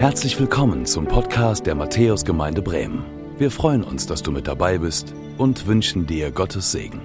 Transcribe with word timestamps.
Herzlich 0.00 0.40
willkommen 0.40 0.86
zum 0.86 1.06
Podcast 1.06 1.66
der 1.66 1.74
Matthäusgemeinde 1.74 2.62
Bremen. 2.62 3.04
Wir 3.36 3.50
freuen 3.50 3.84
uns, 3.84 4.06
dass 4.06 4.22
du 4.22 4.32
mit 4.32 4.48
dabei 4.48 4.78
bist 4.78 5.12
und 5.36 5.66
wünschen 5.66 6.06
dir 6.06 6.30
Gottes 6.30 6.72
Segen. 6.72 7.02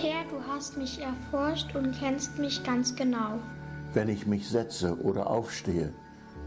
Herr, 0.00 0.24
du 0.30 0.36
hast 0.48 0.78
mich 0.78 1.00
erforscht 1.00 1.74
und 1.74 1.94
kennst 1.98 2.38
mich 2.38 2.62
ganz 2.64 2.96
genau. 2.96 3.38
wenn 3.92 4.08
ich 4.08 4.26
mich 4.26 4.48
setze 4.48 4.98
oder 5.02 5.28
aufstehe. 5.28 5.92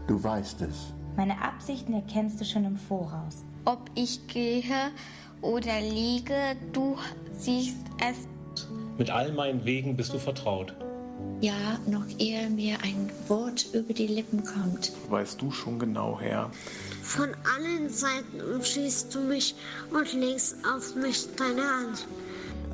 Du 0.08 0.22
weißt 0.22 0.62
es. 0.62 0.94
Meine 1.16 1.40
Absichten 1.42 1.94
erkennst 1.94 2.40
du 2.40 2.44
schon 2.44 2.64
im 2.64 2.76
Voraus. 2.76 3.44
Ob 3.64 3.88
ich 3.94 4.26
gehe 4.26 4.62
oder 5.42 5.80
liege, 5.80 6.56
du 6.72 6.96
siehst 7.32 7.86
es. 8.00 8.26
Mit 9.00 9.08
all 9.08 9.32
meinen 9.32 9.64
Wegen 9.64 9.96
bist 9.96 10.12
du 10.12 10.18
vertraut. 10.18 10.74
Ja, 11.40 11.78
noch 11.86 12.04
ehe 12.18 12.50
mir 12.50 12.76
ein 12.82 13.10
Wort 13.28 13.64
über 13.72 13.94
die 13.94 14.06
Lippen 14.06 14.44
kommt. 14.44 14.92
weißt 15.08 15.40
du 15.40 15.50
schon 15.50 15.78
genau, 15.78 16.20
Herr. 16.20 16.50
Von 17.02 17.30
allen 17.56 17.88
Seiten 17.88 18.42
umschließt 18.54 19.14
du 19.14 19.20
mich 19.20 19.54
und 19.90 20.12
legst 20.12 20.56
auf 20.66 20.94
mich 20.96 21.34
deine 21.34 21.62
Hand. 21.62 22.06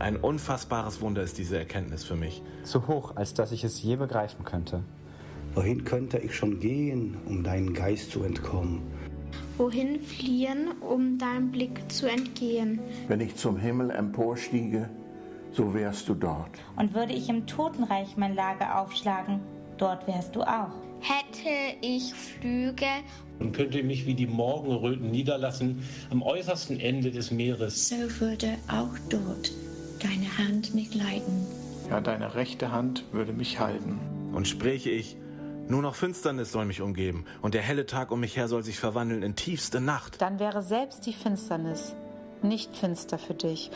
Ein 0.00 0.16
unfassbares 0.16 1.00
Wunder 1.00 1.22
ist 1.22 1.38
diese 1.38 1.58
Erkenntnis 1.58 2.02
für 2.02 2.16
mich. 2.16 2.42
so 2.64 2.88
hoch, 2.88 3.14
als 3.14 3.32
dass 3.32 3.52
ich 3.52 3.62
es 3.62 3.80
je 3.80 3.94
begreifen 3.94 4.44
könnte. 4.44 4.82
Wohin 5.54 5.84
könnte 5.84 6.18
ich 6.18 6.34
schon 6.34 6.58
gehen, 6.58 7.18
um 7.26 7.44
deinen 7.44 7.72
Geist 7.72 8.10
zu 8.10 8.24
entkommen? 8.24 8.82
Wohin 9.58 10.00
fliehen, 10.00 10.72
um 10.80 11.18
deinem 11.18 11.52
Blick 11.52 11.80
zu 11.88 12.10
entgehen? 12.10 12.80
Wenn 13.06 13.20
ich 13.20 13.36
zum 13.36 13.56
Himmel 13.56 13.90
emporstiege, 13.90 14.90
so 15.56 15.72
wärst 15.72 16.08
du 16.08 16.14
dort. 16.14 16.50
Und 16.76 16.94
würde 16.94 17.14
ich 17.14 17.28
im 17.28 17.46
Totenreich 17.46 18.16
mein 18.16 18.34
Lager 18.34 18.80
aufschlagen, 18.80 19.40
dort 19.78 20.06
wärst 20.06 20.36
du 20.36 20.42
auch. 20.42 20.70
Hätte 21.00 21.76
ich 21.80 22.12
Flüge, 22.14 22.86
Und 23.38 23.52
könnte 23.52 23.82
mich 23.82 24.06
wie 24.06 24.14
die 24.14 24.26
Morgenröten 24.26 25.10
niederlassen 25.10 25.82
am 26.10 26.22
äußersten 26.22 26.80
Ende 26.80 27.10
des 27.10 27.30
Meeres. 27.30 27.88
So 27.88 28.20
würde 28.20 28.56
auch 28.68 28.96
dort 29.08 29.52
deine 30.02 30.38
Hand 30.38 30.74
mich 30.74 30.94
leiten. 30.94 31.46
Ja, 31.90 32.00
deine 32.00 32.34
rechte 32.34 32.72
Hand 32.72 33.04
würde 33.12 33.32
mich 33.32 33.60
halten. 33.60 33.98
Und 34.34 34.48
spräche 34.48 34.90
ich, 34.90 35.16
nur 35.68 35.82
noch 35.82 35.94
Finsternis 35.94 36.52
soll 36.52 36.64
mich 36.64 36.80
umgeben, 36.80 37.24
und 37.42 37.54
der 37.54 37.62
helle 37.62 37.86
Tag 37.86 38.10
um 38.10 38.20
mich 38.20 38.36
her 38.36 38.48
soll 38.48 38.62
sich 38.62 38.78
verwandeln 38.78 39.22
in 39.22 39.36
tiefste 39.36 39.80
Nacht. 39.80 40.20
Dann 40.20 40.38
wäre 40.38 40.62
selbst 40.62 41.06
die 41.06 41.12
Finsternis 41.12 41.94
nicht 42.42 42.76
finster 42.76 43.18
für 43.18 43.34
dich. 43.34 43.70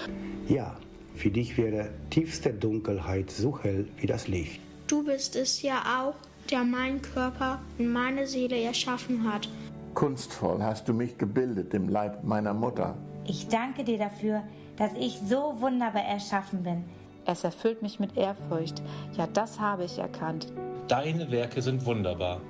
Ja, 0.48 0.77
für 1.20 1.30
dich 1.30 1.58
wäre 1.58 1.90
tiefste 2.08 2.52
Dunkelheit 2.52 3.30
so 3.30 3.58
hell 3.62 3.86
wie 3.98 4.06
das 4.06 4.26
Licht. 4.26 4.60
du 4.88 5.04
bist 5.04 5.36
es 5.36 5.62
ja 5.62 5.78
auch, 6.00 6.14
der 6.50 6.64
meinen 6.64 7.00
Körper 7.00 7.60
und 7.78 7.92
meine 7.92 8.27
Seele 8.27 8.60
erschaffen 8.60 9.30
hat. 9.30 9.48
Kunstvoll 9.94 10.62
hast 10.62 10.88
du 10.88 10.94
mich 10.94 11.18
gebildet 11.18 11.74
im 11.74 11.88
Leib 11.88 12.24
meiner 12.24 12.54
Mutter. 12.54 12.96
Ich 13.27 13.46
danke 13.48 13.84
dir 13.84 13.98
dafür, 13.98 14.42
dass 14.77 14.90
ich 14.98 15.20
so 15.28 15.56
wunderbar 15.60 16.02
erschaffen 16.02 16.62
bin. 16.62 16.84
Es 17.27 17.44
erfüllt 17.44 17.82
mich 17.82 18.00
mit 18.00 18.16
Ehrfurcht. 18.16 18.82
Ja, 19.16 19.27
das 19.27 19.60
habe 19.60 19.84
ich 19.84 19.98
erkannt. 19.98 20.52
Deine 20.88 21.30
Werke 21.30 21.60
sind 21.62 21.84
wunderbar. 21.84 22.40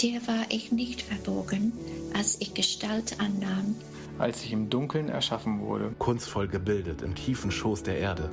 Dir 0.00 0.20
war 0.28 0.44
ich 0.50 0.70
nicht 0.72 1.02
verborgen, 1.02 1.72
als 2.16 2.40
ich 2.40 2.54
Gestalt 2.54 3.16
annahm. 3.18 3.74
Als 4.20 4.44
ich 4.44 4.52
im 4.52 4.68
Dunkeln 4.68 5.08
erschaffen 5.08 5.60
wurde, 5.60 5.94
Kunstvoll 5.98 6.46
gebildet 6.46 7.00
im 7.00 7.14
tiefen 7.14 7.50
Schoß 7.50 7.82
der 7.84 7.96
Erde. 7.98 8.28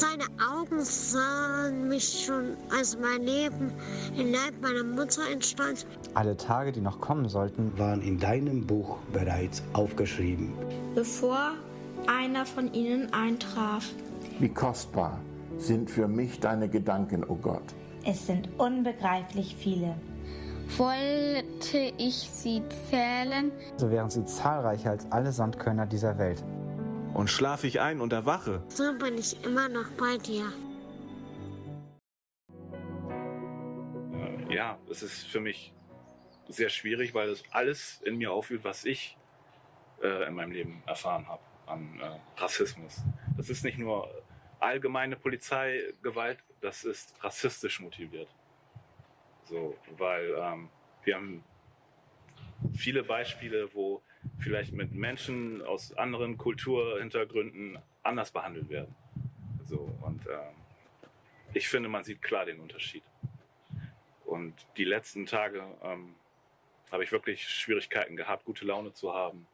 Deine 0.00 0.28
Augen 0.40 0.80
sahen 0.84 1.88
mich 1.88 2.24
schon, 2.24 2.56
als 2.70 2.96
mein 2.96 3.22
Leben 3.26 3.72
im 4.16 4.30
Leib 4.30 4.54
meiner 4.62 4.84
Mutter 4.84 5.22
entstand. 5.32 5.86
Alle 6.14 6.36
Tage, 6.36 6.70
die 6.70 6.80
noch 6.80 7.00
kommen 7.00 7.28
sollten, 7.28 7.76
Waren 7.76 8.00
in 8.02 8.20
deinem 8.20 8.64
Buch 8.64 8.98
bereits 9.12 9.60
aufgeschrieben. 9.72 10.52
bevor 10.94 11.54
einer 12.06 12.46
von 12.46 12.72
ihnen 12.72 13.12
eintraf. 13.12 13.88
Wie 14.38 14.48
kostbar 14.48 15.18
sind 15.58 15.90
für 15.90 16.06
mich 16.06 16.38
deine 16.38 16.68
Gedanken, 16.68 17.24
o 17.24 17.34
Gott. 17.34 17.64
Es 18.04 18.26
sind 18.26 18.48
unbegreiflich 18.58 19.56
viele. 19.58 19.96
Wollte 20.76 21.92
ich 21.98 22.14
sie 22.14 22.60
zählen, 22.90 23.52
so 23.76 23.92
wären 23.92 24.10
sie 24.10 24.24
zahlreicher 24.24 24.90
als 24.90 25.06
alle 25.12 25.30
Sandkörner 25.30 25.86
dieser 25.86 26.18
Welt. 26.18 26.42
Und 27.14 27.30
schlafe 27.30 27.68
ich 27.68 27.80
ein 27.80 28.00
und 28.00 28.12
erwache, 28.12 28.60
So 28.70 28.92
bin 28.98 29.16
ich 29.16 29.44
immer 29.44 29.68
noch 29.68 29.88
bei 29.92 30.18
dir. 30.18 30.52
Ja, 34.50 34.76
es 34.90 35.04
ist 35.04 35.24
für 35.26 35.38
mich 35.38 35.72
sehr 36.48 36.70
schwierig, 36.70 37.14
weil 37.14 37.28
es 37.28 37.44
alles 37.52 38.00
in 38.04 38.16
mir 38.16 38.32
auffühlt, 38.32 38.64
was 38.64 38.84
ich 38.84 39.16
äh, 40.02 40.26
in 40.26 40.34
meinem 40.34 40.50
Leben 40.50 40.82
erfahren 40.86 41.28
habe 41.28 41.42
an 41.66 42.00
äh, 42.00 42.40
Rassismus. 42.40 43.00
Das 43.36 43.48
ist 43.48 43.62
nicht 43.62 43.78
nur 43.78 44.08
allgemeine 44.58 45.14
Polizeigewalt, 45.14 46.38
das 46.60 46.82
ist 46.82 47.14
rassistisch 47.22 47.78
motiviert. 47.78 48.28
So, 49.44 49.76
weil 49.96 50.34
ähm, 50.38 50.68
wir 51.04 51.16
haben 51.16 51.44
viele 52.74 53.02
Beispiele, 53.02 53.74
wo 53.74 54.02
vielleicht 54.38 54.72
mit 54.72 54.92
Menschen 54.92 55.62
aus 55.62 55.96
anderen 55.96 56.38
Kulturhintergründen 56.38 57.78
anders 58.02 58.30
behandelt 58.30 58.68
werden. 58.68 58.94
So, 59.64 59.96
und 60.02 60.26
ähm, 60.26 60.54
ich 61.52 61.68
finde, 61.68 61.88
man 61.88 62.04
sieht 62.04 62.22
klar 62.22 62.46
den 62.46 62.60
Unterschied. 62.60 63.02
Und 64.24 64.54
die 64.76 64.84
letzten 64.84 65.26
Tage 65.26 65.62
ähm, 65.82 66.14
habe 66.90 67.04
ich 67.04 67.12
wirklich 67.12 67.48
Schwierigkeiten 67.48 68.16
gehabt, 68.16 68.44
gute 68.44 68.64
Laune 68.64 68.92
zu 68.92 69.14
haben. 69.14 69.46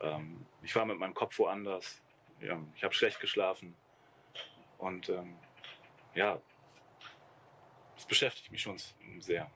Ähm, 0.00 0.44
ich 0.62 0.74
war 0.74 0.84
mit 0.84 0.98
meinem 0.98 1.14
Kopf 1.14 1.38
woanders. 1.38 2.02
Ja, 2.40 2.60
ich 2.74 2.84
habe 2.84 2.94
schlecht 2.94 3.20
geschlafen. 3.20 3.74
Und 4.78 5.08
ähm, 5.08 5.36
ja, 6.14 6.40
das 8.00 8.06
beschäftigt 8.06 8.50
mich 8.50 8.62
schon 8.62 8.78
sehr. 9.18 9.50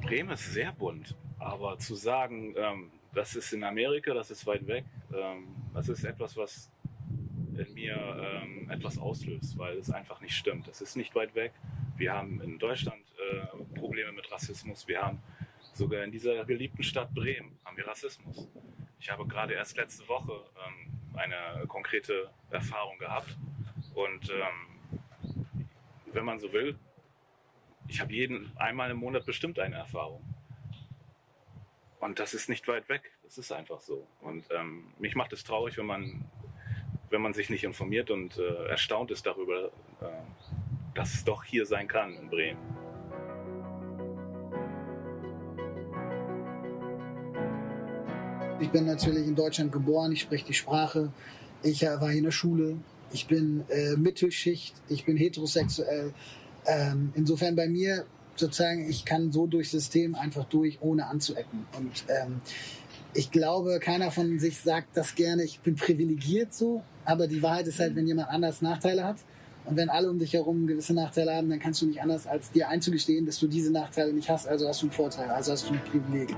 Bremen 0.00 0.30
ist 0.30 0.52
sehr 0.52 0.70
bunt, 0.70 1.16
aber 1.40 1.76
zu 1.78 1.96
sagen, 1.96 2.54
ähm, 2.56 2.92
das 3.12 3.34
ist 3.34 3.52
in 3.52 3.64
Amerika, 3.64 4.14
das 4.14 4.30
ist 4.30 4.46
weit 4.46 4.64
weg, 4.68 4.84
ähm, 5.12 5.48
das 5.74 5.88
ist 5.88 6.04
etwas, 6.04 6.36
was 6.36 6.70
in 7.56 7.74
mir 7.74 7.96
ähm, 7.96 8.70
etwas 8.70 8.96
auslöst, 8.96 9.58
weil 9.58 9.78
es 9.78 9.90
einfach 9.90 10.20
nicht 10.20 10.36
stimmt. 10.36 10.68
Es 10.68 10.80
ist 10.80 10.94
nicht 10.94 11.12
weit 11.16 11.34
weg. 11.34 11.52
Wir 11.96 12.12
haben 12.12 12.40
in 12.40 12.60
Deutschland 12.60 13.02
äh, 13.32 13.74
Probleme 13.74 14.12
mit 14.12 14.30
Rassismus. 14.30 14.86
Wir 14.86 15.02
haben 15.02 15.20
sogar 15.72 16.04
in 16.04 16.12
dieser 16.12 16.44
geliebten 16.44 16.84
Stadt 16.84 17.12
Bremen 17.12 17.58
haben 17.64 17.76
wir 17.76 17.88
Rassismus. 17.88 18.48
Ich 19.00 19.10
habe 19.10 19.26
gerade 19.26 19.54
erst 19.54 19.76
letzte 19.76 20.08
Woche 20.08 20.44
ähm, 20.64 20.89
eine 21.20 21.66
konkrete 21.68 22.30
Erfahrung 22.50 22.98
gehabt 22.98 23.36
und 23.94 24.30
ähm, 24.30 25.36
wenn 26.12 26.24
man 26.24 26.38
so 26.38 26.52
will, 26.52 26.78
ich 27.86 28.00
habe 28.00 28.12
jeden 28.12 28.56
einmal 28.56 28.90
im 28.90 28.98
Monat 28.98 29.26
bestimmt 29.26 29.58
eine 29.58 29.76
Erfahrung. 29.76 30.22
Und 31.98 32.18
das 32.18 32.34
ist 32.34 32.48
nicht 32.48 32.66
weit 32.66 32.88
weg. 32.88 33.10
Das 33.24 33.36
ist 33.36 33.52
einfach 33.52 33.80
so. 33.80 34.06
Und 34.20 34.44
ähm, 34.50 34.92
mich 34.98 35.14
macht 35.14 35.32
es 35.32 35.44
traurig, 35.44 35.76
wenn 35.76 35.86
man, 35.86 36.24
wenn 37.10 37.20
man 37.20 37.34
sich 37.34 37.50
nicht 37.50 37.64
informiert 37.64 38.10
und 38.10 38.38
äh, 38.38 38.66
erstaunt 38.66 39.10
ist 39.10 39.26
darüber, 39.26 39.66
äh, 40.00 40.06
dass 40.94 41.14
es 41.14 41.24
doch 41.24 41.44
hier 41.44 41.66
sein 41.66 41.88
kann 41.88 42.16
in 42.16 42.30
Bremen. 42.30 42.79
Ich 48.60 48.68
bin 48.68 48.84
natürlich 48.84 49.26
in 49.26 49.34
Deutschland 49.34 49.72
geboren, 49.72 50.12
ich 50.12 50.20
spreche 50.20 50.44
die 50.44 50.54
Sprache, 50.54 51.10
ich 51.62 51.82
äh, 51.82 52.00
war 52.00 52.10
hier 52.10 52.18
in 52.18 52.24
der 52.24 52.30
Schule, 52.30 52.76
ich 53.10 53.26
bin 53.26 53.64
äh, 53.70 53.96
Mittelschicht, 53.96 54.74
ich 54.88 55.06
bin 55.06 55.16
heterosexuell. 55.16 56.12
Ähm, 56.66 57.10
insofern 57.14 57.56
bei 57.56 57.68
mir 57.68 58.04
sozusagen, 58.36 58.88
ich 58.88 59.06
kann 59.06 59.32
so 59.32 59.46
durchs 59.46 59.70
System 59.70 60.14
einfach 60.14 60.44
durch, 60.44 60.78
ohne 60.82 61.06
anzuecken. 61.06 61.66
Und 61.76 62.04
ähm, 62.08 62.42
ich 63.14 63.30
glaube, 63.30 63.80
keiner 63.80 64.10
von 64.10 64.38
sich 64.38 64.58
sagt 64.58 64.94
das 64.94 65.14
gerne, 65.14 65.42
ich 65.42 65.60
bin 65.60 65.74
privilegiert 65.74 66.52
so, 66.52 66.82
aber 67.06 67.26
die 67.26 67.42
Wahrheit 67.42 67.66
ist 67.66 67.80
halt, 67.80 67.96
wenn 67.96 68.06
jemand 68.06 68.28
anders 68.28 68.60
Nachteile 68.60 69.04
hat 69.04 69.16
und 69.64 69.76
wenn 69.76 69.88
alle 69.88 70.10
um 70.10 70.18
dich 70.18 70.34
herum 70.34 70.66
gewisse 70.66 70.92
Nachteile 70.92 71.34
haben, 71.34 71.48
dann 71.48 71.60
kannst 71.60 71.80
du 71.80 71.86
nicht 71.86 72.02
anders, 72.02 72.26
als 72.26 72.50
dir 72.50 72.68
einzugestehen, 72.68 73.24
dass 73.24 73.38
du 73.38 73.46
diese 73.46 73.72
Nachteile 73.72 74.12
nicht 74.12 74.28
hast, 74.28 74.46
also 74.46 74.68
hast 74.68 74.82
du 74.82 74.86
einen 74.86 74.92
Vorteil, 74.92 75.30
also 75.30 75.52
hast 75.52 75.68
du 75.68 75.72
ein 75.72 75.84
Privileg. 75.84 76.36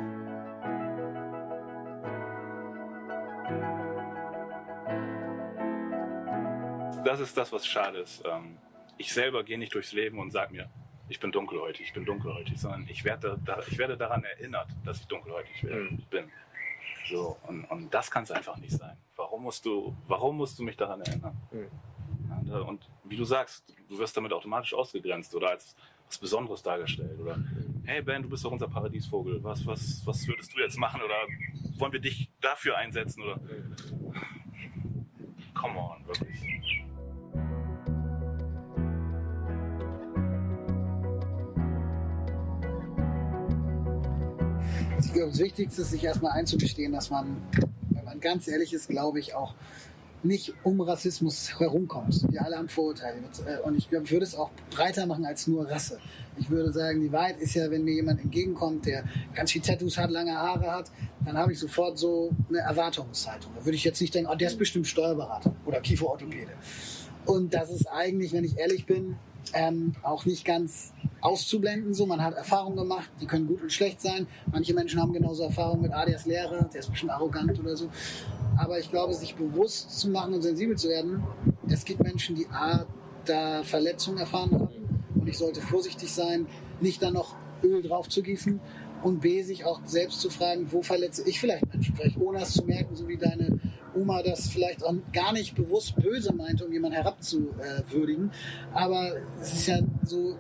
Ist 7.29 7.37
das, 7.37 7.53
was 7.53 7.67
schade 7.67 7.99
ist. 7.99 8.23
Ähm, 8.25 8.59
ich 8.99 9.13
selber 9.13 9.45
gehe 9.45 9.59
nicht 9.59 9.75
durchs 9.75 9.93
Leben 9.93 10.19
und 10.19 10.31
sage 10.31 10.53
mir, 10.53 10.71
ich 11.09 11.21
bin 11.21 11.33
dunkelhäutig, 11.33 11.87
ich 11.87 11.93
bin 11.93 12.05
dunkelhäutig, 12.05 12.59
sondern 12.59 12.87
ich 12.89 13.05
werde, 13.05 13.39
da, 13.45 13.61
ich 13.67 13.77
werde 13.79 13.97
daran 13.97 14.25
erinnert, 14.25 14.69
dass 14.85 15.01
ich 15.01 15.07
dunkelhäutig 15.07 15.63
bin. 16.11 16.31
So, 17.09 17.37
und, 17.47 17.65
und 17.65 17.93
das 17.93 18.11
kann 18.11 18.23
es 18.23 18.31
einfach 18.31 18.57
nicht 18.57 18.73
sein. 18.73 18.97
Warum 19.17 19.43
musst 19.43 19.67
du, 19.67 19.97
warum 20.07 20.37
musst 20.37 20.59
du 20.59 20.63
mich 20.63 20.77
daran 20.77 21.01
erinnern? 21.01 21.37
Mhm. 21.51 21.69
Und 22.67 22.89
wie 23.05 23.17
du 23.17 23.25
sagst, 23.25 23.75
du 23.89 23.99
wirst 23.99 24.17
damit 24.17 24.33
automatisch 24.33 24.75
ausgegrenzt 24.75 25.35
oder 25.35 25.51
als 25.51 25.77
was 26.07 26.19
Besonderes 26.19 26.63
dargestellt. 26.63 27.19
Oder 27.21 27.39
hey 27.85 28.03
Ben, 28.03 28.23
du 28.23 28.29
bist 28.29 28.45
doch 28.45 28.53
unser 28.53 28.69
Paradiesvogel. 28.69 29.43
Was, 29.43 29.67
was, 29.67 30.03
was 30.07 30.27
würdest 30.27 30.55
du 30.55 30.61
jetzt 30.61 30.79
machen? 30.79 31.01
Oder 31.03 31.15
wollen 31.79 31.93
wir 31.93 32.01
dich 32.01 32.31
dafür 32.41 32.77
einsetzen? 32.77 33.23
Oder 33.23 33.41
come 35.55 35.79
on, 35.79 36.07
wirklich. 36.07 36.41
Ich 45.05 45.13
glaube, 45.13 45.31
das 45.31 45.39
Wichtigste 45.41 45.83
ist, 45.83 45.91
sich 45.91 46.05
erstmal 46.05 46.33
einzugestehen, 46.33 46.93
dass 46.93 47.11
man, 47.11 47.37
wenn 47.91 48.05
man 48.05 48.21
ganz 48.21 48.49
ehrlich 48.49 48.73
ist, 48.73 48.89
glaube 48.89 49.19
ich, 49.21 49.35
auch 49.35 49.55
nicht 50.23 50.55
um 50.63 50.81
Rassismus 50.81 51.59
herumkommt. 51.59 52.31
Wir 52.31 52.45
alle 52.45 52.57
haben 52.57 52.69
Vorurteile. 52.69 53.17
äh, 53.47 53.59
Und 53.65 53.77
ich 53.77 53.89
glaube, 53.89 54.05
ich 54.05 54.13
würde 54.13 54.25
es 54.25 54.37
auch 54.37 54.51
breiter 54.71 55.07
machen 55.07 55.25
als 55.25 55.49
nur 55.49 55.69
Rasse. 55.69 55.99
Ich 56.39 56.49
würde 56.49 56.73
sagen, 56.73 57.01
die 57.01 57.11
Wahrheit 57.11 57.41
ist 57.41 57.55
ja, 57.55 57.71
wenn 57.71 57.85
mir 57.85 57.95
jemand 57.95 58.21
entgegenkommt, 58.21 58.87
der 58.87 59.05
ganz 59.35 59.51
viel 59.51 59.63
Tattoos 59.63 59.99
hat, 59.99 60.11
lange 60.11 60.33
Haare 60.33 60.71
hat, 60.71 60.91
dann 61.25 61.37
habe 61.37 61.53
ich 61.53 61.59
sofort 61.59 61.99
so 61.99 62.31
eine 62.49 62.59
Erwartungshaltung. 62.59 63.53
Da 63.57 63.65
würde 63.65 63.77
ich 63.77 63.85
jetzt 63.85 64.01
nicht 64.01 64.15
denken, 64.15 64.31
oh, 64.33 64.37
der 64.37 64.49
ist 64.49 64.59
bestimmt 64.59 64.87
Steuerberater 64.87 65.55
oder 65.67 65.81
Kieferorthopäde. 65.81 66.53
Und 67.27 67.53
das 67.53 67.71
ist 67.71 67.87
eigentlich, 67.87 68.33
wenn 68.33 68.45
ich 68.45 68.59
ehrlich 68.59 68.87
bin, 68.87 69.17
ähm, 69.53 69.95
auch 70.03 70.25
nicht 70.25 70.45
ganz 70.45 70.93
auszublenden. 71.21 71.95
So, 71.95 72.07
man 72.07 72.23
hat 72.23 72.35
Erfahrungen 72.35 72.77
gemacht, 72.77 73.11
die 73.21 73.27
können 73.27 73.47
gut 73.47 73.63
und 73.63 73.73
schlecht 73.73 74.01
sein. 74.01 74.27
Manche 74.51 74.75
Menschen 74.75 75.01
haben 75.01 75.13
genauso 75.13 75.45
Erfahrungen 75.45 75.83
mit, 75.83 75.93
ah, 75.93 76.05
der 76.05 76.17
ist 76.17 76.27
Lehrer, 76.27 76.69
der 76.73 76.81
ist 76.81 76.91
bestimmt 76.91 77.13
arrogant 77.13 77.59
oder 77.59 77.77
so. 77.77 77.89
Aber 78.57 78.79
ich 78.79 78.91
glaube, 78.91 79.15
sich 79.15 79.35
bewusst 79.35 79.99
zu 79.99 80.11
machen 80.11 80.35
und 80.35 80.43
sensibel 80.43 80.77
zu 80.77 80.89
werden, 80.89 81.23
es 81.69 81.85
gibt 81.85 82.03
Menschen, 82.03 82.37
die 82.37 82.47
A, 82.49 82.87
da 83.25 83.63
Verletzungen 83.63 84.19
erfahren 84.19 84.53
haben 84.53 84.69
und 85.15 85.29
ich 85.29 85.39
sollte 85.39 85.61
vorsichtig 85.61 86.13
sein, 86.13 86.47
nicht 86.81 87.03
dann 87.03 87.15
noch 87.15 87.37
Öl 87.63 87.83
drauf 87.83 88.09
zu 88.09 88.23
gießen 88.23 88.61
und 89.03 89.21
B, 89.21 89.43
sich 89.43 89.65
auch 89.65 89.81
selbst 89.85 90.21
zu 90.21 90.31
fragen, 90.31 90.71
wo 90.73 90.83
verletze 90.83 91.23
ich 91.29 91.39
vielleicht 91.39 91.73
Menschen, 91.73 91.95
vielleicht 91.95 92.19
ohne 92.19 92.43
es 92.43 92.53
zu 92.53 92.65
merken, 92.65 92.97
so 92.97 93.07
wie 93.09 93.17
deine 93.17 93.61
Oma 93.95 94.23
das 94.23 94.49
vielleicht 94.49 94.85
auch 94.85 94.95
gar 95.13 95.33
nicht 95.33 95.55
bewusst 95.55 95.97
böse 95.97 96.33
meinte, 96.33 96.65
um 96.65 96.73
jemanden 96.73 96.97
herabzuwürdigen. 96.97 98.31
Aber 98.73 99.13
es 99.41 99.53
ist 99.53 99.67
ja 99.67 99.81
so, 100.05 100.37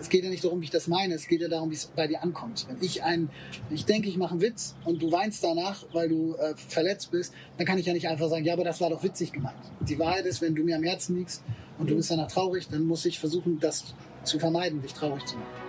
es 0.00 0.08
geht 0.08 0.24
ja 0.24 0.30
nicht 0.30 0.44
darum, 0.44 0.60
wie 0.60 0.64
ich 0.64 0.70
das 0.70 0.88
meine, 0.88 1.14
es 1.14 1.28
geht 1.28 1.40
ja 1.40 1.48
darum, 1.48 1.70
wie 1.70 1.74
es 1.74 1.86
bei 1.86 2.06
dir 2.06 2.22
ankommt. 2.22 2.66
Wenn 2.68 2.78
ich 2.80 3.02
ein, 3.02 3.30
ich 3.70 3.84
denke, 3.84 4.08
ich 4.08 4.16
mache 4.16 4.32
einen 4.32 4.40
Witz 4.40 4.74
und 4.84 5.02
du 5.02 5.12
weinst 5.12 5.44
danach, 5.44 5.84
weil 5.92 6.08
du 6.08 6.34
äh, 6.34 6.54
verletzt 6.56 7.10
bist, 7.10 7.32
dann 7.56 7.66
kann 7.66 7.78
ich 7.78 7.86
ja 7.86 7.92
nicht 7.92 8.08
einfach 8.08 8.28
sagen, 8.28 8.44
ja, 8.44 8.54
aber 8.54 8.64
das 8.64 8.80
war 8.80 8.90
doch 8.90 9.02
witzig 9.02 9.32
gemeint. 9.32 9.56
Die 9.80 9.98
Wahrheit 9.98 10.26
ist, 10.26 10.40
wenn 10.40 10.54
du 10.54 10.64
mir 10.64 10.76
am 10.76 10.82
Herzen 10.82 11.16
liegst 11.16 11.42
und 11.78 11.90
du 11.90 11.96
bist 11.96 12.10
danach 12.10 12.30
traurig, 12.30 12.68
dann 12.68 12.84
muss 12.84 13.04
ich 13.04 13.18
versuchen, 13.18 13.60
das 13.60 13.94
zu 14.24 14.38
vermeiden, 14.38 14.82
dich 14.82 14.92
traurig 14.92 15.24
zu 15.26 15.36
machen. 15.36 15.61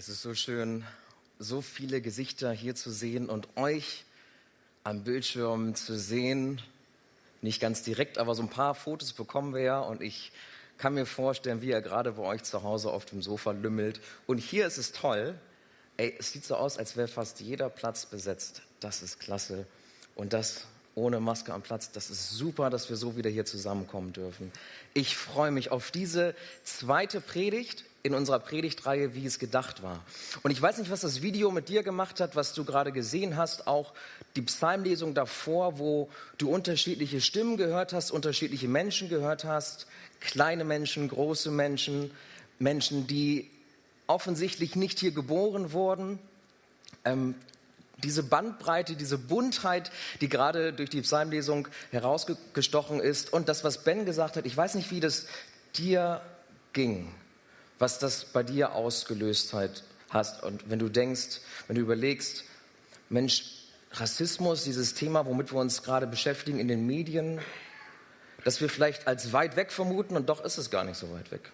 Es 0.00 0.08
ist 0.08 0.22
so 0.22 0.32
schön, 0.32 0.82
so 1.38 1.60
viele 1.60 2.00
Gesichter 2.00 2.52
hier 2.52 2.74
zu 2.74 2.90
sehen 2.90 3.28
und 3.28 3.48
euch 3.56 4.06
am 4.82 5.04
Bildschirm 5.04 5.74
zu 5.74 5.98
sehen. 5.98 6.62
Nicht 7.42 7.60
ganz 7.60 7.82
direkt, 7.82 8.16
aber 8.16 8.34
so 8.34 8.40
ein 8.42 8.48
paar 8.48 8.74
Fotos 8.74 9.12
bekommen 9.12 9.52
wir 9.52 9.60
ja 9.60 9.78
und 9.78 10.00
ich 10.00 10.32
kann 10.78 10.94
mir 10.94 11.04
vorstellen, 11.04 11.60
wie 11.60 11.68
ihr 11.68 11.82
gerade 11.82 12.12
bei 12.12 12.22
euch 12.22 12.44
zu 12.44 12.62
Hause 12.62 12.90
auf 12.90 13.04
dem 13.04 13.20
Sofa 13.20 13.50
lümmelt. 13.50 14.00
Und 14.26 14.38
hier 14.38 14.66
ist 14.66 14.78
es 14.78 14.92
toll. 14.92 15.38
Ey, 15.98 16.16
es 16.18 16.32
sieht 16.32 16.46
so 16.46 16.56
aus, 16.56 16.78
als 16.78 16.96
wäre 16.96 17.06
fast 17.06 17.40
jeder 17.40 17.68
Platz 17.68 18.06
besetzt. 18.06 18.62
Das 18.80 19.02
ist 19.02 19.20
klasse. 19.20 19.66
Und 20.14 20.32
das 20.32 20.64
ohne 20.94 21.20
Maske 21.20 21.52
am 21.52 21.60
Platz. 21.60 21.92
Das 21.92 22.08
ist 22.08 22.30
super, 22.30 22.70
dass 22.70 22.88
wir 22.88 22.96
so 22.96 23.18
wieder 23.18 23.28
hier 23.28 23.44
zusammenkommen 23.44 24.14
dürfen. 24.14 24.50
Ich 24.94 25.14
freue 25.14 25.50
mich 25.50 25.70
auf 25.70 25.90
diese 25.90 26.34
zweite 26.64 27.20
Predigt 27.20 27.84
in 28.02 28.14
unserer 28.14 28.38
Predigtreihe, 28.38 29.14
wie 29.14 29.26
es 29.26 29.38
gedacht 29.38 29.82
war. 29.82 30.02
Und 30.42 30.50
ich 30.50 30.60
weiß 30.60 30.78
nicht, 30.78 30.90
was 30.90 31.00
das 31.00 31.22
Video 31.22 31.50
mit 31.50 31.68
dir 31.68 31.82
gemacht 31.82 32.20
hat, 32.20 32.34
was 32.34 32.54
du 32.54 32.64
gerade 32.64 32.92
gesehen 32.92 33.36
hast, 33.36 33.66
auch 33.66 33.92
die 34.36 34.42
Psalmlesung 34.42 35.14
davor, 35.14 35.78
wo 35.78 36.08
du 36.38 36.50
unterschiedliche 36.50 37.20
Stimmen 37.20 37.56
gehört 37.56 37.92
hast, 37.92 38.10
unterschiedliche 38.10 38.68
Menschen 38.68 39.08
gehört 39.08 39.44
hast, 39.44 39.86
kleine 40.20 40.64
Menschen, 40.64 41.08
große 41.08 41.50
Menschen, 41.50 42.10
Menschen, 42.58 43.06
die 43.06 43.50
offensichtlich 44.06 44.76
nicht 44.76 44.98
hier 44.98 45.12
geboren 45.12 45.72
wurden. 45.72 46.18
Ähm, 47.04 47.34
diese 48.02 48.22
Bandbreite, 48.22 48.96
diese 48.96 49.18
Buntheit, 49.18 49.90
die 50.22 50.30
gerade 50.30 50.72
durch 50.72 50.88
die 50.88 51.02
Psalmlesung 51.02 51.68
herausgestochen 51.90 52.98
ist 52.98 53.30
und 53.32 53.48
das, 53.48 53.62
was 53.62 53.84
Ben 53.84 54.06
gesagt 54.06 54.36
hat, 54.36 54.46
ich 54.46 54.56
weiß 54.56 54.74
nicht, 54.74 54.90
wie 54.90 55.00
das 55.00 55.26
dir 55.76 56.22
ging, 56.72 57.12
was 57.80 57.98
das 57.98 58.26
bei 58.26 58.44
dir 58.44 58.74
ausgelöst 58.74 59.54
hat, 59.54 59.82
hast. 60.10 60.44
Und 60.44 60.70
wenn 60.70 60.78
du 60.78 60.88
denkst, 60.88 61.40
wenn 61.66 61.76
du 61.76 61.82
überlegst, 61.82 62.44
Mensch, 63.08 63.56
Rassismus, 63.92 64.62
dieses 64.62 64.94
Thema, 64.94 65.26
womit 65.26 65.52
wir 65.52 65.58
uns 65.58 65.82
gerade 65.82 66.06
beschäftigen 66.06 66.60
in 66.60 66.68
den 66.68 66.86
Medien, 66.86 67.40
dass 68.44 68.60
wir 68.60 68.68
vielleicht 68.68 69.08
als 69.08 69.32
weit 69.32 69.56
weg 69.56 69.72
vermuten 69.72 70.14
und 70.16 70.28
doch 70.28 70.44
ist 70.44 70.58
es 70.58 70.70
gar 70.70 70.84
nicht 70.84 70.98
so 70.98 71.10
weit 71.12 71.32
weg. 71.32 71.50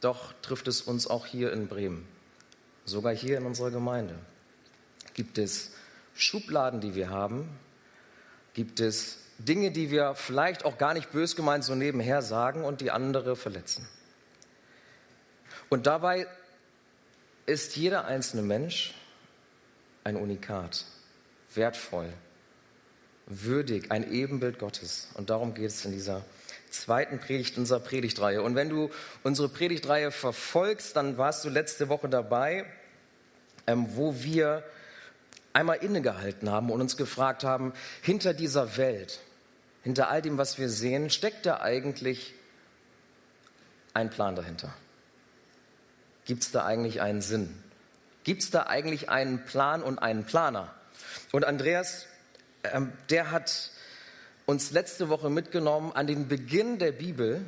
Doch 0.00 0.32
trifft 0.42 0.66
es 0.68 0.82
uns 0.82 1.06
auch 1.06 1.26
hier 1.26 1.52
in 1.52 1.68
Bremen, 1.68 2.06
sogar 2.84 3.14
hier 3.14 3.38
in 3.38 3.46
unserer 3.46 3.70
Gemeinde. 3.70 4.18
Gibt 5.14 5.38
es 5.38 5.72
Schubladen, 6.14 6.80
die 6.80 6.94
wir 6.94 7.08
haben? 7.08 7.48
Gibt 8.54 8.80
es 8.80 9.18
Dinge, 9.38 9.70
die 9.70 9.90
wir 9.90 10.14
vielleicht 10.16 10.64
auch 10.64 10.76
gar 10.76 10.92
nicht 10.92 11.12
bös 11.12 11.36
gemeint 11.36 11.64
so 11.64 11.74
nebenher 11.74 12.20
sagen 12.20 12.64
und 12.64 12.80
die 12.80 12.90
andere 12.90 13.36
verletzen? 13.36 13.88
Und 15.70 15.86
dabei 15.86 16.26
ist 17.46 17.76
jeder 17.76 18.04
einzelne 18.04 18.42
Mensch 18.42 18.92
ein 20.02 20.16
Unikat, 20.16 20.84
wertvoll, 21.54 22.12
würdig, 23.26 23.92
ein 23.92 24.10
Ebenbild 24.12 24.58
Gottes. 24.58 25.08
Und 25.14 25.30
darum 25.30 25.54
geht 25.54 25.70
es 25.70 25.84
in 25.84 25.92
dieser 25.92 26.24
zweiten 26.70 27.20
Predigt 27.20 27.56
unserer 27.56 27.78
Predigtreihe. 27.78 28.42
Und 28.42 28.56
wenn 28.56 28.68
du 28.68 28.90
unsere 29.22 29.48
Predigtreihe 29.48 30.10
verfolgst, 30.10 30.96
dann 30.96 31.18
warst 31.18 31.44
du 31.44 31.48
letzte 31.48 31.88
Woche 31.88 32.08
dabei, 32.08 32.66
ähm, 33.68 33.86
wo 33.94 34.22
wir 34.22 34.64
einmal 35.52 35.78
innegehalten 35.78 36.50
haben 36.50 36.70
und 36.70 36.80
uns 36.80 36.96
gefragt 36.96 37.44
haben, 37.44 37.72
hinter 38.02 38.34
dieser 38.34 38.76
Welt, 38.76 39.20
hinter 39.84 40.08
all 40.08 40.20
dem, 40.20 40.36
was 40.36 40.58
wir 40.58 40.68
sehen, 40.68 41.10
steckt 41.10 41.46
da 41.46 41.60
eigentlich 41.60 42.34
ein 43.94 44.10
Plan 44.10 44.34
dahinter? 44.34 44.74
Gibt 46.30 46.44
es 46.44 46.52
da 46.52 46.64
eigentlich 46.64 47.00
einen 47.00 47.22
Sinn? 47.22 47.52
Gibt 48.22 48.44
es 48.44 48.52
da 48.52 48.62
eigentlich 48.68 49.08
einen 49.08 49.44
Plan 49.46 49.82
und 49.82 49.98
einen 49.98 50.22
Planer? 50.22 50.72
Und 51.32 51.44
Andreas, 51.44 52.06
ähm, 52.62 52.92
der 53.08 53.32
hat 53.32 53.72
uns 54.46 54.70
letzte 54.70 55.08
Woche 55.08 55.28
mitgenommen 55.28 55.90
an 55.90 56.06
den 56.06 56.28
Beginn 56.28 56.78
der 56.78 56.92
Bibel 56.92 57.44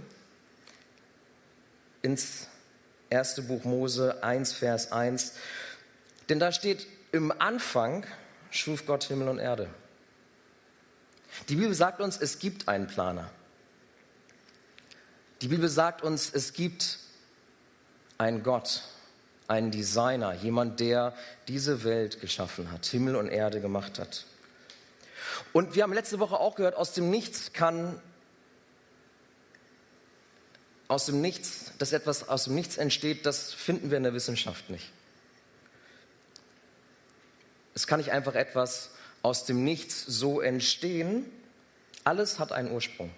ins 2.03 2.49
erste 3.09 3.43
Buch 3.43 3.63
Mose 3.63 4.25
1, 4.25 4.53
Vers 4.53 4.91
1. 4.91 5.35
Denn 6.29 6.41
da 6.41 6.51
steht, 6.51 6.89
im 7.13 7.31
Anfang 7.41 8.05
schuf 8.51 8.85
Gott 8.85 9.05
Himmel 9.05 9.29
und 9.29 9.39
Erde. 9.39 9.69
Die 11.49 11.55
Bibel 11.55 11.75
sagt 11.75 12.01
uns, 12.01 12.17
es 12.17 12.41
gibt 12.41 12.67
einen 12.67 12.89
Planer. 12.89 13.31
Die 15.41 15.47
Bibel 15.47 15.69
sagt 15.69 16.03
uns, 16.03 16.29
es 16.35 16.53
gibt 16.53 16.99
einen 18.23 18.43
Gott, 18.43 18.83
einen 19.49 19.71
Designer, 19.71 20.33
jemand, 20.35 20.81
der 20.81 21.15
diese 21.49 21.85
Welt 21.85 22.21
geschaffen 22.21 22.71
hat, 22.71 22.87
Himmel 22.87 23.17
und 23.17 23.29
Erde 23.29 23.61
gemacht 23.61 23.99
hat. 23.99 24.25
Und 25.53 25.75
wir 25.75 25.83
haben 25.83 25.93
letzte 25.93 26.21
Woche 26.21 26.39
auch 26.39 26.55
gehört, 26.55 26.77
aus 26.77 26.93
dem 26.93 27.11
Nichts 27.11 27.53
kann, 27.53 28.01
aus 30.89 31.07
dem 31.07 31.21
Nichts, 31.21 31.73
dass 31.79 31.93
etwas 31.93 32.29
aus 32.29 32.45
dem 32.45 32.55
Nichts 32.55 32.77
entsteht, 32.77 33.27
das 33.27 33.53
finden 33.53 33.91
wir 33.91 33.97
in 33.97 34.05
der 34.05 34.15
Wissenschaft 34.15 34.71
nicht. 34.71 34.91
Es 37.75 37.87
kann 37.87 37.99
nicht 37.99 38.13
einfach 38.13 38.35
etwas 38.35 38.91
aus 39.23 39.47
dem 39.47 39.65
Nichts 39.65 40.05
so 40.07 40.41
entstehen. 40.41 41.25
Alles 42.05 42.39
hat 42.39 42.53
einen 42.53 42.71
Ursprung. 42.71 43.11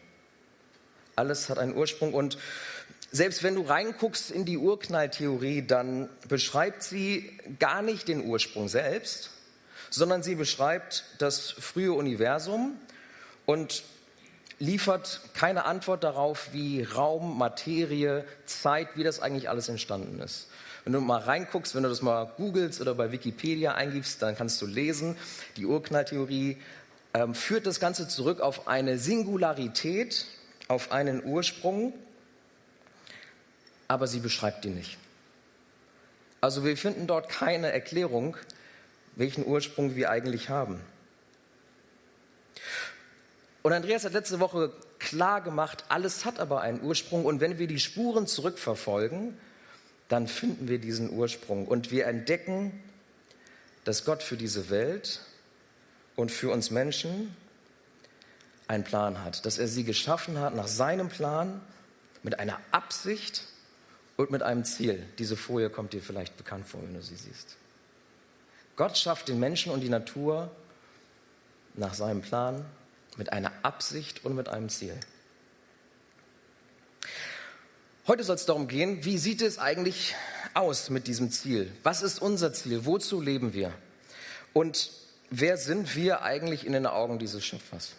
Alles 1.16 1.48
hat 1.48 1.58
einen 1.58 1.76
Ursprung 1.76 2.14
und 2.14 2.38
selbst 3.14 3.44
wenn 3.44 3.54
du 3.54 3.62
reinguckst 3.62 4.32
in 4.32 4.44
die 4.44 4.58
Urknalltheorie, 4.58 5.62
dann 5.62 6.08
beschreibt 6.28 6.82
sie 6.82 7.30
gar 7.60 7.80
nicht 7.80 8.08
den 8.08 8.26
Ursprung 8.26 8.66
selbst, 8.66 9.30
sondern 9.88 10.24
sie 10.24 10.34
beschreibt 10.34 11.04
das 11.18 11.48
frühe 11.52 11.92
Universum 11.92 12.76
und 13.46 13.84
liefert 14.58 15.20
keine 15.32 15.64
Antwort 15.64 16.02
darauf, 16.02 16.48
wie 16.50 16.82
Raum, 16.82 17.38
Materie, 17.38 18.24
Zeit, 18.46 18.88
wie 18.96 19.04
das 19.04 19.20
eigentlich 19.20 19.48
alles 19.48 19.68
entstanden 19.68 20.20
ist. 20.20 20.48
Wenn 20.82 20.94
du 20.94 21.00
mal 21.00 21.20
reinguckst, 21.20 21.76
wenn 21.76 21.84
du 21.84 21.90
das 21.90 22.02
mal 22.02 22.32
googelst 22.36 22.80
oder 22.80 22.96
bei 22.96 23.12
Wikipedia 23.12 23.76
eingibst, 23.76 24.20
dann 24.22 24.36
kannst 24.36 24.60
du 24.60 24.66
lesen, 24.66 25.16
die 25.56 25.66
Urknalltheorie 25.66 26.56
ähm, 27.14 27.36
führt 27.36 27.64
das 27.64 27.78
Ganze 27.78 28.08
zurück 28.08 28.40
auf 28.40 28.66
eine 28.66 28.98
Singularität, 28.98 30.26
auf 30.66 30.90
einen 30.90 31.24
Ursprung, 31.24 31.94
aber 33.88 34.06
sie 34.06 34.20
beschreibt 34.20 34.64
ihn 34.64 34.74
nicht. 34.74 34.98
Also 36.40 36.64
wir 36.64 36.76
finden 36.76 37.06
dort 37.06 37.28
keine 37.28 37.72
Erklärung, 37.72 38.36
welchen 39.16 39.46
Ursprung 39.46 39.96
wir 39.96 40.10
eigentlich 40.10 40.48
haben. 40.48 40.80
Und 43.62 43.72
Andreas 43.72 44.04
hat 44.04 44.12
letzte 44.12 44.40
Woche 44.40 44.72
klar 44.98 45.40
gemacht, 45.40 45.84
alles 45.88 46.24
hat 46.24 46.38
aber 46.38 46.60
einen 46.60 46.82
Ursprung 46.82 47.24
und 47.24 47.40
wenn 47.40 47.58
wir 47.58 47.66
die 47.66 47.80
Spuren 47.80 48.26
zurückverfolgen, 48.26 49.38
dann 50.08 50.28
finden 50.28 50.68
wir 50.68 50.78
diesen 50.78 51.10
Ursprung 51.10 51.66
und 51.66 51.90
wir 51.90 52.06
entdecken, 52.06 52.78
dass 53.84 54.04
Gott 54.04 54.22
für 54.22 54.36
diese 54.36 54.68
Welt 54.68 55.20
und 56.16 56.30
für 56.30 56.50
uns 56.50 56.70
Menschen 56.70 57.34
einen 58.68 58.84
Plan 58.84 59.24
hat, 59.24 59.46
dass 59.46 59.58
er 59.58 59.68
sie 59.68 59.84
geschaffen 59.84 60.38
hat 60.38 60.54
nach 60.54 60.68
seinem 60.68 61.08
Plan 61.08 61.60
mit 62.22 62.38
einer 62.38 62.60
Absicht 62.70 63.44
und 64.16 64.30
mit 64.30 64.42
einem 64.42 64.64
Ziel. 64.64 65.04
Diese 65.18 65.36
Folie 65.36 65.70
kommt 65.70 65.92
dir 65.92 66.02
vielleicht 66.02 66.36
bekannt 66.36 66.66
vor, 66.66 66.82
wenn 66.82 66.94
du 66.94 67.02
sie 67.02 67.16
siehst. 67.16 67.56
Gott 68.76 68.96
schafft 68.96 69.28
den 69.28 69.38
Menschen 69.38 69.72
und 69.72 69.80
die 69.80 69.88
Natur 69.88 70.50
nach 71.74 71.94
seinem 71.94 72.22
Plan 72.22 72.64
mit 73.16 73.32
einer 73.32 73.52
Absicht 73.62 74.24
und 74.24 74.34
mit 74.34 74.48
einem 74.48 74.68
Ziel. 74.68 74.98
Heute 78.06 78.22
soll 78.24 78.36
es 78.36 78.46
darum 78.46 78.68
gehen, 78.68 79.04
wie 79.04 79.18
sieht 79.18 79.40
es 79.40 79.58
eigentlich 79.58 80.14
aus 80.52 80.90
mit 80.90 81.06
diesem 81.06 81.30
Ziel? 81.30 81.72
Was 81.82 82.02
ist 82.02 82.20
unser 82.20 82.52
Ziel? 82.52 82.84
Wozu 82.84 83.20
leben 83.20 83.54
wir? 83.54 83.72
Und 84.52 84.90
wer 85.30 85.56
sind 85.56 85.96
wir 85.96 86.22
eigentlich 86.22 86.66
in 86.66 86.72
den 86.72 86.86
Augen 86.86 87.18
dieses 87.18 87.44
Schöpfers? 87.44 87.92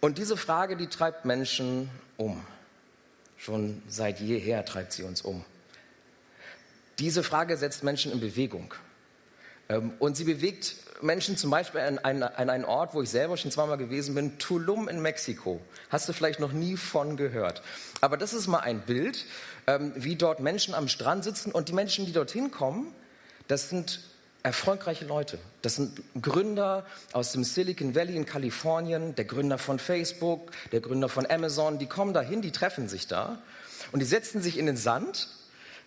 Und 0.00 0.18
diese 0.18 0.36
Frage, 0.36 0.76
die 0.76 0.88
treibt 0.88 1.24
Menschen 1.24 1.88
um. 2.16 2.44
Schon 3.42 3.82
seit 3.88 4.20
jeher 4.20 4.64
treibt 4.64 4.92
sie 4.92 5.02
uns 5.02 5.20
um. 5.20 5.44
Diese 7.00 7.24
Frage 7.24 7.56
setzt 7.56 7.82
Menschen 7.82 8.12
in 8.12 8.20
Bewegung. 8.20 8.72
Ähm, 9.68 9.94
und 9.98 10.16
sie 10.16 10.22
bewegt 10.22 10.76
Menschen 11.00 11.36
zum 11.36 11.50
Beispiel 11.50 11.80
an, 11.80 11.98
an, 11.98 12.22
an 12.22 12.50
einen 12.50 12.64
Ort, 12.64 12.94
wo 12.94 13.02
ich 13.02 13.10
selber 13.10 13.36
schon 13.36 13.50
zweimal 13.50 13.78
gewesen 13.78 14.14
bin, 14.14 14.38
Tulum 14.38 14.88
in 14.88 15.02
Mexiko. 15.02 15.60
Hast 15.90 16.08
du 16.08 16.12
vielleicht 16.12 16.38
noch 16.38 16.52
nie 16.52 16.76
von 16.76 17.16
gehört. 17.16 17.62
Aber 18.00 18.16
das 18.16 18.32
ist 18.32 18.46
mal 18.46 18.60
ein 18.60 18.82
Bild, 18.82 19.26
ähm, 19.66 19.92
wie 19.96 20.14
dort 20.14 20.38
Menschen 20.38 20.72
am 20.72 20.86
Strand 20.86 21.24
sitzen 21.24 21.50
und 21.50 21.68
die 21.68 21.72
Menschen, 21.72 22.06
die 22.06 22.12
dorthin 22.12 22.52
kommen, 22.52 22.94
das 23.48 23.70
sind 23.70 23.98
erfolgreiche 24.42 25.04
Leute. 25.04 25.38
Das 25.62 25.76
sind 25.76 26.02
Gründer 26.20 26.84
aus 27.12 27.32
dem 27.32 27.44
Silicon 27.44 27.94
Valley 27.94 28.16
in 28.16 28.26
Kalifornien, 28.26 29.14
der 29.14 29.24
Gründer 29.24 29.58
von 29.58 29.78
Facebook, 29.78 30.50
der 30.72 30.80
Gründer 30.80 31.08
von 31.08 31.30
Amazon, 31.30 31.78
die 31.78 31.86
kommen 31.86 32.12
dahin, 32.12 32.42
die 32.42 32.50
treffen 32.50 32.88
sich 32.88 33.06
da 33.06 33.38
und 33.92 34.00
die 34.00 34.06
setzen 34.06 34.42
sich 34.42 34.58
in 34.58 34.66
den 34.66 34.76
Sand 34.76 35.28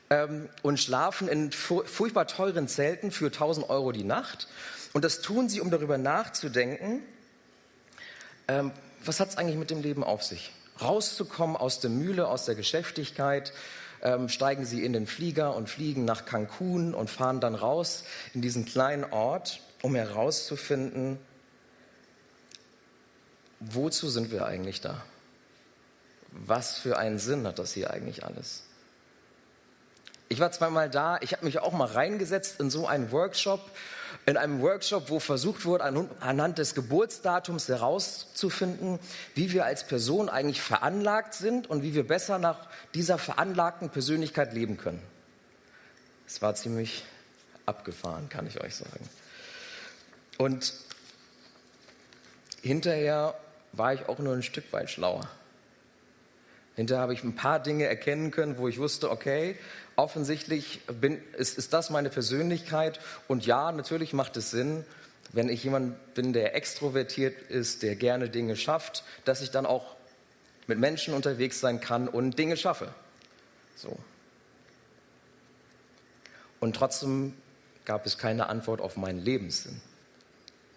ähm, 0.09 0.49
und 0.61 0.79
schlafen 0.79 1.27
in 1.27 1.51
furchtbar 1.51 2.27
teuren 2.27 2.67
Zelten 2.67 3.11
für 3.11 3.27
1000 3.27 3.69
Euro 3.69 3.91
die 3.91 4.03
Nacht. 4.03 4.47
Und 4.93 5.03
das 5.03 5.21
tun 5.21 5.49
sie, 5.49 5.59
um 5.59 5.71
darüber 5.71 5.97
nachzudenken, 5.97 7.01
ähm, 8.47 8.71
was 9.03 9.19
hat 9.19 9.29
es 9.29 9.37
eigentlich 9.37 9.57
mit 9.57 9.69
dem 9.69 9.81
Leben 9.81 10.03
auf 10.03 10.23
sich? 10.23 10.51
Rauszukommen 10.81 11.55
aus 11.55 11.79
der 11.79 11.89
Mühle, 11.89 12.27
aus 12.27 12.45
der 12.45 12.55
Geschäftigkeit, 12.55 13.53
ähm, 14.01 14.29
steigen 14.29 14.65
sie 14.65 14.83
in 14.83 14.93
den 14.93 15.07
Flieger 15.07 15.55
und 15.55 15.69
fliegen 15.69 16.05
nach 16.05 16.25
Cancun 16.25 16.93
und 16.93 17.09
fahren 17.09 17.39
dann 17.39 17.55
raus 17.55 18.03
in 18.33 18.41
diesen 18.41 18.65
kleinen 18.65 19.03
Ort, 19.05 19.61
um 19.81 19.95
herauszufinden, 19.95 21.19
wozu 23.59 24.09
sind 24.09 24.31
wir 24.31 24.45
eigentlich 24.45 24.81
da? 24.81 25.03
Was 26.31 26.77
für 26.77 26.97
einen 26.97 27.19
Sinn 27.19 27.47
hat 27.47 27.59
das 27.59 27.73
hier 27.73 27.91
eigentlich 27.91 28.25
alles? 28.25 28.63
Ich 30.27 30.39
war 30.39 30.51
zweimal 30.51 30.89
da, 30.89 31.17
ich 31.21 31.33
habe 31.33 31.45
mich 31.45 31.59
auch 31.59 31.71
mal 31.71 31.87
reingesetzt 31.87 32.59
in 32.59 32.69
so 32.69 32.87
einen 32.87 33.11
Workshop, 33.11 33.61
in 34.25 34.37
einem 34.37 34.61
Workshop, 34.61 35.09
wo 35.09 35.19
versucht 35.19 35.65
wurde, 35.65 35.83
anhand 36.19 36.57
des 36.57 36.75
Geburtsdatums 36.75 37.67
herauszufinden, 37.67 38.99
wie 39.35 39.51
wir 39.51 39.65
als 39.65 39.85
Person 39.85 40.29
eigentlich 40.29 40.61
veranlagt 40.61 41.33
sind 41.33 41.69
und 41.69 41.83
wie 41.83 41.93
wir 41.93 42.07
besser 42.07 42.39
nach 42.39 42.67
dieser 42.93 43.17
veranlagten 43.17 43.89
Persönlichkeit 43.89 44.53
leben 44.53 44.77
können. 44.77 45.01
Es 46.27 46.41
war 46.41 46.55
ziemlich 46.55 47.03
abgefahren, 47.65 48.29
kann 48.29 48.47
ich 48.47 48.61
euch 48.61 48.75
sagen. 48.75 49.09
Und 50.37 50.73
hinterher 52.61 53.35
war 53.73 53.93
ich 53.93 54.07
auch 54.07 54.19
nur 54.19 54.33
ein 54.33 54.43
Stück 54.43 54.71
weit 54.73 54.89
schlauer. 54.89 55.29
Hinterher 56.75 57.01
habe 57.01 57.13
ich 57.13 57.23
ein 57.23 57.35
paar 57.35 57.61
Dinge 57.61 57.85
erkennen 57.85 58.31
können, 58.31 58.57
wo 58.57 58.67
ich 58.67 58.79
wusste, 58.79 59.09
okay, 59.09 59.57
offensichtlich 59.95 60.81
bin, 60.99 61.21
ist, 61.37 61.57
ist 61.57 61.73
das 61.73 61.89
meine 61.89 62.09
Persönlichkeit. 62.09 62.99
Und 63.27 63.45
ja, 63.45 63.71
natürlich 63.71 64.13
macht 64.13 64.35
es 64.37 64.51
Sinn, 64.51 64.83
wenn 65.31 65.49
ich 65.49 65.63
jemand 65.63 66.13
bin, 66.13 66.33
der 66.33 66.55
extrovertiert 66.55 67.49
ist, 67.49 67.81
der 67.81 67.95
gerne 67.95 68.29
Dinge 68.29 68.55
schafft, 68.55 69.03
dass 69.23 69.41
ich 69.41 69.51
dann 69.51 69.65
auch 69.65 69.95
mit 70.67 70.79
Menschen 70.79 71.13
unterwegs 71.13 71.59
sein 71.59 71.79
kann 71.79 72.07
und 72.07 72.37
Dinge 72.37 72.57
schaffe. 72.57 72.93
So. 73.75 73.97
Und 76.59 76.75
trotzdem 76.75 77.33
gab 77.85 78.05
es 78.05 78.17
keine 78.17 78.47
Antwort 78.47 78.81
auf 78.81 78.97
meinen 78.97 79.19
Lebenssinn. 79.19 79.81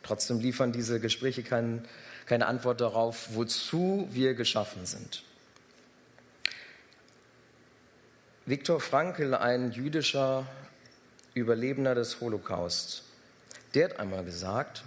Trotzdem 0.02 0.40
liefern 0.40 0.72
diese 0.72 1.00
Gespräche 1.00 1.42
kein, 1.42 1.84
keine 2.26 2.46
Antwort 2.46 2.80
darauf, 2.80 3.30
wozu 3.34 4.08
wir 4.10 4.34
geschaffen 4.34 4.86
sind. 4.86 5.22
Viktor 8.48 8.80
Frankl, 8.80 9.34
ein 9.34 9.72
jüdischer 9.72 10.46
Überlebender 11.34 11.94
des 11.94 12.22
Holocaust, 12.22 13.02
der 13.74 13.90
hat 13.90 14.00
einmal 14.00 14.24
gesagt, 14.24 14.84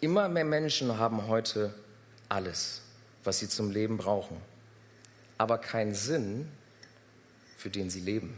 immer 0.00 0.30
mehr 0.30 0.46
Menschen 0.46 0.96
haben 0.96 1.28
heute 1.28 1.74
alles, 2.30 2.80
was 3.22 3.38
sie 3.38 3.50
zum 3.50 3.70
Leben 3.70 3.98
brauchen, 3.98 4.38
aber 5.36 5.58
keinen 5.58 5.92
Sinn, 5.92 6.48
für 7.58 7.68
den 7.68 7.90
sie 7.90 8.00
leben. 8.00 8.34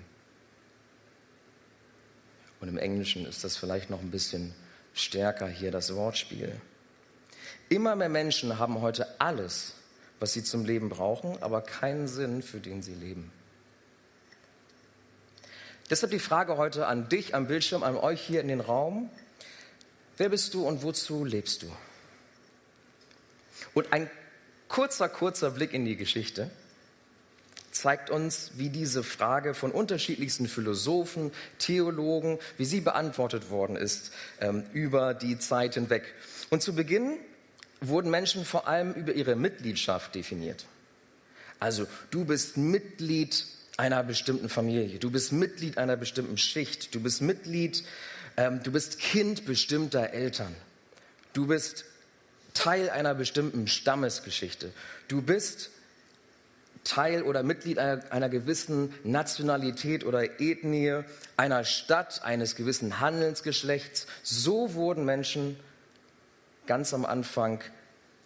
Und 2.58 2.66
im 2.66 2.78
Englischen 2.78 3.24
ist 3.26 3.44
das 3.44 3.56
vielleicht 3.56 3.90
noch 3.90 4.00
ein 4.00 4.10
bisschen 4.10 4.56
stärker 4.92 5.46
hier 5.46 5.70
das 5.70 5.94
Wortspiel. 5.94 6.60
Immer 7.68 7.94
mehr 7.94 8.08
Menschen 8.08 8.58
haben 8.58 8.80
heute 8.80 9.20
alles, 9.20 9.74
was 10.18 10.32
sie 10.32 10.42
zum 10.42 10.64
Leben 10.64 10.88
brauchen, 10.88 11.40
aber 11.44 11.62
keinen 11.62 12.08
Sinn, 12.08 12.42
für 12.42 12.58
den 12.58 12.82
sie 12.82 12.94
leben. 12.94 13.30
Deshalb 15.90 16.12
die 16.12 16.18
Frage 16.18 16.56
heute 16.56 16.86
an 16.86 17.08
dich 17.08 17.34
am 17.34 17.46
Bildschirm, 17.46 17.82
an 17.82 17.96
euch 17.96 18.20
hier 18.22 18.40
in 18.40 18.48
den 18.48 18.60
Raum. 18.60 19.10
Wer 20.16 20.30
bist 20.30 20.54
du 20.54 20.66
und 20.66 20.82
wozu 20.82 21.24
lebst 21.24 21.62
du? 21.62 21.72
Und 23.74 23.92
ein 23.92 24.08
kurzer, 24.68 25.08
kurzer 25.08 25.50
Blick 25.50 25.74
in 25.74 25.84
die 25.84 25.96
Geschichte 25.96 26.50
zeigt 27.70 28.08
uns, 28.08 28.52
wie 28.54 28.70
diese 28.70 29.02
Frage 29.02 29.52
von 29.52 29.72
unterschiedlichsten 29.72 30.48
Philosophen, 30.48 31.32
Theologen, 31.58 32.38
wie 32.56 32.64
sie 32.64 32.80
beantwortet 32.80 33.50
worden 33.50 33.76
ist 33.76 34.12
ähm, 34.40 34.64
über 34.72 35.12
die 35.12 35.38
Zeit 35.38 35.74
hinweg. 35.74 36.04
Und 36.50 36.62
zu 36.62 36.74
Beginn 36.74 37.18
wurden 37.80 38.10
Menschen 38.10 38.44
vor 38.44 38.68
allem 38.68 38.94
über 38.94 39.12
ihre 39.12 39.36
Mitgliedschaft 39.36 40.14
definiert. 40.14 40.64
Also 41.58 41.86
du 42.10 42.24
bist 42.24 42.56
Mitglied 42.56 43.44
einer 43.76 44.02
bestimmten 44.02 44.48
Familie, 44.48 44.98
du 44.98 45.10
bist 45.10 45.32
Mitglied 45.32 45.78
einer 45.78 45.96
bestimmten 45.96 46.38
Schicht, 46.38 46.94
du 46.94 47.00
bist 47.00 47.22
Mitglied, 47.22 47.84
ähm, 48.36 48.62
du 48.62 48.72
bist 48.72 48.98
Kind 48.98 49.44
bestimmter 49.46 50.10
Eltern, 50.10 50.54
du 51.32 51.46
bist 51.46 51.84
Teil 52.52 52.88
einer 52.90 53.14
bestimmten 53.14 53.66
Stammesgeschichte, 53.66 54.72
du 55.08 55.22
bist 55.22 55.70
Teil 56.84 57.22
oder 57.22 57.42
Mitglied 57.42 57.78
einer, 57.78 58.02
einer 58.12 58.28
gewissen 58.28 58.94
Nationalität 59.02 60.04
oder 60.04 60.40
Ethnie, 60.40 61.02
einer 61.36 61.64
Stadt, 61.64 62.22
eines 62.22 62.56
gewissen 62.56 63.00
Handelsgeschlechts. 63.00 64.06
So 64.22 64.74
wurden 64.74 65.04
Menschen 65.04 65.58
ganz 66.66 66.94
am 66.94 67.04
Anfang 67.04 67.60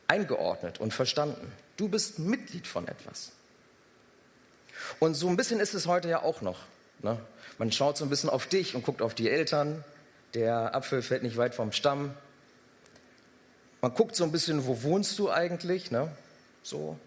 eingeordnet 0.08 0.80
und 0.80 0.92
verstanden. 0.92 1.52
Du 1.76 1.88
bist 1.88 2.18
Mitglied 2.18 2.66
von 2.66 2.88
etwas. 2.88 3.32
Und 4.98 5.14
so 5.14 5.28
ein 5.28 5.36
bisschen 5.36 5.60
ist 5.60 5.74
es 5.74 5.86
heute 5.86 6.08
ja 6.08 6.22
auch 6.22 6.40
noch. 6.40 6.58
Ne? 7.00 7.18
Man 7.58 7.72
schaut 7.72 7.96
so 7.96 8.04
ein 8.04 8.10
bisschen 8.10 8.30
auf 8.30 8.46
dich 8.46 8.74
und 8.74 8.84
guckt 8.84 9.02
auf 9.02 9.14
die 9.14 9.28
Eltern. 9.28 9.84
Der 10.34 10.74
Apfel 10.74 11.02
fällt 11.02 11.22
nicht 11.22 11.36
weit 11.36 11.54
vom 11.54 11.72
Stamm. 11.72 12.14
Man 13.80 13.94
guckt 13.94 14.16
so 14.16 14.24
ein 14.24 14.32
bisschen, 14.32 14.66
wo 14.66 14.82
wohnst 14.82 15.18
du 15.18 15.30
eigentlich? 15.30 15.90
Ne? 15.90 16.10
So. 16.62 16.98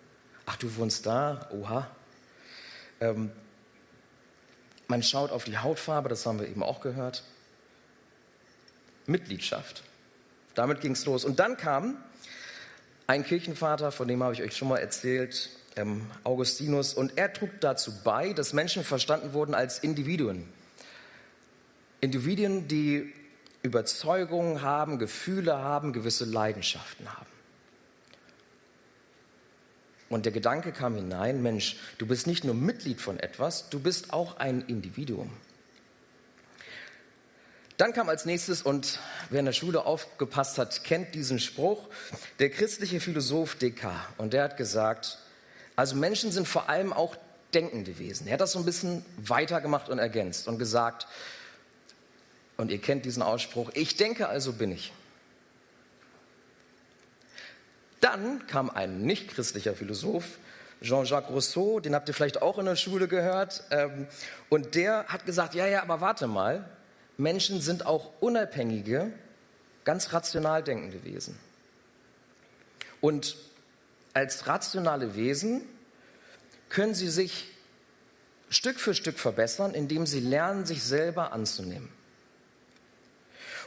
Ach, 0.46 0.56
du 0.56 0.76
wohnst 0.78 1.06
da? 1.06 1.50
Oha. 1.52 1.88
Ähm, 3.00 3.32
man 4.88 5.04
schaut 5.04 5.32
auf 5.32 5.44
die 5.44 5.58
Hautfarbe, 5.58 6.10
das 6.10 6.26
haben 6.26 6.40
wir 6.40 6.48
eben 6.48 6.64
auch 6.64 6.82
gehört. 6.82 7.24
Mitgliedschaft. 9.06 9.84
Damit 10.56 10.82
ging 10.82 10.92
es 10.92 11.06
los. 11.06 11.24
Und 11.24 11.40
dann 11.40 11.58
kam 11.58 11.98
ein 13.08 13.26
Kirchenvater, 13.26 13.92
von 13.92 14.08
dem 14.08 14.24
habe 14.24 14.34
ich 14.34 14.42
euch 14.42 14.56
schon 14.56 14.68
mal 14.68 14.78
erzählt, 14.78 15.50
ähm, 15.76 16.10
Augustinus, 16.24 16.94
und 16.94 17.18
er 17.18 17.34
trug 17.34 17.50
dazu 17.62 17.94
bei, 18.04 18.34
dass 18.34 18.54
Menschen 18.54 18.84
verstanden 18.84 19.34
wurden 19.34 19.54
als 19.54 19.80
Individuen. 19.80 20.48
Individuen, 22.02 22.68
die 22.68 23.14
Überzeugungen 23.64 24.62
haben, 24.62 25.00
Gefühle 25.00 25.58
haben, 25.58 25.94
gewisse 25.94 26.26
Leidenschaften 26.26 27.08
haben. 27.12 27.28
Und 30.10 30.26
der 30.26 30.34
Gedanke 30.34 30.74
kam 30.74 30.96
hinein, 30.96 31.42
Mensch, 31.42 31.78
du 31.98 32.06
bist 32.06 32.28
nicht 32.28 32.44
nur 32.44 32.54
Mitglied 32.54 33.00
von 33.00 33.18
etwas, 33.18 33.70
du 33.70 33.80
bist 33.80 34.12
auch 34.12 34.38
ein 34.38 34.62
Individuum. 34.62 35.32
Dann 37.78 37.94
kam 37.94 38.10
als 38.10 38.26
nächstes, 38.26 38.62
und 38.62 39.00
wer 39.30 39.40
in 39.40 39.46
der 39.46 39.54
Schule 39.54 39.86
aufgepasst 39.86 40.58
hat, 40.58 40.84
kennt 40.84 41.16
diesen 41.16 41.40
Spruch, 41.40 41.88
der 42.40 42.50
christliche 42.50 43.00
Philosoph 43.00 43.56
Descartes. 43.56 44.02
Und 44.18 44.34
der 44.34 44.44
hat 44.44 44.58
gesagt, 44.58 45.18
also 45.76 45.96
Menschen 45.96 46.32
sind 46.32 46.48
vor 46.48 46.70
allem 46.70 46.94
auch 46.94 47.16
denkende 47.54 48.00
Wesen. 48.00 48.28
Er 48.28 48.34
hat 48.34 48.42
das 48.42 48.54
so 48.54 48.60
ein 48.60 48.66
bisschen 48.66 49.06
weitergemacht 49.18 49.90
und 49.90 50.00
ergänzt 50.00 50.48
und 50.48 50.58
gesagt, 50.58 51.08
und 52.58 52.72
ihr 52.72 52.80
kennt 52.80 53.06
diesen 53.06 53.24
Ausspruch, 53.24 53.72
ich 53.74 53.98
denke, 53.98 54.28
also 54.28 54.54
bin 54.54 54.72
ich. 54.72 54.94
Dann 58.00 58.46
kam 58.48 58.70
ein 58.70 59.02
nichtchristlicher 59.02 59.76
Philosoph, 59.76 60.38
Jean-Jacques 60.82 61.30
Rousseau, 61.30 61.80
den 61.80 61.94
habt 61.94 62.08
ihr 62.08 62.16
vielleicht 62.16 62.42
auch 62.42 62.58
in 62.58 62.66
der 62.66 62.76
Schule 62.76 63.08
gehört, 63.08 63.64
ähm, 63.70 64.08
und 64.50 64.76
der 64.76 65.06
hat 65.08 65.26
gesagt, 65.26 65.54
ja, 65.54 65.68
ja, 65.68 65.84
aber 65.84 66.02
warte 66.02 66.28
mal, 66.28 66.68
Menschen 67.18 67.62
sind 67.62 67.86
auch 67.86 68.12
unabhängige, 68.20 69.12
ganz 69.84 70.14
rational 70.14 70.64
denkende 70.64 71.04
Wesen. 71.04 71.38
Und 73.00 73.36
als 74.14 74.48
rationale 74.48 75.16
Wesen 75.16 75.64
können 76.70 76.94
sie 76.94 77.10
sich 77.10 77.48
Stück 78.50 78.80
für 78.80 78.94
Stück 78.94 79.18
verbessern, 79.18 79.74
indem 79.74 80.06
sie 80.06 80.20
lernen, 80.20 80.66
sich 80.66 80.84
selber 80.84 81.32
anzunehmen. 81.32 81.90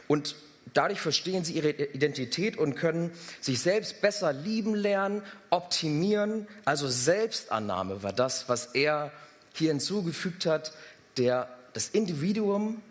Und 0.07 0.35
dadurch 0.73 1.01
verstehen 1.01 1.43
sie 1.43 1.53
ihre 1.53 1.71
Identität 1.71 2.57
und 2.57 2.75
können 2.75 3.11
sich 3.41 3.59
selbst 3.59 4.01
besser 4.01 4.33
lieben 4.33 4.75
lernen, 4.75 5.23
optimieren. 5.49 6.47
Also 6.65 6.87
Selbstannahme 6.87 8.03
war 8.03 8.13
das, 8.13 8.47
was 8.49 8.67
er 8.67 9.11
hier 9.53 9.69
hinzugefügt 9.69 10.45
hat, 10.45 10.73
der, 11.17 11.49
das 11.73 11.89
Individuum, 11.89 12.81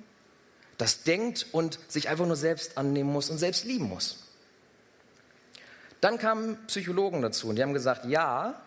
das 0.79 1.05
denkt 1.05 1.47
und 1.53 1.79
sich 1.87 2.09
einfach 2.09 2.27
nur 2.27 2.37
selbst 2.37 2.77
annehmen 2.77 3.13
muss 3.13 3.31
und 3.31 3.39
selbst 3.39 3.65
lieben 3.65 3.89
muss. 3.89 4.24
Dann 6.05 6.19
kamen 6.19 6.59
Psychologen 6.67 7.23
dazu 7.23 7.49
und 7.49 7.57
die 7.57 7.63
haben 7.63 7.73
gesagt, 7.73 8.05
ja, 8.05 8.61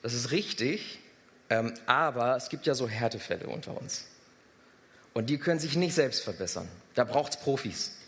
das 0.00 0.14
ist 0.14 0.30
richtig, 0.30 0.98
ähm, 1.50 1.74
aber 1.84 2.36
es 2.36 2.48
gibt 2.48 2.64
ja 2.64 2.72
so 2.72 2.88
Härtefälle 2.88 3.48
unter 3.48 3.78
uns. 3.78 4.06
Und 5.12 5.26
die 5.26 5.36
können 5.36 5.60
sich 5.60 5.76
nicht 5.76 5.94
selbst 5.94 6.22
verbessern. 6.22 6.66
Da 6.94 7.04
braucht 7.04 7.34
es 7.34 7.40
Profis. 7.40 7.98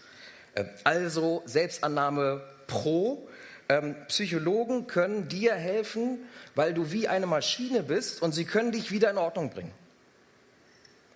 Äh, 0.54 0.64
also 0.85 1.42
Selbstannahme 1.44 2.42
pro. 2.66 3.28
Ähm, 3.68 3.94
Psychologen 4.09 4.87
können 4.87 5.28
dir 5.28 5.52
helfen, 5.54 6.20
weil 6.54 6.73
du 6.73 6.92
wie 6.92 7.09
eine 7.09 7.26
Maschine 7.26 7.82
bist 7.82 8.23
und 8.23 8.32
sie 8.32 8.47
können 8.47 8.73
dich 8.73 8.90
wieder 8.90 9.11
in 9.11 9.18
Ordnung 9.18 9.50
bringen. 9.50 9.73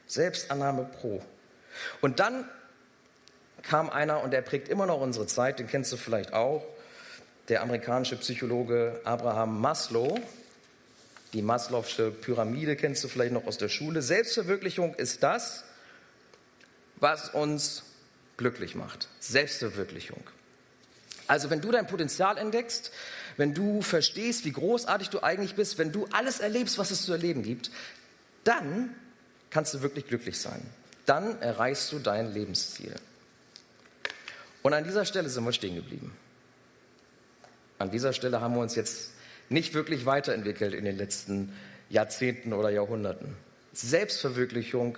Selbstannahme 0.07 0.91
pro. 1.01 1.23
Und 2.03 2.21
dann 2.21 2.47
kam 3.63 3.89
einer, 3.89 4.23
und 4.23 4.31
der 4.33 4.43
prägt 4.43 4.69
immer 4.69 4.85
noch 4.85 5.01
unsere 5.01 5.27
Zeit, 5.27 5.59
den 5.59 5.69
kennst 5.69 5.91
du 5.91 5.97
vielleicht 5.97 6.35
auch, 6.35 6.63
der 7.49 7.63
amerikanische 7.63 8.17
Psychologe 8.17 9.01
Abraham 9.05 9.61
Maslow. 9.61 10.19
Die 11.33 11.43
Maslow'sche 11.43 12.11
Pyramide 12.11 12.77
kennst 12.77 13.03
du 13.05 13.09
vielleicht 13.09 13.33
noch 13.33 13.47
aus 13.47 13.59
der 13.59 13.69
Schule. 13.69 14.03
Selbstverwirklichung 14.03 14.95
ist 14.95 15.23
das, 15.23 15.65
was 16.97 17.31
uns 17.31 17.83
glücklich 18.37 18.75
macht. 18.75 19.09
Selbstverwirklichung. 19.21 20.23
Also 21.27 21.51
wenn 21.51 21.61
du 21.61 21.71
dein 21.71 21.87
Potenzial 21.87 22.39
entdeckst, 22.39 22.93
wenn 23.37 23.55
du 23.55 23.83
verstehst, 23.83 24.45
wie 24.45 24.53
großartig 24.53 25.11
du 25.11 25.23
eigentlich 25.23 25.55
bist, 25.55 25.79
wenn 25.79 25.91
du 25.91 26.07
alles 26.13 26.41
erlebst, 26.41 26.79
was 26.79 26.91
es 26.91 27.03
zu 27.03 27.13
erleben 27.13 27.43
gibt, 27.43 27.71
dann 28.45 28.95
kannst 29.51 29.75
du 29.75 29.83
wirklich 29.83 30.07
glücklich 30.07 30.39
sein. 30.39 30.63
Dann 31.07 31.41
erreichst 31.41 31.91
du 31.93 31.99
dein 31.99 32.33
Lebensziel. 32.33 32.95
Und 34.63 34.73
an 34.73 34.85
dieser 34.85 35.05
Stelle 35.05 35.29
sind 35.29 35.45
wir 35.45 35.53
stehen 35.53 35.75
geblieben. 35.75 36.15
An 37.85 37.91
dieser 37.91 38.15
Stelle 38.15 38.41
haben 38.41 38.55
wir 38.55 38.63
uns 38.63 38.77
jetzt 38.77 39.11
nicht 39.51 39.75
wirklich 39.75 40.07
weiterentwickelt 40.07 40.73
in 40.73 40.87
den 40.87 40.97
letzten 40.97 41.55
Jahrzehnten 41.91 42.55
oder 42.55 42.71
Jahrhunderten. 42.71 43.37
Selbstverwirklichung, 43.75 44.97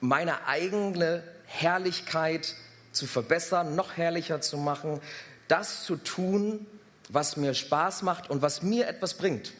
meine 0.00 0.48
eigene 0.48 1.22
Herrlichkeit 1.44 2.56
zu 2.90 3.06
verbessern, 3.06 3.76
noch 3.76 3.96
herrlicher 3.96 4.40
zu 4.40 4.56
machen, 4.56 5.00
das 5.46 5.84
zu 5.84 5.94
tun, 5.94 6.66
was 7.10 7.36
mir 7.36 7.54
Spaß 7.54 8.02
macht 8.02 8.28
und 8.28 8.42
was 8.42 8.62
mir 8.62 8.88
etwas 8.88 9.14
bringt. 9.14 9.52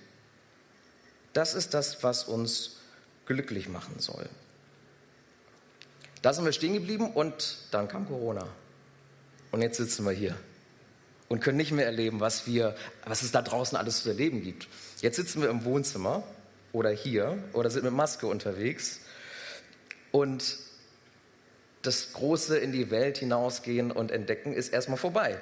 Das 1.35 1.55
ist 1.55 1.73
das, 1.73 2.03
was 2.03 2.25
uns 2.25 2.79
glücklich 3.27 3.69
machen 3.69 4.01
soll. 4.01 4.29
Da 6.23 6.33
sind 6.33 6.45
wir 6.45 6.53
stehen 6.53 6.75
geblieben 6.75 7.13
und 7.13 7.59
dann 7.71 7.87
kam 7.87 8.09
Corona. 8.09 8.49
Und 9.53 9.63
jetzt 9.63 9.77
sitzen 9.77 10.05
wir 10.05 10.11
hier 10.11 10.37
und 11.29 11.41
können 11.41 11.57
nicht 11.59 11.73
mehr 11.73 11.85
erleben, 11.85 12.21
was, 12.21 12.47
wir, 12.47 12.75
was 13.05 13.23
es 13.23 13.33
da 13.33 13.43
draußen 13.43 13.77
alles 13.77 14.03
zu 14.03 14.09
erleben 14.09 14.43
gibt. 14.43 14.69
Jetzt 15.01 15.17
sitzen 15.17 15.43
wir 15.43 15.51
im 15.51 15.65
Wohnzimmer 15.65 16.23
oder 16.73 16.91
hier 16.91 17.43
oder 17.53 17.71
sind 17.71 17.85
mit 17.85 17.93
Maske 17.93 18.27
unterwegs 18.27 19.01
und 20.11 20.57
das 21.83 22.13
große 22.13 22.59
in 22.59 22.73
die 22.73 22.91
Welt 22.91 23.19
hinausgehen 23.19 23.91
und 23.93 24.11
entdecken 24.11 24.53
ist 24.53 24.71
erstmal 24.73 24.99
vorbei. 24.99 25.41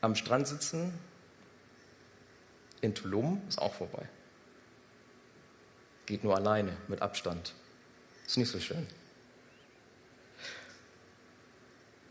Am 0.00 0.14
Strand 0.14 0.48
sitzen 0.48 0.94
in 2.80 2.94
Tulum 2.94 3.42
ist 3.48 3.58
auch 3.58 3.74
vorbei. 3.74 4.08
Geht 6.06 6.24
nur 6.24 6.36
alleine, 6.36 6.76
mit 6.88 7.02
Abstand. 7.02 7.54
Ist 8.26 8.38
nicht 8.38 8.50
so 8.50 8.58
schön. 8.58 8.86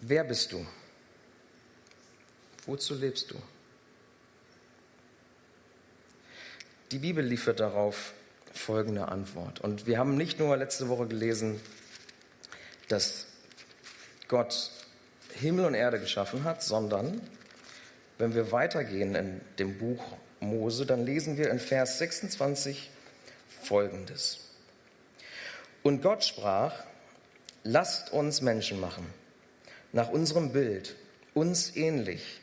Wer 0.02 0.24
bist 0.24 0.52
du? 0.52 0.66
Wozu 2.66 2.96
lebst 2.96 3.32
du? 3.32 3.36
Die 6.92 7.00
Bibel 7.00 7.24
liefert 7.24 7.60
darauf 7.60 8.14
folgende 8.54 9.10
Antwort. 9.10 9.60
Und 9.60 9.86
wir 9.86 9.98
haben 9.98 10.16
nicht 10.16 10.40
nur 10.40 10.56
letzte 10.58 10.90
Woche 10.90 11.08
gelesen, 11.08 11.60
dass 12.88 13.28
Gott 14.28 14.72
Himmel 15.34 15.66
und 15.66 15.74
Erde 15.74 16.00
geschaffen 16.00 16.44
hat, 16.44 16.64
sondern 16.64 17.22
wenn 18.18 18.34
wir 18.34 18.52
weitergehen 18.52 19.16
in 19.16 19.42
dem 19.60 19.78
Buch 19.78 20.04
Mose, 20.40 20.86
dann 20.86 21.06
lesen 21.06 21.38
wir 21.38 21.50
in 21.50 21.60
Vers 21.60 22.00
26 22.00 22.90
folgendes. 23.62 24.40
Und 25.84 26.02
Gott 26.02 26.24
sprach, 26.24 26.84
lasst 27.64 28.12
uns 28.12 28.42
Menschen 28.42 28.80
machen, 28.80 29.06
nach 29.92 30.10
unserem 30.10 30.52
Bild, 30.52 30.96
uns 31.34 31.76
ähnlich 31.76 32.40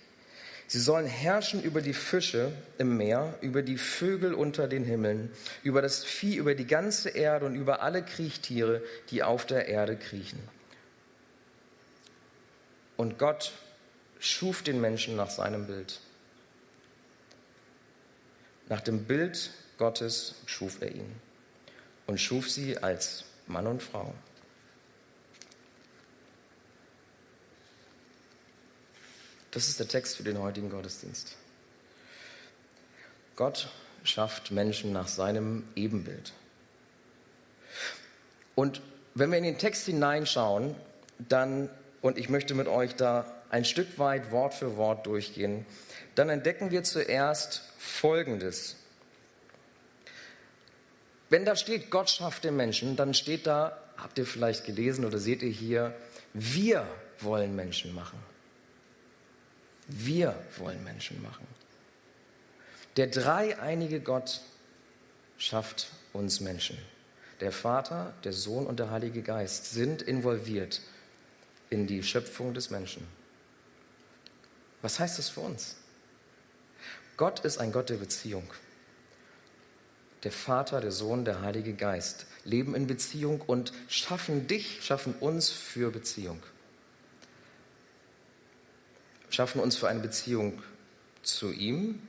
Sie 0.69 0.81
sollen 0.81 1.07
herrschen 1.07 1.63
über 1.63 1.81
die 1.81 1.95
Fische 1.95 2.51
im 2.79 2.97
Meer, 2.97 3.39
über 3.41 3.63
die 3.63 3.79
Vögel 3.79 4.35
unter 4.35 4.67
den 4.67 4.85
Himmeln, 4.85 5.31
über 5.63 5.81
das 5.81 6.05
Vieh, 6.05 6.37
über 6.37 6.57
die 6.57 6.67
ganze 6.67 7.11
Erde 7.11 7.47
und 7.47 7.55
über 7.55 7.83
alle 7.83 8.03
Kriechtiere, 8.03 8.83
die 9.11 9.23
auf 9.23 9.47
der 9.47 9.69
Erde 9.69 9.97
kriechen. 9.97 10.41
Und 12.97 13.19
Gott 13.19 13.53
schuf 14.19 14.63
den 14.63 14.81
Menschen 14.81 15.15
nach 15.15 15.31
seinem 15.31 15.67
Bild. 15.67 16.01
Nach 18.69 18.81
dem 18.81 19.05
Bild 19.05 19.53
Gottes 19.79 20.35
schuf 20.47 20.79
er 20.81 20.93
ihn 20.93 21.15
und 22.07 22.21
schuf 22.21 22.51
sie 22.51 22.79
als 22.79 23.25
Mann 23.47 23.69
und 23.69 23.85
Frau. 23.85 24.13
Das 29.57 29.69
ist 29.69 29.81
der 29.81 29.89
Text 29.89 30.19
für 30.19 30.23
den 30.23 30.39
heutigen 30.39 30.69
Gottesdienst. 30.69 31.35
Gott 33.37 33.71
schafft 34.05 34.51
Menschen 34.51 34.93
nach 34.93 35.09
seinem 35.09 35.67
Ebenbild. 35.75 36.35
Und 38.55 38.83
Wenn 39.15 39.31
wir 39.31 39.39
in 39.39 39.45
den 39.45 39.57
Text 39.57 39.87
hineinschauen, 39.87 40.75
dann, 41.19 41.71
und 42.03 42.19
ich 42.19 42.29
möchte 42.29 42.53
mit 42.53 42.69
euch 42.69 42.97
da 42.97 43.25
ein 43.49 43.65
Stück 43.65 43.99
weit 43.99 44.31
Wort 44.31 44.53
für 44.53 44.77
Wort 44.77 45.07
durchgehen, 45.07 45.65
dann 46.17 46.29
entdecken 46.29 46.71
wir 46.71 46.83
zuerst 46.83 47.63
Folgendes. 47.79 48.77
Wenn 51.31 51.47
da 51.47 51.57
steht, 51.57 51.91
Gott 51.91 52.11
schafft 52.11 52.45
den 52.45 52.57
Menschen, 52.57 52.95
dann 52.95 53.15
steht 53.15 53.47
da, 53.47 53.83
habt 53.97 54.19
ihr 54.19 54.27
vielleicht 54.27 54.67
gelesen 54.67 55.07
oder 55.07 55.17
seht 55.17 55.41
ihr 55.41 55.49
hier, 55.49 55.95
wir 56.35 56.87
wollen 57.21 57.57
Menschen 57.57 57.95
machen. 57.95 58.36
Wir 59.89 60.35
wollen 60.59 60.83
Menschen 60.85 61.23
machen. 61.23 61.47
Der 62.97 63.07
dreieinige 63.07 64.01
Gott 64.01 64.41
schafft 65.39 65.89
uns 66.13 66.41
Menschen. 66.41 66.79
Der 67.41 67.53
Vater, 67.53 68.15
der 68.25 68.33
Sohn 68.33 68.67
und 68.67 68.79
der 68.79 68.91
Heilige 68.91 69.23
Geist 69.23 69.73
sind 69.73 70.03
involviert 70.03 70.81
in 71.69 71.87
die 71.87 72.03
Schöpfung 72.03 72.55
des 72.55 72.71
Menschen. 72.71 73.07
Was 74.81 74.99
heißt 74.99 75.19
das 75.19 75.29
für 75.29 75.41
uns? 75.41 75.77
Gott 77.17 77.41
ist 77.41 77.59
ein 77.59 77.73
Gott 77.73 77.91
der 77.91 77.97
Beziehung. 77.97 78.51
Der 80.23 80.33
Vater, 80.33 80.81
der 80.81 80.93
Sohn, 80.93 81.25
der 81.25 81.43
Heilige 81.43 81.75
Geist 81.75 82.27
leben 82.45 82.75
in 82.75 82.87
Beziehung 82.87 83.41
und 83.43 83.73
schaffen 83.89 84.47
dich, 84.47 84.83
schaffen 84.83 85.15
uns 85.21 85.51
für 85.51 85.91
Beziehung. 85.91 86.43
Schaffen 89.31 89.61
uns 89.61 89.77
für 89.77 89.89
eine 89.89 90.01
Beziehung 90.01 90.63
zu 91.23 91.51
ihm, 91.53 92.01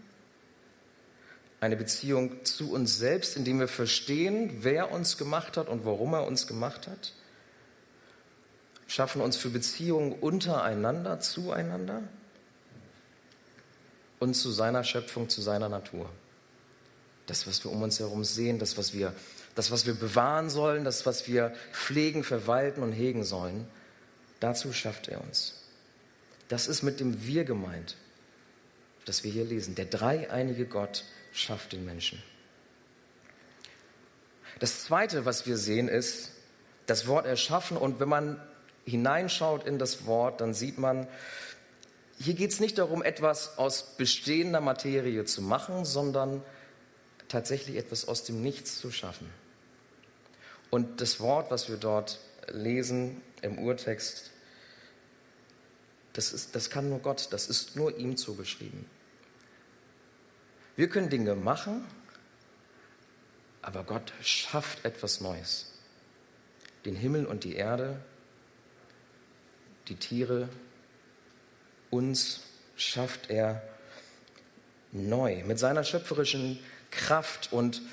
eine 1.59 1.75
Beziehung 1.75 2.45
zu 2.45 2.71
uns 2.71 2.97
selbst, 2.97 3.35
indem 3.35 3.59
wir 3.59 3.67
verstehen, 3.67 4.59
wer 4.61 4.91
uns 4.91 5.17
gemacht 5.17 5.57
hat 5.57 5.67
und 5.67 5.85
warum 5.85 6.13
er 6.13 6.27
uns 6.27 6.45
gemacht 6.47 6.87
hat. 6.87 7.13
Schaffen 8.87 9.21
uns 9.21 9.37
für 9.37 9.49
Beziehungen 9.49 10.13
untereinander, 10.13 11.19
zueinander 11.19 12.03
und 14.19 14.35
zu 14.35 14.51
seiner 14.51 14.83
Schöpfung, 14.83 15.29
zu 15.29 15.41
seiner 15.41 15.67
Natur. 15.67 16.09
Das, 17.25 17.47
was 17.47 17.63
wir 17.63 17.71
um 17.71 17.81
uns 17.81 17.99
herum 17.99 18.23
sehen, 18.23 18.59
das, 18.59 18.77
was 18.77 18.93
wir, 18.93 19.13
das, 19.55 19.71
was 19.71 19.85
wir 19.85 19.95
bewahren 19.95 20.49
sollen, 20.49 20.85
das, 20.85 21.05
was 21.05 21.27
wir 21.27 21.53
pflegen, 21.73 22.23
verwalten 22.23 22.83
und 22.83 22.93
hegen 22.93 23.23
sollen, 23.23 23.67
dazu 24.39 24.71
schafft 24.71 25.09
er 25.09 25.21
uns. 25.21 25.56
Das 26.47 26.67
ist 26.67 26.83
mit 26.83 26.99
dem 26.99 27.25
Wir 27.25 27.43
gemeint, 27.43 27.95
das 29.05 29.23
wir 29.23 29.31
hier 29.31 29.45
lesen. 29.45 29.75
Der 29.75 29.85
dreieinige 29.85 30.65
Gott 30.65 31.03
schafft 31.33 31.73
den 31.73 31.85
Menschen. 31.85 32.21
Das 34.59 34.83
Zweite, 34.83 35.25
was 35.25 35.45
wir 35.45 35.57
sehen, 35.57 35.87
ist 35.87 36.31
das 36.85 37.07
Wort 37.07 37.25
erschaffen. 37.25 37.77
Und 37.77 37.99
wenn 37.99 38.09
man 38.09 38.41
hineinschaut 38.85 39.67
in 39.67 39.77
das 39.77 40.05
Wort, 40.05 40.41
dann 40.41 40.53
sieht 40.53 40.77
man, 40.77 41.07
hier 42.19 42.33
geht 42.33 42.51
es 42.51 42.59
nicht 42.59 42.77
darum, 42.77 43.03
etwas 43.03 43.57
aus 43.57 43.95
bestehender 43.97 44.61
Materie 44.61 45.25
zu 45.25 45.41
machen, 45.41 45.85
sondern 45.85 46.41
tatsächlich 47.27 47.75
etwas 47.75 48.07
aus 48.07 48.23
dem 48.23 48.41
Nichts 48.41 48.79
zu 48.79 48.89
schaffen. 48.89 49.29
Und 50.69 51.01
das 51.01 51.19
Wort, 51.19 51.51
was 51.51 51.69
wir 51.69 51.77
dort 51.77 52.19
lesen 52.47 53.21
im 53.41 53.59
Urtext, 53.59 54.31
das, 56.17 56.33
ist, 56.33 56.55
das 56.55 56.71
kann 56.71 56.89
nur 56.89 56.97
Gott, 56.97 57.27
das 57.29 57.47
ist 57.47 57.75
nur 57.75 57.95
ihm 57.95 58.17
zugeschrieben. 58.17 58.87
Wir 60.75 60.89
können 60.89 61.11
Dinge 61.11 61.35
machen, 61.35 61.85
aber 63.61 63.83
Gott 63.83 64.11
schafft 64.23 64.83
etwas 64.83 65.21
Neues. 65.21 65.73
Den 66.85 66.95
Himmel 66.95 67.27
und 67.27 67.43
die 67.43 67.55
Erde, 67.55 67.99
die 69.89 69.95
Tiere, 69.95 70.49
uns 71.91 72.41
schafft 72.75 73.29
er 73.29 73.61
neu 74.91 75.43
mit 75.43 75.59
seiner 75.59 75.83
schöpferischen 75.83 76.57
Kraft. 76.89 77.53
Und 77.53 77.83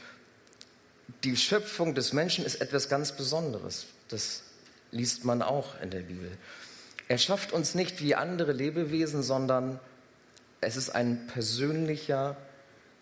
die 1.25 1.37
Schöpfung 1.37 1.95
des 1.95 2.15
Menschen 2.15 2.47
ist 2.47 2.63
etwas 2.63 2.89
ganz 2.89 3.13
Besonderes. 3.13 3.85
Das 4.09 4.45
liest 4.93 5.27
man 5.27 5.43
auch 5.43 5.79
in 5.83 5.91
der 5.91 6.01
Bibel. 6.01 6.39
Er 7.09 7.19
schafft 7.19 7.53
uns 7.53 7.75
nicht 7.75 8.01
wie 8.01 8.14
andere 8.14 8.53
Lebewesen, 8.53 9.23
sondern 9.23 9.79
es 10.61 10.77
ist 10.77 10.90
ein 10.90 11.27
persönlicher 11.27 12.37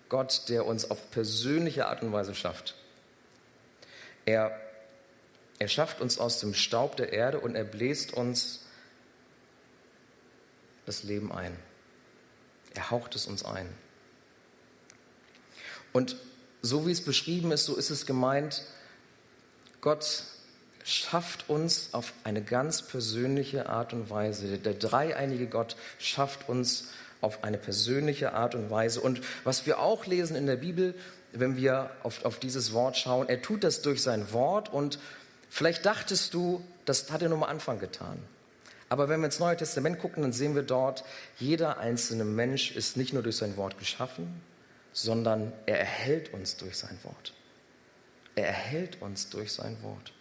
Gott, 0.08 0.48
der 0.48 0.66
uns 0.66 0.90
auf 0.90 1.10
persönliche 1.10 1.86
Art 1.86 2.02
und 2.02 2.12
Weise 2.12 2.34
schafft. 2.34 2.74
Er, 4.26 4.60
er 5.58 5.68
schafft 5.68 6.00
uns 6.00 6.18
aus 6.18 6.40
dem 6.40 6.54
Staub 6.54 6.96
der 6.96 7.12
Erde 7.12 7.40
und 7.40 7.54
er 7.54 7.64
bläst 7.64 8.12
uns 8.12 8.66
das 10.84 11.02
Leben 11.04 11.32
ein. 11.32 11.56
Er 12.74 12.90
haucht 12.90 13.14
es 13.14 13.26
uns 13.26 13.44
ein. 13.44 13.68
Und 15.92 16.16
so 16.62 16.86
wie 16.86 16.92
es 16.92 17.04
beschrieben 17.04 17.52
ist, 17.52 17.64
so 17.64 17.76
ist 17.76 17.90
es 17.90 18.06
gemeint, 18.06 18.62
Gott 19.80 20.24
schafft 20.84 21.48
uns 21.48 21.90
auf 21.92 22.12
eine 22.24 22.42
ganz 22.42 22.82
persönliche 22.82 23.68
Art 23.68 23.92
und 23.92 24.10
Weise. 24.10 24.58
Der 24.58 24.74
dreieinige 24.74 25.46
Gott 25.46 25.76
schafft 25.98 26.48
uns 26.48 26.88
auf 27.20 27.44
eine 27.44 27.58
persönliche 27.58 28.32
Art 28.32 28.54
und 28.54 28.70
Weise. 28.70 29.00
Und 29.00 29.20
was 29.44 29.64
wir 29.66 29.78
auch 29.78 30.06
lesen 30.06 30.36
in 30.36 30.46
der 30.46 30.56
Bibel, 30.56 30.94
wenn 31.32 31.56
wir 31.56 31.90
auf, 32.02 32.24
auf 32.24 32.38
dieses 32.38 32.72
Wort 32.72 32.96
schauen, 32.96 33.28
er 33.28 33.40
tut 33.40 33.64
das 33.64 33.82
durch 33.82 34.02
sein 34.02 34.32
Wort 34.32 34.72
und 34.72 34.98
vielleicht 35.48 35.86
dachtest 35.86 36.34
du, 36.34 36.62
das 36.84 37.10
hat 37.10 37.22
er 37.22 37.28
nur 37.28 37.38
am 37.38 37.44
Anfang 37.44 37.78
getan. 37.78 38.18
Aber 38.88 39.08
wenn 39.08 39.20
wir 39.20 39.26
ins 39.26 39.38
Neue 39.38 39.56
Testament 39.56 39.98
gucken, 40.00 40.22
dann 40.22 40.32
sehen 40.32 40.54
wir 40.54 40.62
dort, 40.62 41.04
jeder 41.38 41.78
einzelne 41.78 42.24
Mensch 42.24 42.72
ist 42.72 42.98
nicht 42.98 43.14
nur 43.14 43.22
durch 43.22 43.36
sein 43.36 43.56
Wort 43.56 43.78
geschaffen, 43.78 44.42
sondern 44.92 45.52
er 45.64 45.78
erhält 45.78 46.34
uns 46.34 46.58
durch 46.58 46.76
sein 46.76 46.98
Wort. 47.04 47.32
Er 48.34 48.48
erhält 48.48 49.00
uns 49.00 49.30
durch 49.30 49.52
sein 49.52 49.82
Wort. 49.82 50.12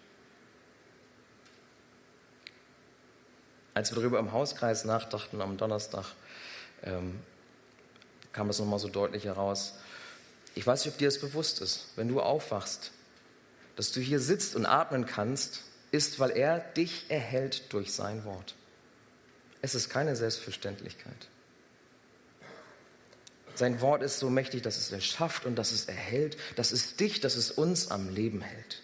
Als 3.82 3.90
wir 3.90 3.96
darüber 3.96 4.20
im 4.20 4.32
Hauskreis 4.32 4.86
nachdachten 4.86 5.42
am 5.42 5.58
Donnerstag, 5.58 6.06
ähm, 6.84 7.20
kam 8.32 8.46
das 8.46 8.60
nochmal 8.60 8.78
so 8.78 8.90
deutlich 8.90 9.26
heraus. 9.26 9.74
Ich 10.54 10.68
weiß 10.68 10.86
nicht, 10.86 10.94
ob 10.94 11.00
dir 11.00 11.08
das 11.08 11.20
bewusst 11.20 11.62
ist, 11.62 11.88
wenn 11.96 12.08
du 12.08 12.22
aufwachst, 12.22 12.92
dass 13.78 13.92
du 13.92 14.00
hier 14.00 14.20
sitzt 14.20 14.56
und 14.56 14.68
atmen 14.68 15.08
kannst, 15.08 15.64
ist, 15.90 16.20
weil 16.20 16.30
er 16.30 16.60
dich 16.60 17.10
erhält 17.10 17.74
durch 17.74 17.92
sein 17.92 18.24
Wort. 18.24 18.54
Es 19.64 19.74
ist 19.74 19.90
keine 19.90 20.16
Selbstverständlichkeit. 20.16 21.28
Sein 23.56 23.82
Wort 23.82 24.04
ist 24.04 24.20
so 24.20 24.30
mächtig, 24.30 24.62
dass 24.62 24.78
es 24.78 24.92
erschafft 24.92 25.48
und 25.48 25.56
dass 25.56 25.72
es 25.72 25.86
erhält, 25.86 26.38
dass 26.56 26.72
es 26.72 26.98
dich, 26.98 27.20
dass 27.20 27.36
es 27.36 27.50
uns 27.50 27.90
am 27.90 28.14
Leben 28.14 28.42
hält. 28.42 28.84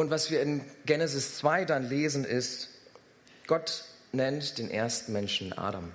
Und 0.00 0.08
was 0.08 0.30
wir 0.30 0.40
in 0.40 0.62
Genesis 0.86 1.36
2 1.36 1.66
dann 1.66 1.86
lesen, 1.86 2.24
ist, 2.24 2.70
Gott 3.46 3.84
nennt 4.12 4.56
den 4.56 4.70
ersten 4.70 5.12
Menschen 5.12 5.52
Adam. 5.52 5.92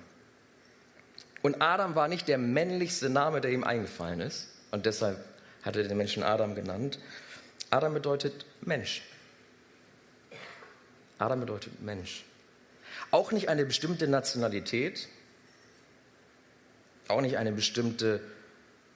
Und 1.42 1.60
Adam 1.60 1.96
war 1.96 2.06
nicht 2.06 2.28
der 2.28 2.38
männlichste 2.38 3.10
Name, 3.10 3.40
der 3.40 3.50
ihm 3.50 3.64
eingefallen 3.64 4.20
ist. 4.20 4.46
Und 4.70 4.86
deshalb 4.86 5.18
hat 5.64 5.74
er 5.74 5.82
den 5.82 5.96
Menschen 5.96 6.22
Adam 6.22 6.54
genannt. 6.54 7.00
Adam 7.70 7.94
bedeutet 7.94 8.46
Mensch. 8.60 9.02
Adam 11.18 11.40
bedeutet 11.40 11.82
Mensch. 11.82 12.24
Auch 13.10 13.32
nicht 13.32 13.48
eine 13.48 13.64
bestimmte 13.64 14.06
Nationalität, 14.06 15.08
auch 17.08 17.22
nicht 17.22 17.38
eine 17.38 17.50
bestimmte 17.50 18.20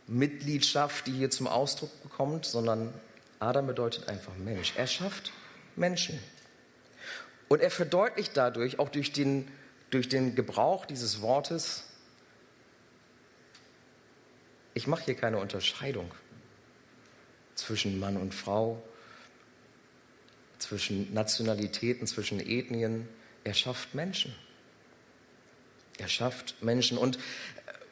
Mitgliedschaft, 0.06 1.08
die 1.08 1.12
hier 1.14 1.30
zum 1.30 1.48
Ausdruck 1.48 1.90
kommt, 2.16 2.46
sondern 2.46 2.94
Adam 3.40 3.66
bedeutet 3.66 4.06
einfach 4.08 4.36
Mensch. 4.36 4.74
Er 4.76 4.86
schafft 4.86 5.32
Menschen. 5.74 6.18
Und 7.48 7.62
er 7.62 7.70
verdeutlicht 7.70 8.36
dadurch, 8.36 8.78
auch 8.78 8.90
durch 8.90 9.12
den, 9.12 9.50
durch 9.88 10.08
den 10.08 10.36
Gebrauch 10.36 10.84
dieses 10.84 11.22
Wortes, 11.22 11.84
ich 14.74 14.86
mache 14.86 15.04
hier 15.06 15.14
keine 15.16 15.38
Unterscheidung 15.38 16.12
zwischen 17.54 17.98
Mann 17.98 18.16
und 18.16 18.34
Frau, 18.34 18.82
zwischen 20.58 21.12
Nationalitäten, 21.12 22.06
zwischen 22.06 22.40
Ethnien. 22.40 23.08
Er 23.42 23.54
schafft 23.54 23.94
Menschen. 23.94 24.34
Er 25.98 26.08
schafft 26.08 26.62
Menschen. 26.62 26.98
Und 26.98 27.18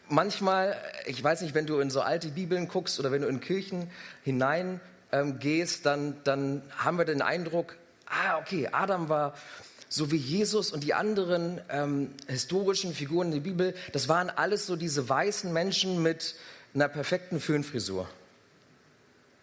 manchmal, 0.09 0.81
ich 1.07 1.23
weiß 1.25 1.41
nicht, 1.41 1.55
wenn 1.55 1.67
du 1.67 1.81
in 1.81 1.91
so 1.91 2.03
alte 2.03 2.29
Bibeln 2.29 2.69
guckst 2.69 3.01
oder 3.01 3.11
wenn 3.11 3.23
du 3.23 3.29
in 3.29 3.41
Kirchen 3.41 3.91
hinein 4.25 4.81
ähm, 5.13 5.39
gehst, 5.39 5.87
dann, 5.87 6.17
dann 6.25 6.63
haben 6.77 6.99
wir 6.99 7.05
den 7.05 7.23
Eindruck, 7.23 7.77
ah, 8.07 8.39
okay, 8.39 8.69
Adam 8.73 9.09
war 9.09 9.35
so 9.89 10.11
wie 10.11 10.17
Jesus 10.17 10.71
und 10.71 10.85
die 10.85 10.95
anderen 10.95 11.61
ähm, 11.71 12.15
historischen 12.27 12.95
Figuren 12.95 13.29
in 13.29 13.35
der 13.35 13.41
Bibel, 13.41 13.75
das 13.93 14.09
waren 14.09 14.31
alles 14.31 14.67
so 14.67 14.77
diese 14.77 15.09
weißen 15.09 15.53
Menschen 15.53 16.03
mit 16.03 16.35
einer 16.75 16.89
perfekten 16.89 17.41
Föhnfrisur. 17.41 18.09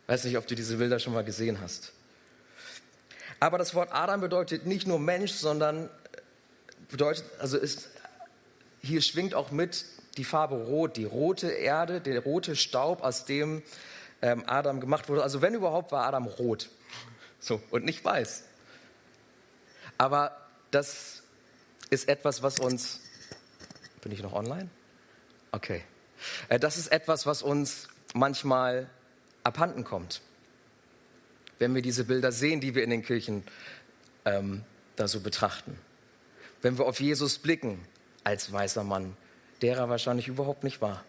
Weiß 0.08 0.23
nicht, 0.25 0.38
ob 0.38 0.45
du 0.45 0.54
diese 0.54 0.78
Bilder 0.78 0.99
schon 0.99 1.13
mal 1.13 1.23
gesehen 1.23 1.60
hast. 1.62 1.91
Aber 3.39 3.58
das 3.58 3.73
Wort 3.73 3.89
Adam 3.91 4.21
bedeutet 4.21 4.65
nicht 4.65 4.88
nur 4.88 4.99
Mensch, 4.99 5.32
sondern 5.32 5.89
bedeutet, 6.89 7.25
also 7.39 7.58
ist, 7.58 7.89
hier 8.82 9.01
schwingt 9.01 9.34
auch 9.34 9.51
mit 9.51 9.86
die 10.17 10.23
Farbe 10.23 10.56
Rot, 10.56 10.95
die 10.95 11.06
rote 11.06 11.49
Erde, 11.49 12.01
der 12.01 12.19
rote 12.21 12.56
Staub, 12.56 13.04
aus 13.04 13.25
dem 13.25 13.63
ähm, 14.26 14.44
Adam 14.48 14.80
gemacht 14.80 15.08
wurde. 15.08 15.22
Also 15.22 15.44
wenn 15.44 15.54
überhaupt, 15.54 15.92
war 15.92 16.08
Adam 16.08 16.26
rot. 16.26 16.70
So, 17.40 17.62
und 17.70 17.86
nicht 17.86 18.04
weiß. 18.04 18.44
Aber 20.00 20.36
das 20.72 21.22
ist 21.92 22.10
etwas, 22.10 22.42
was 22.42 22.60
uns. 22.60 23.02
Bin 24.02 24.12
ich 24.12 24.24
noch 24.24 24.34
online? 24.34 24.70
Okay. 25.52 25.84
Äh, 26.50 26.60
das 26.60 26.78
ist 26.78 26.88
etwas, 26.88 27.28
was 27.28 27.44
uns 27.44 27.88
manchmal 28.16 28.90
abhanden 29.44 29.84
kommt. 29.84 30.22
Wenn 31.60 31.76
wir 31.76 31.84
diese 31.84 32.04
Bilder 32.04 32.32
sehen, 32.32 32.62
die 32.62 32.74
wir 32.74 32.84
in 32.84 32.90
den 32.90 33.04
Kirchen 33.04 33.44
ähm, 34.26 34.64
da 34.96 35.08
so 35.08 35.20
betrachten. 35.20 35.78
Wenn 36.64 36.80
wir 36.80 36.86
auf 36.86 37.00
Jesus 37.00 37.38
blicken 37.38 37.86
als 38.24 38.52
weißer 38.52 38.84
Mann, 38.84 39.16
der 39.62 39.78
er 39.78 39.90
wahrscheinlich 39.90 40.28
überhaupt 40.28 40.64
nicht 40.64 40.82
war. 40.82 41.04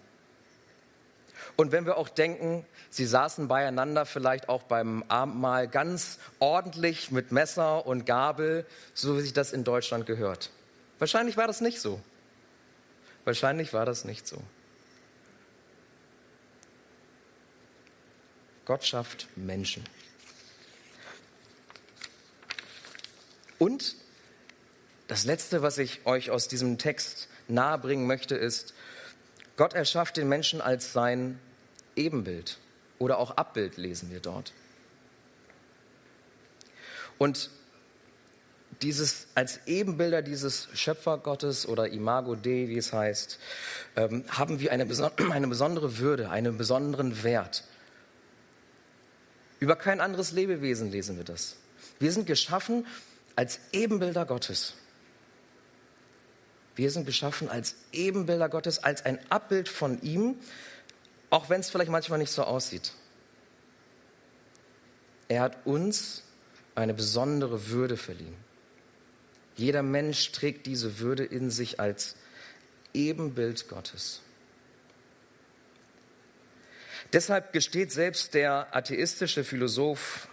Und 1.56 1.72
wenn 1.72 1.86
wir 1.86 1.96
auch 1.96 2.08
denken, 2.08 2.64
sie 2.90 3.06
saßen 3.06 3.48
beieinander 3.48 4.06
vielleicht 4.06 4.48
auch 4.48 4.62
beim 4.62 5.04
Abendmahl 5.08 5.68
ganz 5.68 6.18
ordentlich 6.38 7.10
mit 7.10 7.32
Messer 7.32 7.86
und 7.86 8.06
Gabel, 8.06 8.66
so 8.94 9.16
wie 9.16 9.22
sich 9.22 9.32
das 9.32 9.52
in 9.52 9.64
Deutschland 9.64 10.06
gehört. 10.06 10.50
Wahrscheinlich 10.98 11.36
war 11.36 11.46
das 11.46 11.60
nicht 11.60 11.80
so. 11.80 12.00
Wahrscheinlich 13.24 13.72
war 13.72 13.84
das 13.84 14.04
nicht 14.04 14.26
so. 14.26 14.42
Gott 18.64 18.84
schafft 18.84 19.28
Menschen. 19.36 19.84
Und 23.58 23.96
das 25.08 25.24
Letzte, 25.24 25.62
was 25.62 25.78
ich 25.78 26.04
euch 26.04 26.30
aus 26.30 26.48
diesem 26.48 26.78
Text 26.78 27.28
nahebringen 27.48 28.06
möchte, 28.06 28.34
ist, 28.34 28.74
Gott 29.56 29.74
erschafft 29.74 30.16
den 30.16 30.28
Menschen 30.28 30.60
als 30.60 30.92
sein 30.92 31.38
Ebenbild 31.94 32.58
oder 32.98 33.18
auch 33.18 33.32
Abbild, 33.32 33.76
lesen 33.76 34.10
wir 34.10 34.20
dort. 34.20 34.52
Und 37.18 37.50
dieses, 38.82 39.28
als 39.34 39.60
Ebenbilder 39.66 40.20
dieses 40.20 40.68
Schöpfergottes 40.74 41.66
oder 41.66 41.88
Imago 41.88 42.34
Dei, 42.34 42.68
wie 42.68 42.76
es 42.76 42.92
heißt, 42.92 43.38
ähm, 43.96 44.24
haben 44.28 44.60
wir 44.60 44.72
eine, 44.72 44.86
eine 45.30 45.48
besondere 45.48 45.98
Würde, 45.98 46.30
einen 46.30 46.58
besonderen 46.58 47.22
Wert. 47.22 47.64
Über 49.58 49.76
kein 49.76 50.00
anderes 50.00 50.32
Lebewesen 50.32 50.90
lesen 50.90 51.16
wir 51.16 51.24
das. 51.24 51.56
Wir 51.98 52.12
sind 52.12 52.26
geschaffen 52.26 52.86
als 53.36 53.58
Ebenbilder 53.72 54.26
Gottes. 54.26 54.74
Wir 56.76 56.90
sind 56.90 57.06
geschaffen 57.06 57.48
als 57.48 57.74
Ebenbilder 57.92 58.48
Gottes, 58.48 58.84
als 58.84 59.04
ein 59.04 59.18
Abbild 59.30 59.68
von 59.68 60.00
ihm, 60.02 60.36
auch 61.30 61.48
wenn 61.48 61.60
es 61.60 61.70
vielleicht 61.70 61.90
manchmal 61.90 62.18
nicht 62.18 62.30
so 62.30 62.44
aussieht. 62.44 62.92
Er 65.28 65.40
hat 65.40 65.66
uns 65.66 66.22
eine 66.74 66.94
besondere 66.94 67.68
Würde 67.68 67.96
verliehen. 67.96 68.36
Jeder 69.56 69.82
Mensch 69.82 70.30
trägt 70.32 70.66
diese 70.66 70.98
Würde 70.98 71.24
in 71.24 71.50
sich 71.50 71.80
als 71.80 72.14
Ebenbild 72.92 73.68
Gottes. 73.68 74.20
Deshalb 77.12 77.52
gesteht 77.52 77.90
selbst 77.90 78.34
der 78.34 78.74
atheistische 78.76 79.44
Philosoph 79.44 80.28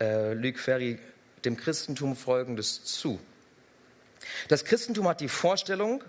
äh, 0.00 0.34
Luc 0.34 0.58
Ferry 0.58 0.98
dem 1.44 1.56
Christentum 1.56 2.14
Folgendes 2.14 2.84
zu. 2.84 3.18
Das 4.48 4.64
Christentum 4.64 5.08
hat 5.08 5.20
die 5.20 5.28
Vorstellung, 5.28 6.04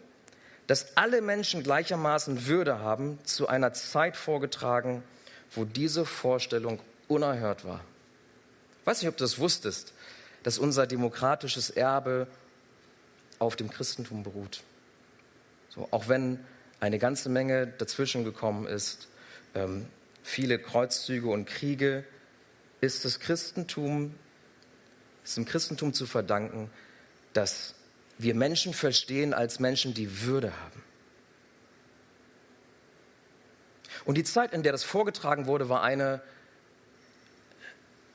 dass 0.68 0.98
alle 0.98 1.22
Menschen 1.22 1.64
gleichermaßen 1.64 2.46
Würde 2.46 2.80
haben, 2.80 3.20
zu 3.24 3.48
einer 3.48 3.74
Zeit 3.74 4.16
vorgetragen, 4.16 5.04
wo 5.52 5.66
diese 5.66 6.06
Vorstellung 6.06 6.80
unerhört 7.08 7.66
war. 7.66 7.82
Ich 8.82 8.88
weiß 8.88 9.02
nicht, 9.02 9.10
ob 9.10 9.18
du 9.18 9.24
das 9.24 9.40
wusstest, 9.40 9.94
dass 10.44 10.60
unser 10.60 10.88
demokratisches 10.88 11.70
Erbe 11.70 12.28
auf 13.40 13.56
dem 13.56 13.70
Christentum 13.70 14.24
beruht. 14.24 14.62
So, 15.70 15.88
auch 15.92 16.08
wenn 16.08 16.40
eine 16.80 17.00
ganze 17.00 17.30
Menge 17.30 17.68
dazwischen 17.68 18.24
gekommen 18.24 18.68
ist, 18.68 19.08
ähm, 19.56 19.88
viele 20.24 20.60
Kreuzzüge 20.60 21.30
und 21.30 21.46
Kriege, 21.46 22.04
ist 22.82 23.06
das 23.06 23.20
Christentum, 23.20 24.16
ist 25.24 25.36
dem 25.36 25.46
Christentum 25.46 25.94
zu 25.94 26.06
verdanken, 26.06 26.70
dass 27.34 27.76
wir 28.20 28.36
Menschen 28.36 28.74
verstehen 28.74 29.34
als 29.34 29.60
Menschen, 29.60 29.96
die 29.96 30.22
Würde 30.22 30.52
haben. 30.60 30.84
Und 34.06 34.16
die 34.16 34.24
Zeit, 34.24 34.54
in 34.54 34.62
der 34.62 34.72
das 34.72 34.84
vorgetragen 34.84 35.48
wurde, 35.48 35.70
war 35.70 35.82
eine 35.82 36.22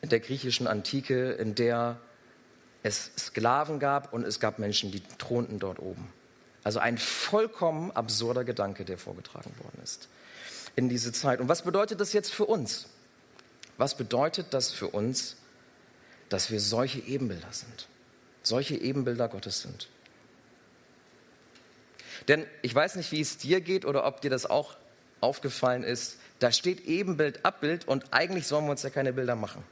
in 0.01 0.11
der 0.11 0.21
griechischen 0.21 0.67
Antike, 0.67 1.33
in 1.33 1.55
der 1.55 1.99
es 2.83 3.11
Sklaven 3.19 3.81
gab 3.81 4.13
und 4.13 4.25
es 4.25 4.39
gab 4.39 4.59
Menschen, 4.59 4.93
die 4.93 5.03
thronten 5.19 5.59
dort 5.59 5.79
oben. 5.79 6.13
Also 6.63 6.79
ein 6.79 6.99
vollkommen 6.99 7.91
absurder 7.91 8.45
Gedanke, 8.45 8.85
der 8.85 8.99
vorgetragen 8.99 9.53
worden 9.59 9.81
ist 9.83 10.09
in 10.77 10.89
diese 10.89 11.13
Zeit. 11.13 11.41
Und 11.41 11.49
was 11.49 11.63
bedeutet 11.63 12.01
das 12.01 12.13
jetzt 12.13 12.33
für 12.33 12.47
uns? 12.47 12.87
Was 13.77 13.97
bedeutet 13.97 14.49
das 14.51 14.73
für 14.73 14.89
uns, 14.89 15.37
dass 16.29 16.51
wir 16.51 16.61
solche 16.61 17.01
Ebenbilder 17.01 17.53
sind? 17.53 17.89
Solche 18.43 18.77
Ebenbilder 18.77 19.29
Gottes 19.29 19.63
sind? 19.63 19.89
Denn 22.29 22.47
ich 22.63 22.75
weiß 22.75 22.97
nicht, 22.97 23.13
wie 23.13 23.21
es 23.21 23.37
dir 23.37 23.61
geht 23.61 23.85
oder 23.85 24.07
ob 24.07 24.21
dir 24.21 24.31
das 24.31 24.47
auch 24.47 24.77
aufgefallen 25.21 25.83
ist. 25.83 26.19
Da 26.39 26.53
steht 26.53 26.87
Ebenbild, 26.87 27.45
Abbild 27.45 27.87
und 27.87 28.13
eigentlich 28.13 28.47
sollen 28.47 28.65
wir 28.65 28.73
uns 28.73 28.83
ja 28.83 28.91
keine 28.91 29.13
Bilder 29.13 29.37
machen. 29.37 29.63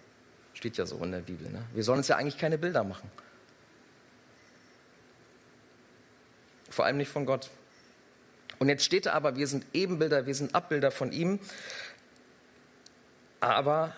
Steht 0.55 0.77
ja 0.77 0.87
so 0.87 0.97
in 1.03 1.13
der 1.13 1.21
Bibel. 1.21 1.51
Ne? 1.51 1.63
Wir 1.75 1.83
sollen 1.83 1.99
uns 1.99 2.09
ja 2.09 2.17
eigentlich 2.17 2.39
keine 2.39 2.59
Bilder 2.59 2.85
machen. 2.85 3.11
Vor 6.71 6.85
allem 6.85 6.97
nicht 6.97 7.11
von 7.11 7.27
Gott. 7.27 7.51
Und 8.59 8.69
jetzt 8.69 8.85
steht 8.85 9.07
da 9.07 9.13
aber, 9.13 9.37
wir 9.37 9.47
sind 9.47 9.67
Ebenbilder, 9.73 10.27
wir 10.27 10.35
sind 10.35 10.55
Abbilder 10.55 10.91
von 10.91 11.13
ihm. 11.13 11.39
Aber 13.41 13.95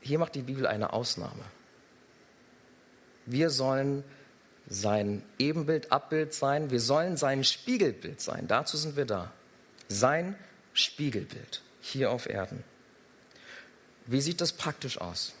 hier 0.00 0.18
macht 0.18 0.34
die 0.34 0.42
Bibel 0.42 0.66
eine 0.66 0.92
Ausnahme. 0.92 1.44
Wir 3.26 3.50
sollen 3.50 4.04
sein 4.68 5.22
Ebenbild, 5.38 5.92
Abbild 5.92 6.32
sein. 6.32 6.70
Wir 6.70 6.80
sollen 6.80 7.16
sein 7.16 7.44
Spiegelbild 7.44 8.20
sein. 8.20 8.46
Dazu 8.48 8.76
sind 8.76 8.96
wir 8.96 9.04
da. 9.04 9.32
Sein 9.88 10.36
Spiegelbild 10.72 11.62
hier 11.80 12.10
auf 12.10 12.28
Erden. 12.28 12.64
Wie 14.06 14.20
sieht 14.20 14.40
das 14.40 14.52
praktisch 14.52 15.00
aus? 15.00 15.34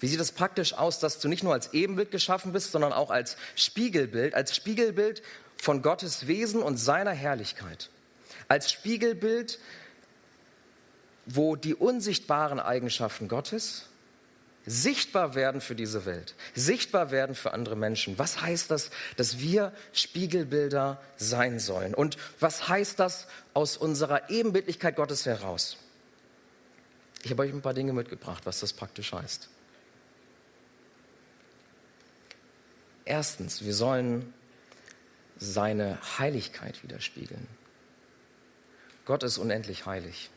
Wie 0.00 0.06
sieht 0.06 0.20
es 0.20 0.32
praktisch 0.32 0.74
aus, 0.74 1.00
dass 1.00 1.18
du 1.18 1.28
nicht 1.28 1.42
nur 1.42 1.52
als 1.52 1.72
Ebenbild 1.72 2.10
geschaffen 2.10 2.52
bist, 2.52 2.72
sondern 2.72 2.92
auch 2.92 3.10
als 3.10 3.36
Spiegelbild, 3.56 4.34
als 4.34 4.54
Spiegelbild 4.54 5.22
von 5.56 5.82
Gottes 5.82 6.26
Wesen 6.26 6.62
und 6.62 6.76
seiner 6.76 7.10
Herrlichkeit? 7.12 7.90
Als 8.46 8.70
Spiegelbild, 8.70 9.58
wo 11.26 11.56
die 11.56 11.74
unsichtbaren 11.74 12.60
Eigenschaften 12.60 13.28
Gottes 13.28 13.87
sichtbar 14.68 15.34
werden 15.34 15.60
für 15.60 15.74
diese 15.74 16.04
Welt, 16.04 16.34
sichtbar 16.54 17.10
werden 17.10 17.34
für 17.34 17.52
andere 17.52 17.76
Menschen. 17.76 18.18
Was 18.18 18.40
heißt 18.40 18.70
das, 18.70 18.90
dass 19.16 19.38
wir 19.38 19.72
Spiegelbilder 19.92 21.00
sein 21.16 21.58
sollen? 21.58 21.94
Und 21.94 22.16
was 22.38 22.68
heißt 22.68 22.98
das 23.00 23.26
aus 23.54 23.76
unserer 23.76 24.30
Ebenbildlichkeit 24.30 24.96
Gottes 24.96 25.26
heraus? 25.26 25.76
Ich 27.22 27.30
habe 27.30 27.42
euch 27.42 27.52
ein 27.52 27.62
paar 27.62 27.74
Dinge 27.74 27.92
mitgebracht, 27.92 28.46
was 28.46 28.60
das 28.60 28.72
praktisch 28.72 29.12
heißt. 29.12 29.48
Erstens, 33.04 33.64
wir 33.64 33.74
sollen 33.74 34.34
seine 35.38 35.98
Heiligkeit 36.18 36.82
widerspiegeln. 36.82 37.46
Gott 39.06 39.22
ist 39.22 39.38
unendlich 39.38 39.86
heilig. 39.86 40.30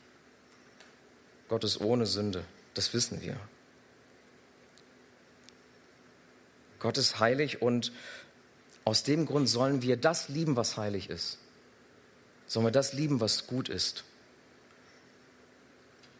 Gott 1.49 1.65
ist 1.65 1.81
ohne 1.81 2.05
Sünde, 2.05 2.45
das 2.73 2.93
wissen 2.93 3.21
wir. 3.21 3.35
Gott 6.81 6.97
ist 6.97 7.19
heilig 7.19 7.61
und 7.61 7.93
aus 8.83 9.03
dem 9.03 9.25
Grund 9.25 9.47
sollen 9.47 9.81
wir 9.81 9.95
das 9.95 10.27
lieben, 10.27 10.57
was 10.57 10.75
heilig 10.75 11.09
ist. 11.09 11.37
Sollen 12.47 12.65
wir 12.65 12.71
das 12.71 12.91
lieben, 12.91 13.21
was 13.21 13.47
gut 13.47 13.69
ist. 13.69 14.03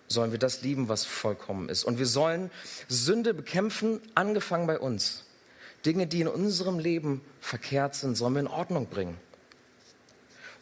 Sollen 0.08 0.32
wir 0.32 0.40
das 0.40 0.62
lieben, 0.62 0.88
was 0.88 1.04
vollkommen 1.04 1.68
ist. 1.68 1.84
Und 1.84 2.00
wir 2.00 2.06
sollen 2.06 2.52
Sünde 2.88 3.34
bekämpfen, 3.34 4.02
angefangen 4.16 4.68
bei 4.68 4.80
uns. 4.80 5.26
Dinge, 5.86 6.08
die 6.08 6.22
in 6.22 6.28
unserem 6.28 6.80
Leben 6.80 7.22
verkehrt 7.40 7.96
sind, 7.96 8.16
sollen 8.16 8.36
wir 8.36 8.42
in 8.42 8.48
Ordnung 8.48 8.88
bringen. 8.88 9.18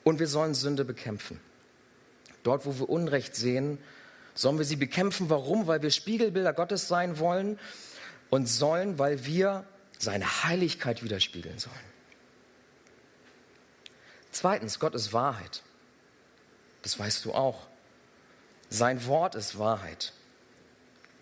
Und 0.03 0.19
wir 0.19 0.27
sollen 0.27 0.53
Sünde 0.55 0.85
bekämpfen. 0.85 1.39
Dort, 2.43 2.65
wo 2.65 2.79
wir 2.79 2.89
Unrecht 2.89 3.35
sehen, 3.35 3.79
Sollen 4.39 4.57
wir 4.57 4.63
sie 4.63 4.77
bekämpfen? 4.77 5.29
Warum? 5.29 5.67
Weil 5.67 5.81
wir 5.81 5.91
Spiegelbilder 5.91 6.53
Gottes 6.53 6.87
sein 6.87 7.19
wollen 7.19 7.59
und 8.29 8.47
sollen, 8.47 8.97
weil 8.97 9.25
wir 9.25 9.65
seine 9.99 10.43
Heiligkeit 10.43 11.03
widerspiegeln 11.03 11.59
sollen. 11.59 11.75
Zweitens, 14.31 14.79
Gott 14.79 14.95
ist 14.95 15.13
Wahrheit. 15.13 15.61
Das 16.81 16.97
weißt 16.97 17.25
du 17.25 17.33
auch. 17.33 17.67
Sein 18.69 19.05
Wort 19.05 19.35
ist 19.35 19.59
Wahrheit. 19.59 20.13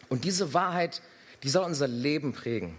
Und 0.10 0.24
diese 0.24 0.54
Wahrheit, 0.54 1.02
die 1.44 1.50
soll 1.50 1.66
unser 1.66 1.88
Leben 1.88 2.34
prägen. 2.34 2.78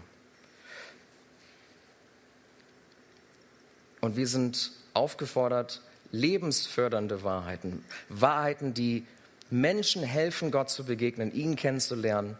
Und 3.99 4.15
wir 4.15 4.27
sind 4.27 4.71
aufgefordert, 4.93 5.81
lebensfördernde 6.11 7.23
Wahrheiten, 7.23 7.83
Wahrheiten, 8.07 8.73
die 8.73 9.05
Menschen 9.49 10.03
helfen, 10.03 10.51
Gott 10.51 10.69
zu 10.69 10.85
begegnen, 10.85 11.33
ihn 11.33 11.55
kennenzulernen, 11.55 12.37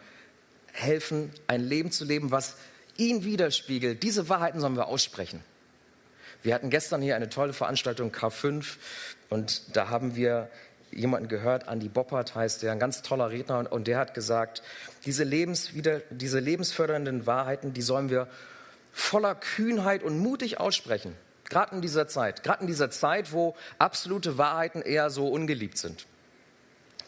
helfen, 0.72 1.32
ein 1.48 1.62
Leben 1.62 1.92
zu 1.92 2.06
leben, 2.06 2.32
was 2.32 2.56
ihn 3.00 3.24
widerspiegelt. 3.24 4.04
Diese 4.04 4.30
Wahrheiten 4.30 4.60
sollen 4.60 4.76
wir 4.76 4.88
aussprechen. 4.88 5.44
Wir 6.42 6.54
hatten 6.54 6.70
gestern 6.70 7.02
hier 7.02 7.16
eine 7.16 7.30
tolle 7.30 7.54
Veranstaltung 7.54 8.12
K5 8.12 8.66
und 9.30 9.76
da 9.76 9.90
haben 9.90 10.16
wir 10.16 10.50
jemanden 10.92 11.28
gehört, 11.28 11.68
Andy 11.68 11.90
Boppert 11.90 12.34
heißt 12.34 12.64
der, 12.64 12.72
ein 12.72 12.80
ganz 12.80 13.02
toller 13.02 13.30
Redner 13.30 13.72
und, 13.72 13.88
der 13.88 13.98
hat 13.98 14.14
gesagt, 14.14 14.64
diese, 15.06 15.24
Lebenswider, 15.24 16.02
diese 16.10 16.40
lebensfördernden 16.40 17.28
Wahrheiten, 17.28 17.74
die 17.74 17.82
sollen 17.82 18.10
wir 18.10 18.28
voller 18.92 19.36
Kühnheit 19.36 20.02
und 20.02 20.18
mutig 20.18 20.60
aussprechen. 20.60 21.16
Gerade 21.46 21.76
in 21.76 21.82
dieser 21.82 22.08
Zeit, 22.08 22.44
gerade 22.44 22.62
in 22.62 22.68
dieser 22.68 22.90
Zeit, 22.90 23.34
wo 23.34 23.56
absolute 23.78 24.38
Wahrheiten 24.38 24.82
eher 24.82 25.10
so 25.10 25.28
ungeliebt 25.28 25.78
sind, 25.78 26.06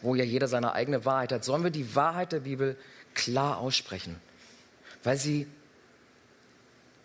wo 0.00 0.14
ja 0.14 0.24
jeder 0.24 0.48
seine 0.48 0.72
eigene 0.74 1.04
Wahrheit 1.04 1.32
hat, 1.32 1.44
sollen 1.44 1.64
wir 1.64 1.70
die 1.70 1.94
Wahrheit 1.94 2.32
der 2.32 2.40
Bibel 2.40 2.76
klar 3.14 3.58
aussprechen, 3.58 4.16
weil 5.04 5.16
sie 5.16 5.46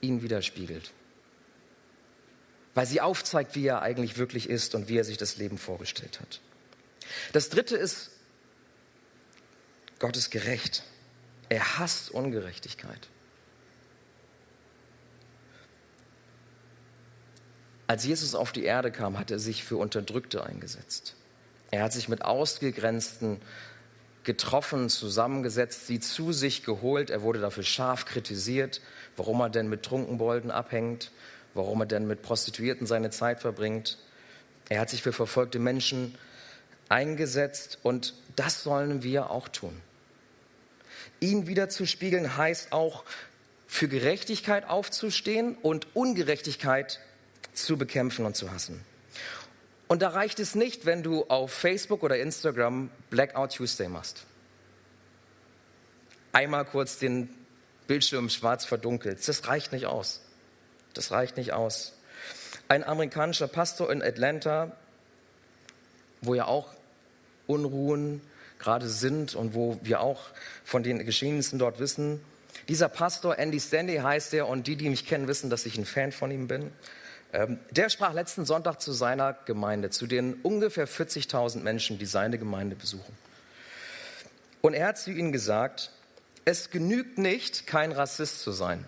ihn 0.01 0.21
widerspiegelt, 0.21 0.91
weil 2.73 2.86
sie 2.86 3.01
aufzeigt, 3.01 3.55
wie 3.55 3.65
er 3.65 3.81
eigentlich 3.81 4.17
wirklich 4.17 4.49
ist 4.49 4.75
und 4.75 4.88
wie 4.88 4.97
er 4.97 5.03
sich 5.03 5.17
das 5.17 5.38
Leben 5.38 5.57
vorgestellt 5.57 6.19
hat. 6.19 6.41
Das 7.33 7.49
Dritte 7.49 7.75
ist, 7.75 8.12
Gott 9.99 10.15
ist 10.17 10.29
gerecht. 10.29 10.83
Er 11.49 11.79
hasst 11.79 12.12
Ungerechtigkeit. 12.12 13.07
Als 17.88 18.03
Jesus 18.03 18.36
auf 18.36 18.51
die 18.51 18.65
Erde 18.65 18.91
kam, 18.91 19.17
hat 19.17 19.31
er 19.31 19.39
sich 19.39 19.63
für 19.63 19.77
Unterdrückte 19.77 20.43
eingesetzt. 20.43 21.15
Er 21.71 21.83
hat 21.83 21.93
sich 21.93 22.10
mit 22.10 22.23
Ausgegrenzten 22.23 23.41
getroffen, 24.27 24.89
zusammengesetzt, 24.89 25.87
sie 25.87 25.99
zu 25.99 26.33
sich 26.33 26.63
geholt. 26.63 27.09
Er 27.09 27.23
wurde 27.23 27.39
dafür 27.39 27.63
scharf 27.63 28.05
kritisiert, 28.05 28.81
warum 29.15 29.39
er 29.39 29.49
denn 29.49 29.69
mit 29.69 29.83
Trunkenbolden 29.83 30.51
abhängt, 30.51 31.11
warum 31.55 31.81
er 31.81 31.87
denn 31.87 32.05
mit 32.05 32.21
Prostituierten 32.21 32.85
seine 32.85 33.09
Zeit 33.09 33.39
verbringt. 33.39 33.97
Er 34.69 34.81
hat 34.81 34.89
sich 34.89 35.01
für 35.01 35.13
verfolgte 35.13 35.59
Menschen 35.59 36.13
eingesetzt 36.89 37.79
und 37.83 38.13
das 38.35 38.63
sollen 38.63 39.01
wir 39.01 39.31
auch 39.31 39.47
tun. 39.47 39.81
Ihn 41.21 41.47
wiederzuspiegeln 41.47 42.37
heißt 42.37 42.73
auch, 42.73 43.05
für 43.65 43.87
Gerechtigkeit 43.87 44.67
aufzustehen 44.69 45.55
und 45.55 45.87
Ungerechtigkeit 45.95 46.99
zu 47.53 47.77
bekämpfen 47.77 48.25
und 48.25 48.35
zu 48.35 48.51
hassen. 48.51 48.83
Und 49.88 50.02
da 50.02 50.10
reicht 50.10 50.39
es 50.39 50.56
nicht, 50.56 50.86
wenn 50.86 51.04
du 51.04 51.26
auf 51.26 51.52
Facebook 51.52 52.04
oder 52.04 52.17
Instagram 52.17 52.89
Blackout 53.10 53.56
Tuesday 53.56 53.88
machst. 53.88 54.26
Einmal 56.34 56.65
kurz 56.65 57.00
den 57.00 57.30
Bildschirm 57.88 58.30
schwarz 58.30 58.65
verdunkelt. 58.65 59.26
Das 59.28 59.47
reicht 59.47 59.71
nicht 59.71 59.86
aus. 59.86 60.21
Das 60.93 61.12
reicht 61.12 61.38
nicht 61.38 61.54
aus. 61.54 61.93
Ein 62.67 62.84
amerikanischer 62.84 63.47
Pastor 63.47 63.91
in 63.91 64.02
Atlanta, 64.02 64.76
wo 66.21 66.36
ja 66.36 66.45
auch 66.45 66.73
Unruhen 67.47 68.21
gerade 68.60 68.89
sind 68.89 69.36
und 69.36 69.54
wo 69.54 69.80
wir 69.84 70.02
auch 70.02 70.21
von 70.65 70.84
den 70.84 71.06
Geschehnissen 71.06 71.60
dort 71.60 71.80
wissen. 71.80 72.19
Dieser 72.67 72.89
Pastor, 72.89 73.38
Andy 73.39 73.60
Stanley 73.60 73.97
heißt 73.97 74.34
er, 74.34 74.47
und 74.47 74.67
die, 74.67 74.76
die 74.76 74.89
mich 74.89 75.06
kennen, 75.06 75.28
wissen, 75.28 75.50
dass 75.50 75.65
ich 75.65 75.78
ein 75.78 75.86
Fan 75.86 76.12
von 76.12 76.32
ihm 76.32 76.47
bin. 76.47 76.71
Ähm, 77.33 77.59
der 77.71 77.89
sprach 77.89 78.13
letzten 78.13 78.45
Sonntag 78.45 78.81
zu 78.81 78.93
seiner 78.93 79.33
Gemeinde, 79.33 79.89
zu 79.89 80.07
den 80.07 80.35
ungefähr 80.41 80.87
40.000 80.87 81.59
Menschen, 81.59 81.99
die 81.99 82.05
seine 82.05 82.37
Gemeinde 82.37 82.75
besuchen. 82.75 83.17
Und 84.61 84.73
er 84.73 84.87
hat 84.87 84.97
zu 84.97 85.11
ihnen 85.11 85.31
gesagt, 85.31 85.91
es 86.45 86.69
genügt 86.69 87.17
nicht, 87.17 87.67
kein 87.67 87.91
Rassist 87.91 88.41
zu 88.41 88.51
sein. 88.51 88.85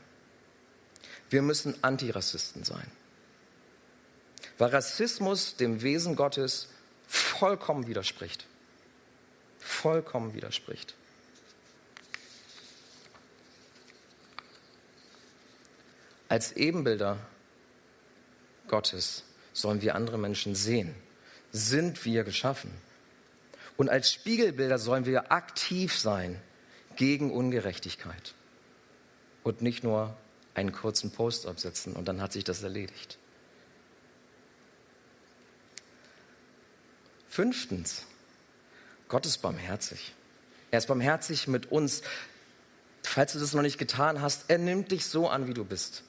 Wir 1.29 1.41
müssen 1.41 1.75
Antirassisten 1.83 2.63
sein. 2.63 2.89
Weil 4.57 4.69
Rassismus 4.69 5.57
dem 5.57 5.81
Wesen 5.81 6.15
Gottes 6.15 6.69
vollkommen 7.07 7.87
widerspricht. 7.87 8.45
Vollkommen 9.59 10.33
widerspricht. 10.33 10.95
Als 16.29 16.53
Ebenbilder 16.53 17.17
Gottes 18.69 19.23
sollen 19.51 19.81
wir 19.81 19.95
andere 19.95 20.17
Menschen 20.17 20.55
sehen. 20.55 20.95
Sind 21.51 22.05
wir 22.05 22.23
geschaffen. 22.23 22.71
Und 23.75 23.89
als 23.89 24.11
Spiegelbilder 24.11 24.79
sollen 24.79 25.05
wir 25.05 25.31
aktiv 25.31 25.97
sein 25.97 26.39
gegen 26.95 27.31
Ungerechtigkeit. 27.31 28.33
Und 29.43 29.61
nicht 29.61 29.83
nur 29.83 30.15
einen 30.53 30.71
kurzen 30.71 31.11
Post 31.11 31.47
absetzen 31.47 31.93
und 31.93 32.07
dann 32.07 32.21
hat 32.21 32.33
sich 32.33 32.43
das 32.43 32.63
erledigt. 32.63 33.17
Fünftens, 37.29 38.05
Gott 39.07 39.25
ist 39.25 39.37
barmherzig. 39.37 40.13
Er 40.71 40.79
ist 40.79 40.87
barmherzig 40.87 41.47
mit 41.47 41.71
uns. 41.71 42.01
Falls 43.03 43.33
du 43.33 43.39
das 43.39 43.53
noch 43.53 43.61
nicht 43.61 43.77
getan 43.77 44.21
hast, 44.21 44.49
er 44.49 44.57
nimmt 44.57 44.91
dich 44.91 45.05
so 45.05 45.29
an, 45.29 45.47
wie 45.47 45.53
du 45.53 45.63
bist. 45.63 46.03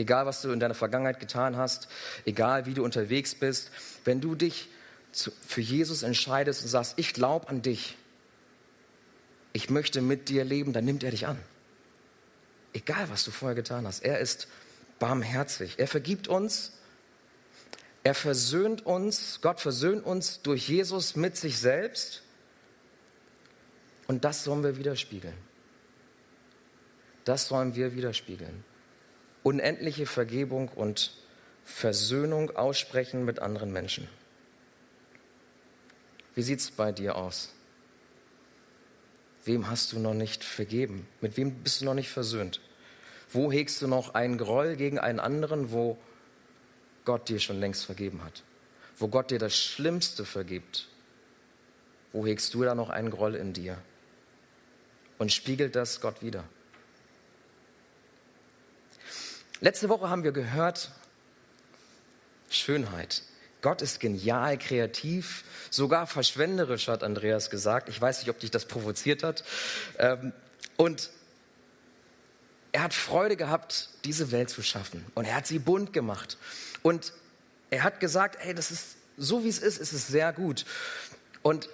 Egal, 0.00 0.24
was 0.24 0.40
du 0.40 0.50
in 0.50 0.60
deiner 0.60 0.72
Vergangenheit 0.72 1.20
getan 1.20 1.58
hast, 1.58 1.86
egal, 2.24 2.64
wie 2.64 2.72
du 2.72 2.82
unterwegs 2.82 3.34
bist, 3.34 3.70
wenn 4.06 4.22
du 4.22 4.34
dich 4.34 4.70
für 5.46 5.60
Jesus 5.60 6.02
entscheidest 6.02 6.62
und 6.62 6.68
sagst, 6.68 6.94
ich 6.96 7.12
glaube 7.12 7.50
an 7.50 7.60
dich, 7.60 7.98
ich 9.52 9.68
möchte 9.68 10.00
mit 10.00 10.30
dir 10.30 10.42
leben, 10.42 10.72
dann 10.72 10.86
nimmt 10.86 11.04
er 11.04 11.10
dich 11.10 11.26
an. 11.26 11.38
Egal, 12.72 13.10
was 13.10 13.24
du 13.24 13.30
vorher 13.30 13.54
getan 13.54 13.86
hast. 13.86 14.02
Er 14.02 14.20
ist 14.20 14.48
barmherzig. 15.00 15.74
Er 15.76 15.86
vergibt 15.86 16.28
uns. 16.28 16.72
Er 18.02 18.14
versöhnt 18.14 18.86
uns. 18.86 19.40
Gott 19.42 19.60
versöhnt 19.60 20.06
uns 20.06 20.40
durch 20.40 20.66
Jesus 20.66 21.14
mit 21.14 21.36
sich 21.36 21.58
selbst. 21.58 22.22
Und 24.06 24.24
das 24.24 24.44
sollen 24.44 24.62
wir 24.62 24.78
widerspiegeln. 24.78 25.36
Das 27.26 27.48
sollen 27.48 27.74
wir 27.74 27.94
widerspiegeln 27.94 28.64
unendliche 29.42 30.06
Vergebung 30.06 30.68
und 30.68 31.12
Versöhnung 31.64 32.56
aussprechen 32.56 33.24
mit 33.24 33.38
anderen 33.38 33.72
Menschen. 33.72 34.08
Wie 36.34 36.42
sieht 36.42 36.60
es 36.60 36.70
bei 36.70 36.92
dir 36.92 37.16
aus? 37.16 37.52
Wem 39.44 39.70
hast 39.70 39.92
du 39.92 39.98
noch 39.98 40.14
nicht 40.14 40.44
vergeben? 40.44 41.06
Mit 41.20 41.36
wem 41.36 41.54
bist 41.62 41.80
du 41.80 41.84
noch 41.86 41.94
nicht 41.94 42.10
versöhnt? 42.10 42.60
Wo 43.32 43.50
hegst 43.50 43.80
du 43.80 43.88
noch 43.88 44.14
einen 44.14 44.38
Groll 44.38 44.76
gegen 44.76 44.98
einen 44.98 45.20
anderen, 45.20 45.72
wo 45.72 45.96
Gott 47.04 47.28
dir 47.28 47.38
schon 47.38 47.60
längst 47.60 47.84
vergeben 47.84 48.22
hat? 48.24 48.42
Wo 48.98 49.08
Gott 49.08 49.30
dir 49.30 49.38
das 49.38 49.56
Schlimmste 49.56 50.24
vergibt? 50.24 50.88
Wo 52.12 52.26
hegst 52.26 52.52
du 52.54 52.64
da 52.64 52.74
noch 52.74 52.90
einen 52.90 53.10
Groll 53.10 53.34
in 53.34 53.52
dir? 53.52 53.78
Und 55.18 55.32
spiegelt 55.32 55.76
das 55.76 56.00
Gott 56.00 56.22
wieder? 56.22 56.44
Letzte 59.60 59.88
Woche 59.88 60.08
haben 60.08 60.24
wir 60.24 60.32
gehört, 60.32 60.90
Schönheit. 62.48 63.22
Gott 63.62 63.82
ist 63.82 64.00
genial, 64.00 64.56
kreativ, 64.56 65.44
sogar 65.70 66.06
verschwenderisch, 66.06 66.88
hat 66.88 67.02
Andreas 67.02 67.50
gesagt. 67.50 67.90
Ich 67.90 68.00
weiß 68.00 68.20
nicht, 68.20 68.30
ob 68.30 68.40
dich 68.40 68.50
das 68.50 68.64
provoziert 68.64 69.22
hat. 69.22 69.44
Ähm, 69.98 70.32
und 70.78 71.10
er 72.72 72.84
hat 72.84 72.94
Freude 72.94 73.36
gehabt, 73.36 73.90
diese 74.04 74.32
Welt 74.32 74.48
zu 74.48 74.62
schaffen. 74.62 75.04
Und 75.14 75.26
er 75.26 75.36
hat 75.36 75.46
sie 75.46 75.58
bunt 75.58 75.92
gemacht. 75.92 76.38
Und 76.82 77.12
er 77.68 77.82
hat 77.82 78.00
gesagt, 78.00 78.36
hey, 78.40 78.54
das 78.54 78.70
ist 78.70 78.96
so 79.18 79.44
wie 79.44 79.48
es 79.48 79.58
ist, 79.58 79.76
ist 79.76 79.92
es 79.92 80.06
sehr 80.06 80.32
gut. 80.32 80.64
Und 81.42 81.68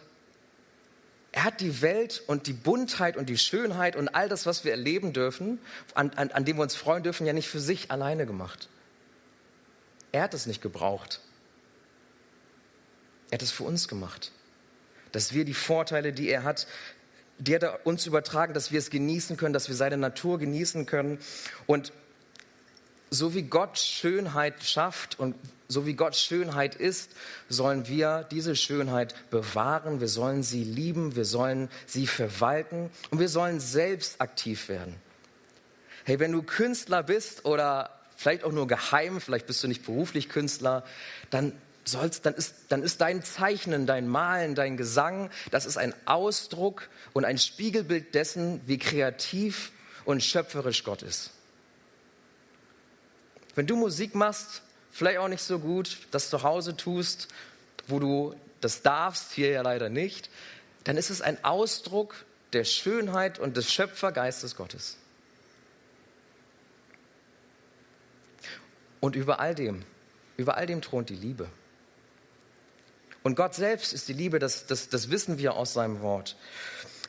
er 1.37 1.45
hat 1.45 1.61
die 1.61 1.83
Welt 1.83 2.23
und 2.27 2.47
die 2.47 2.55
Buntheit 2.55 3.19
und 3.19 3.29
die 3.29 3.37
Schönheit 3.37 3.95
und 3.95 4.09
all 4.09 4.27
das, 4.27 4.47
was 4.47 4.65
wir 4.65 4.71
erleben 4.71 5.13
dürfen, 5.13 5.59
an, 5.95 6.11
an, 6.17 6.31
an 6.31 6.47
dem 6.47 6.57
wir 6.57 6.63
uns 6.63 6.75
freuen 6.75 7.03
dürfen, 7.03 7.27
ja 7.27 7.35
nicht 7.35 7.49
für 7.49 7.61
sich 7.61 7.91
alleine 7.91 8.25
gemacht. 8.25 8.71
Er 10.13 10.23
hat 10.23 10.33
es 10.33 10.47
nicht 10.47 10.63
gebraucht. 10.63 11.21
Er 13.29 13.35
hat 13.35 13.43
es 13.43 13.51
für 13.51 13.65
uns 13.65 13.87
gemacht. 13.87 14.33
dass 15.13 15.35
wir 15.35 15.45
die 15.45 15.53
Vorteile, 15.53 16.15
die 16.15 16.31
er 16.31 16.43
hat, 16.43 16.67
die 17.39 17.55
hat 17.55 17.63
er 17.63 17.87
uns 17.87 18.07
übertragen, 18.07 18.55
dass 18.55 18.73
wir 18.73 18.79
es 18.79 18.89
genießen 18.89 19.37
können, 19.37 19.53
dass 19.53 19.69
wir 19.69 19.77
seine 19.77 19.99
Natur 19.99 20.39
genießen 20.39 20.87
können. 20.87 21.19
Und 21.67 21.93
so 23.11 23.35
wie 23.35 23.43
Gott 23.43 23.79
Schönheit 23.79 24.65
schafft 24.65 25.21
und 25.21 25.35
so 25.69 25.87
wie 25.87 25.95
Gott 25.95 26.17
Schönheit 26.17 26.75
ist, 26.75 27.11
sollen 27.49 27.89
wir 27.89 28.27
diese 28.31 28.57
Schönheit 28.57 29.15
bewahren, 29.31 30.01
wir 30.01 30.09
sollen 30.09 30.43
sie 30.43 30.65
lieben, 30.65 31.17
wir 31.17 31.25
sollen 31.25 31.69
sie 31.87 32.07
verwalten 32.07 32.91
und 33.11 33.19
wir 33.19 33.29
sollen 33.29 33.61
selbst 33.61 34.21
aktiv 34.21 34.69
werden. 34.69 34.95
Hey, 36.05 36.21
wenn 36.21 36.33
du 36.33 36.43
Künstler 36.43 37.03
bist 37.03 37.45
oder 37.45 37.91
vielleicht 38.17 38.45
auch 38.45 38.53
nur 38.53 38.67
geheim, 38.67 39.21
vielleicht 39.21 39.47
bist 39.47 39.63
du 39.63 39.69
nicht 39.69 39.85
beruflich 39.85 40.29
Künstler, 40.29 40.85
dann 41.31 41.53
sollst, 41.85 42.27
dann 42.27 42.35
ist, 42.35 42.55
dann 42.69 42.83
ist 42.83 43.01
dein 43.01 43.23
Zeichnen, 43.23 43.87
dein 43.87 44.09
Malen, 44.09 44.55
dein 44.55 44.77
Gesang, 44.77 45.31
das 45.51 45.67
ist 45.67 45.77
ein 45.77 45.95
Ausdruck 46.05 46.89
und 47.13 47.25
ein 47.25 47.39
Spiegelbild 47.39 48.15
dessen, 48.15 48.61
wie 48.67 48.79
kreativ 48.79 49.73
und 50.05 50.23
schöpferisch 50.23 50.85
Gott 50.85 51.03
ist. 51.03 51.31
Wenn 53.55 53.67
du 53.67 53.77
Musik 53.77 54.15
machst, 54.15 54.63
vielleicht 54.97 55.19
auch 55.19 55.29
nicht 55.29 55.43
so 55.43 55.59
gut, 55.59 55.99
das 56.11 56.31
zu 56.31 56.43
Hause 56.43 56.77
tust, 56.77 57.29
wo 57.87 57.99
du 57.99 58.35
das 58.63 58.81
darfst, 58.81 59.33
hier 59.33 59.51
ja 59.51 59.63
leider 59.63 59.91
nicht, 59.91 60.31
dann 60.85 60.97
ist 60.97 61.11
es 61.11 61.21
ein 61.21 61.45
Ausdruck 61.45 62.25
der 62.55 62.65
Schönheit 62.65 63.39
und 63.39 63.57
des 63.57 63.71
Schöpfergeistes 63.73 64.57
Gottes. 64.57 64.97
Und 69.01 69.17
über 69.17 69.39
all 69.39 69.55
dem, 69.55 69.85
über 70.39 70.57
all 70.57 70.67
dem 70.67 70.81
thront 70.81 71.11
die 71.11 71.17
Liebe. 71.17 71.49
Und 73.23 73.35
Gott 73.35 73.55
selbst 73.55 73.93
ist 73.93 74.09
die 74.09 74.15
Liebe, 74.15 74.39
das, 74.39 74.67
das, 74.67 74.89
das 74.89 75.11
wissen 75.11 75.37
wir 75.37 75.55
aus 75.55 75.75
seinem 75.75 76.01
Wort. 76.01 76.37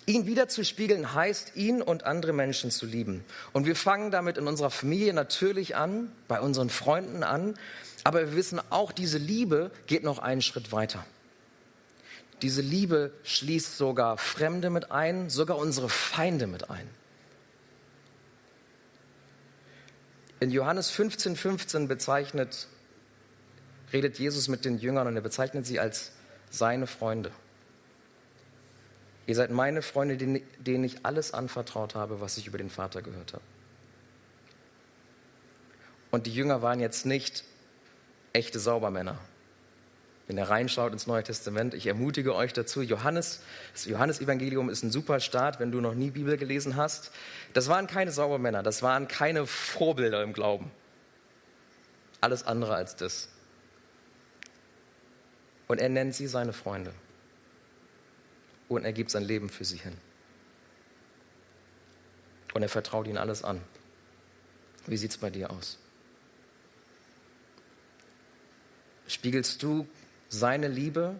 Ihn 0.07 0.25
wiederzuspiegeln 0.25 1.13
heißt, 1.13 1.57
ihn 1.57 1.81
und 1.81 2.05
andere 2.05 2.31
Menschen 2.31 2.71
zu 2.71 2.85
lieben. 2.85 3.25
Und 3.51 3.65
wir 3.65 3.75
fangen 3.75 4.09
damit 4.09 4.37
in 4.37 4.47
unserer 4.47 4.71
Familie 4.71 5.13
natürlich 5.13 5.75
an, 5.75 6.09
bei 6.29 6.39
unseren 6.39 6.69
Freunden 6.69 7.23
an, 7.23 7.55
aber 8.05 8.21
wir 8.21 8.35
wissen 8.37 8.61
auch, 8.69 8.93
diese 8.93 9.17
Liebe 9.17 9.69
geht 9.85 10.03
noch 10.03 10.19
einen 10.19 10.41
Schritt 10.41 10.71
weiter. 10.71 11.05
Diese 12.41 12.61
Liebe 12.61 13.11
schließt 13.23 13.77
sogar 13.77 14.17
Fremde 14.17 14.69
mit 14.69 14.91
ein, 14.91 15.29
sogar 15.29 15.57
unsere 15.57 15.89
Feinde 15.89 16.47
mit 16.47 16.69
ein. 16.69 16.87
In 20.39 20.51
Johannes 20.51 20.89
15, 20.89 21.35
15 21.35 21.89
bezeichnet 21.89 22.67
redet 23.91 24.19
Jesus 24.19 24.47
mit 24.47 24.63
den 24.63 24.77
Jüngern 24.77 25.07
und 25.07 25.17
er 25.17 25.21
bezeichnet 25.21 25.65
sie 25.65 25.81
als 25.81 26.13
seine 26.49 26.87
Freunde. 26.87 27.31
Ihr 29.27 29.35
seid 29.35 29.51
meine 29.51 29.81
Freunde, 29.81 30.17
denen 30.17 30.83
ich 30.85 31.05
alles 31.05 31.33
anvertraut 31.33 31.95
habe, 31.95 32.21
was 32.21 32.37
ich 32.37 32.47
über 32.47 32.57
den 32.57 32.69
Vater 32.69 33.01
gehört 33.01 33.33
habe. 33.33 33.43
Und 36.11 36.25
die 36.25 36.33
Jünger 36.33 36.61
waren 36.61 36.79
jetzt 36.79 37.05
nicht 37.05 37.43
echte 38.31 38.57
Saubermänner. 38.57 39.19
Wenn 40.27 40.37
ihr 40.37 40.43
reinschaut 40.43 40.93
ins 40.93 41.07
Neue 41.07 41.23
Testament, 41.23 41.73
ich 41.73 41.87
ermutige 41.87 42.35
euch 42.35 42.53
dazu, 42.53 42.81
Johannes, 42.81 43.41
das 43.73 43.85
Johannesevangelium 43.85 44.69
ist 44.69 44.83
ein 44.83 44.91
super 44.91 45.19
Start, 45.19 45.59
wenn 45.59 45.71
du 45.71 45.81
noch 45.81 45.93
nie 45.93 46.09
Bibel 46.09 46.37
gelesen 46.37 46.77
hast. 46.77 47.11
Das 47.53 47.67
waren 47.67 47.87
keine 47.87 48.11
Saubermänner, 48.11 48.63
das 48.63 48.81
waren 48.81 49.09
keine 49.09 49.45
Vorbilder 49.45 50.23
im 50.23 50.31
Glauben. 50.31 50.71
Alles 52.21 52.47
andere 52.47 52.75
als 52.75 52.95
das. 52.95 53.27
Und 55.67 55.79
er 55.81 55.89
nennt 55.89 56.15
sie 56.15 56.27
seine 56.27 56.53
Freunde. 56.53 56.93
Und 58.67 58.85
er 58.85 58.93
gibt 58.93 59.11
sein 59.11 59.23
Leben 59.23 59.49
für 59.49 59.65
sie 59.65 59.77
hin. 59.77 59.97
Und 62.53 62.63
er 62.63 62.69
vertraut 62.69 63.07
ihnen 63.07 63.17
alles 63.17 63.43
an. 63.43 63.61
Wie 64.85 64.97
sieht 64.97 65.11
es 65.11 65.17
bei 65.17 65.29
dir 65.29 65.51
aus? 65.51 65.77
Spiegelst 69.07 69.61
du 69.63 69.87
seine 70.29 70.67
Liebe 70.67 71.15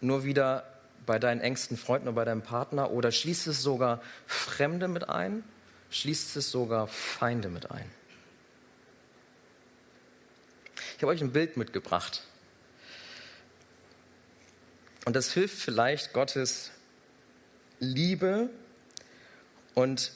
nur 0.00 0.24
wieder 0.24 0.64
bei 1.06 1.18
deinen 1.18 1.40
engsten 1.40 1.76
Freunden 1.76 2.08
oder 2.08 2.16
bei 2.16 2.24
deinem 2.24 2.42
Partner 2.42 2.90
oder 2.90 3.12
schließt 3.12 3.46
es 3.46 3.62
sogar 3.62 4.02
Fremde 4.26 4.88
mit 4.88 5.08
ein? 5.08 5.44
Schließt 5.90 6.36
es 6.36 6.50
sogar 6.50 6.86
Feinde 6.86 7.48
mit 7.48 7.70
ein? 7.70 7.90
Ich 10.96 11.02
habe 11.02 11.12
euch 11.12 11.20
ein 11.20 11.32
Bild 11.32 11.56
mitgebracht. 11.56 12.24
Und 15.08 15.16
das 15.16 15.32
hilft 15.32 15.56
vielleicht 15.58 16.12
Gottes 16.12 16.70
Liebe 17.80 18.50
und 19.72 20.12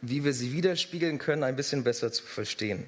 wie 0.00 0.22
wir 0.22 0.32
sie 0.32 0.52
widerspiegeln 0.52 1.18
können, 1.18 1.42
ein 1.42 1.56
bisschen 1.56 1.82
besser 1.82 2.12
zu 2.12 2.22
verstehen. 2.22 2.86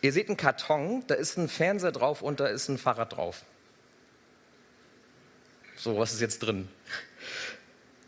Ihr 0.00 0.12
seht 0.12 0.28
einen 0.28 0.36
Karton, 0.36 1.02
da 1.08 1.16
ist 1.16 1.36
ein 1.36 1.48
Fernseher 1.48 1.90
drauf 1.90 2.22
und 2.22 2.38
da 2.38 2.46
ist 2.46 2.68
ein 2.68 2.78
Fahrrad 2.78 3.16
drauf. 3.16 3.42
So, 5.76 5.98
was 5.98 6.12
ist 6.12 6.20
jetzt 6.20 6.44
drin? 6.44 6.68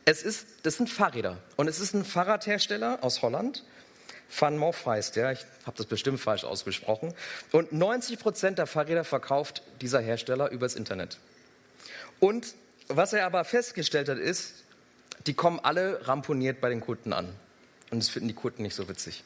Es 0.05 0.22
ist, 0.22 0.47
das 0.62 0.76
sind 0.76 0.88
Fahrräder 0.88 1.38
und 1.57 1.66
es 1.66 1.80
ist 1.80 1.93
ein 1.93 2.05
Fahrradhersteller 2.05 3.03
aus 3.03 3.20
Holland 3.20 3.64
Van 4.38 4.57
Moff 4.57 4.86
heißt 4.86 5.16
der, 5.16 5.32
ich 5.32 5.45
habe 5.66 5.76
das 5.76 5.86
bestimmt 5.86 6.20
falsch 6.20 6.45
ausgesprochen. 6.45 7.14
Und 7.51 7.72
90 7.72 8.18
Prozent 8.20 8.59
der 8.59 8.66
Fahrräder 8.66 9.03
verkauft 9.03 9.62
dieser 9.80 10.01
Hersteller 10.01 10.51
übers 10.51 10.76
Internet. 10.76 11.18
Und 12.21 12.55
was 12.89 13.12
er 13.12 13.27
aber 13.27 13.45
festgestellt 13.45 14.09
hat, 14.09 14.18
ist, 14.18 14.64
die 15.27 15.35
kommen 15.35 15.59
alle 15.61 16.07
ramponiert 16.07 16.61
bei 16.61 16.68
den 16.68 16.81
Kunden 16.81 17.12
an. 17.12 17.35
Und 17.91 18.03
das 18.03 18.09
finden 18.09 18.29
die 18.29 18.35
Kunden 18.35 18.62
nicht 18.62 18.75
so 18.75 18.89
witzig. 18.89 19.25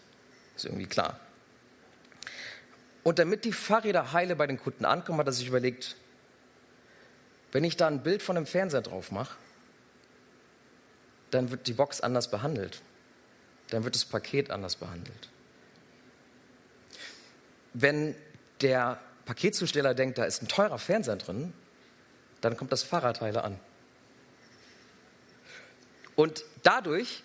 Ist 0.57 0.65
irgendwie 0.65 0.87
klar. 0.87 1.21
Und 3.03 3.19
damit 3.19 3.45
die 3.45 3.53
Fahrräder 3.53 4.13
heile 4.13 4.37
bei 4.37 4.47
den 4.47 4.59
Kunden 4.59 4.85
ankommen, 4.85 5.19
hat 5.19 5.27
er 5.27 5.33
sich 5.33 5.47
überlegt, 5.47 5.97
wenn 7.53 7.65
ich 7.65 7.77
da 7.77 7.87
ein 7.87 8.03
Bild 8.03 8.23
von 8.23 8.37
einem 8.37 8.47
Fernseher 8.47 8.81
drauf 8.81 9.13
mache, 9.13 9.37
dann 11.31 11.51
wird 11.51 11.67
die 11.67 11.75
Box 11.75 12.01
anders 12.01 12.31
behandelt 12.31 12.81
dann 13.71 13.85
wird 13.85 13.95
das 13.95 14.05
Paket 14.05 14.51
anders 14.51 14.77
behandelt. 14.77 15.29
Wenn 17.73 18.15
der 18.61 19.01
Paketzusteller 19.25 19.95
denkt, 19.95 20.19
da 20.19 20.25
ist 20.25 20.43
ein 20.43 20.49
teurer 20.49 20.79
Fernseher 20.79 21.17
drin, 21.17 21.53
dann 22.45 22.57
kommt 22.57 22.73
das 22.73 22.83
Fahrradteile 22.83 23.43
an. 23.43 23.59
Und 26.15 26.45
dadurch 26.63 27.23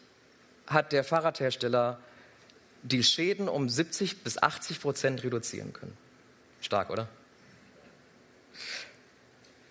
hat 0.68 0.92
der 0.92 1.04
Fahrradhersteller 1.04 2.00
die 2.84 3.04
Schäden 3.04 3.50
um 3.50 3.70
70 3.70 4.24
bis 4.24 4.42
80 4.42 4.80
Prozent 4.80 5.24
reduzieren 5.24 5.74
können. 5.74 5.98
Stark, 6.62 6.90
oder? 6.90 7.08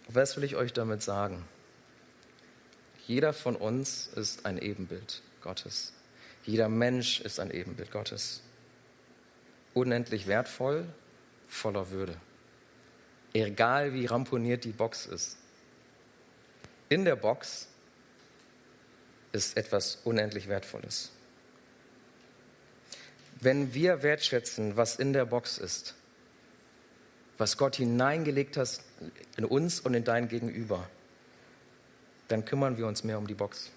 Was 0.09 0.37
will 0.37 0.45
ich 0.45 0.57
euch 0.57 0.73
damit 0.73 1.03
sagen? 1.03 1.45
Jeder 3.07 3.33
von 3.33 3.57
uns 3.57 4.07
ist 4.09 4.45
ein 4.45 4.59
Ebenbild 4.59 5.23
Gottes. 5.41 5.95
Jeder 6.45 6.69
Mensch 6.69 7.21
ist 7.21 7.41
ein 7.41 7.51
Ebenbild 7.51 7.91
Gottes. 7.91 8.43
Unendlich 9.73 10.27
wertvoll, 10.27 10.87
voller 11.49 11.91
Würde. 11.91 12.17
Egal 13.43 13.95
wie 13.95 14.07
ramponiert 14.07 14.65
die 14.65 14.73
Box 14.73 15.07
ist. 15.07 15.37
In 16.89 17.05
der 17.05 17.17
Box 17.17 17.69
ist 19.33 19.57
etwas 19.57 19.99
unendlich 20.05 20.49
Wertvolles. 20.49 21.13
Wenn 23.41 23.75
wir 23.75 24.03
wertschätzen, 24.03 24.77
was 24.77 24.97
in 24.97 25.13
der 25.13 25.27
Box 25.27 25.59
ist, 25.59 25.95
was 27.37 27.57
Gott 27.57 27.77
hineingelegt 27.77 28.57
hat 28.57 28.81
in 29.37 29.45
uns 29.45 29.81
und 29.81 29.95
in 29.95 30.03
dein 30.03 30.29
Gegenüber, 30.29 30.89
dann 32.27 32.45
kümmern 32.45 32.77
wir 32.77 32.87
uns 32.87 33.05
mehr 33.05 33.19
um 33.19 33.27
die 33.27 33.35
Box. 33.35 33.71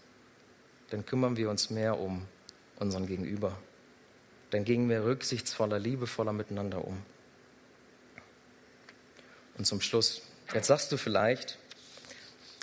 Dann 0.90 1.06
kümmern 1.06 1.38
wir 1.38 1.50
uns 1.50 1.70
mehr 1.70 2.00
um 2.00 2.26
unseren 2.80 3.06
Gegenüber. 3.06 3.58
Dann 4.50 4.66
gingen 4.66 4.90
wir 4.90 5.06
rücksichtsvoller, 5.06 5.80
liebevoller 5.80 6.34
miteinander 6.34 6.84
um. 6.84 7.02
Und 9.62 9.66
zum 9.66 9.80
Schluss, 9.80 10.24
jetzt 10.56 10.66
sagst 10.66 10.92
du 10.92 10.98
vielleicht, 10.98 11.60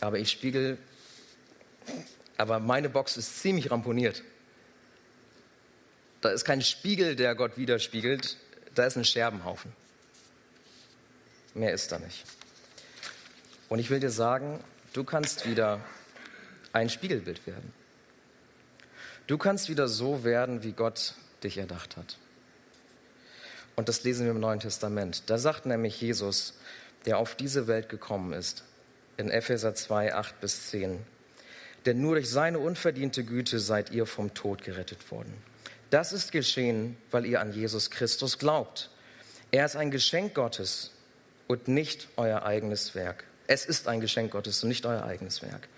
aber 0.00 0.18
ich 0.18 0.32
spiegel, 0.32 0.78
aber 2.36 2.58
meine 2.58 2.88
Box 2.88 3.16
ist 3.16 3.40
ziemlich 3.40 3.70
ramponiert. 3.70 4.24
Da 6.20 6.30
ist 6.30 6.44
kein 6.44 6.60
Spiegel, 6.60 7.14
der 7.14 7.36
Gott 7.36 7.56
widerspiegelt, 7.56 8.36
da 8.74 8.84
ist 8.84 8.96
ein 8.96 9.04
Scherbenhaufen. 9.04 9.72
Mehr 11.54 11.72
ist 11.72 11.92
da 11.92 12.00
nicht. 12.00 12.24
Und 13.68 13.78
ich 13.78 13.90
will 13.90 14.00
dir 14.00 14.10
sagen, 14.10 14.58
du 14.92 15.04
kannst 15.04 15.48
wieder 15.48 15.80
ein 16.72 16.90
Spiegelbild 16.90 17.46
werden. 17.46 17.72
Du 19.28 19.38
kannst 19.38 19.68
wieder 19.68 19.86
so 19.86 20.24
werden, 20.24 20.64
wie 20.64 20.72
Gott 20.72 21.14
dich 21.44 21.58
erdacht 21.58 21.96
hat. 21.96 22.18
Und 23.76 23.88
das 23.88 24.02
lesen 24.02 24.24
wir 24.24 24.32
im 24.32 24.40
Neuen 24.40 24.58
Testament. 24.58 25.30
Da 25.30 25.38
sagt 25.38 25.64
nämlich 25.64 26.00
Jesus, 26.00 26.54
der 27.06 27.18
auf 27.18 27.34
diese 27.34 27.66
Welt 27.66 27.88
gekommen 27.88 28.32
ist, 28.32 28.64
in 29.16 29.30
Epheser 29.30 29.74
2, 29.74 30.14
8 30.14 30.40
bis 30.40 30.70
10. 30.70 30.98
Denn 31.86 32.00
nur 32.00 32.14
durch 32.14 32.30
seine 32.30 32.58
unverdiente 32.58 33.24
Güte 33.24 33.58
seid 33.58 33.90
ihr 33.90 34.06
vom 34.06 34.34
Tod 34.34 34.62
gerettet 34.62 35.10
worden. 35.10 35.32
Das 35.90 36.12
ist 36.12 36.32
geschehen, 36.32 36.96
weil 37.10 37.24
ihr 37.24 37.40
an 37.40 37.52
Jesus 37.52 37.90
Christus 37.90 38.38
glaubt. 38.38 38.90
Er 39.50 39.64
ist 39.64 39.76
ein 39.76 39.90
Geschenk 39.90 40.34
Gottes 40.34 40.92
und 41.46 41.68
nicht 41.68 42.08
euer 42.16 42.42
eigenes 42.42 42.94
Werk. 42.94 43.24
Es 43.46 43.64
ist 43.64 43.88
ein 43.88 44.00
Geschenk 44.00 44.32
Gottes 44.32 44.62
und 44.62 44.68
nicht 44.68 44.84
euer 44.84 45.04
eigenes 45.04 45.40
Werk. 45.40 45.68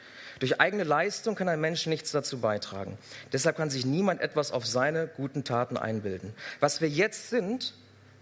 Durch 0.41 0.61
eigene 0.61 0.85
Leistung 0.85 1.37
kann 1.37 1.49
ein 1.49 1.61
Mensch 1.61 1.87
nichts 1.87 2.11
dazu 2.11 2.41
beitragen. 2.41 2.99
Deshalb 3.33 3.57
kann 3.57 3.71
sich 3.71 3.85
niemand 3.87 4.21
etwas 4.21 4.51
auf 4.51 4.67
seine 4.67 5.07
guten 5.07 5.45
Taten 5.45 5.77
einbilden. 5.77 6.33
Was 6.59 6.81
wir 6.81 6.89
jetzt 6.89 7.31
sind, 7.31 7.75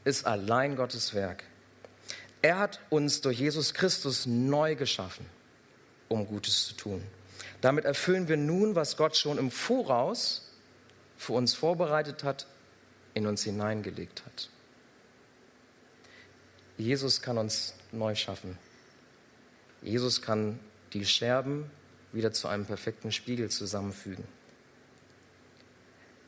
ist 0.04 0.26
allein 0.26 0.76
Gottes 0.76 1.14
Werk. 1.14 1.44
Er 2.42 2.58
hat 2.58 2.80
uns 2.90 3.20
durch 3.20 3.38
Jesus 3.38 3.74
Christus 3.74 4.26
neu 4.26 4.74
geschaffen, 4.76 5.26
um 6.08 6.26
Gutes 6.26 6.68
zu 6.68 6.74
tun. 6.74 7.02
Damit 7.60 7.84
erfüllen 7.84 8.28
wir 8.28 8.36
nun, 8.36 8.74
was 8.74 8.96
Gott 8.96 9.16
schon 9.16 9.38
im 9.38 9.50
Voraus 9.50 10.48
für 11.16 11.32
uns 11.32 11.54
vorbereitet 11.54 12.22
hat, 12.22 12.46
in 13.14 13.26
uns 13.26 13.42
hineingelegt 13.42 14.22
hat. 14.24 14.48
Jesus 16.76 17.20
kann 17.20 17.38
uns 17.38 17.74
neu 17.90 18.14
schaffen. 18.14 18.56
Jesus 19.82 20.22
kann 20.22 20.60
die 20.92 21.04
Scherben 21.04 21.70
wieder 22.12 22.32
zu 22.32 22.48
einem 22.48 22.66
perfekten 22.66 23.10
Spiegel 23.12 23.50
zusammenfügen. 23.50 24.24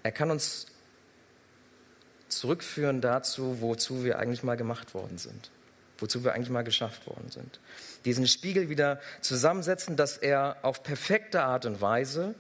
Er 0.03 0.13
kann 0.13 0.31
uns 0.31 0.67
zurückführen 2.29 3.01
dazu, 3.01 3.61
wozu 3.61 4.05
wir 4.05 4.19
eigentlich 4.19 4.43
mal 4.43 4.57
gemacht 4.57 4.95
worden 4.95 5.19
sind, 5.19 5.51
wozu 6.01 6.25
wir 6.25 6.35
eigentlich 6.35 6.51
mal 6.51 6.65
geschafft 6.65 7.07
worden 7.07 7.31
sind. 7.31 7.61
Diesen 8.05 8.27
Spiegel 8.27 8.69
wieder 8.69 9.01
zusammensetzen, 9.21 9.97
dass 9.97 10.17
er 10.17 10.57
auf 10.63 10.83
perfekte 10.83 11.43
Art 11.43 11.67
und 11.67 11.81
Weise 11.81 12.35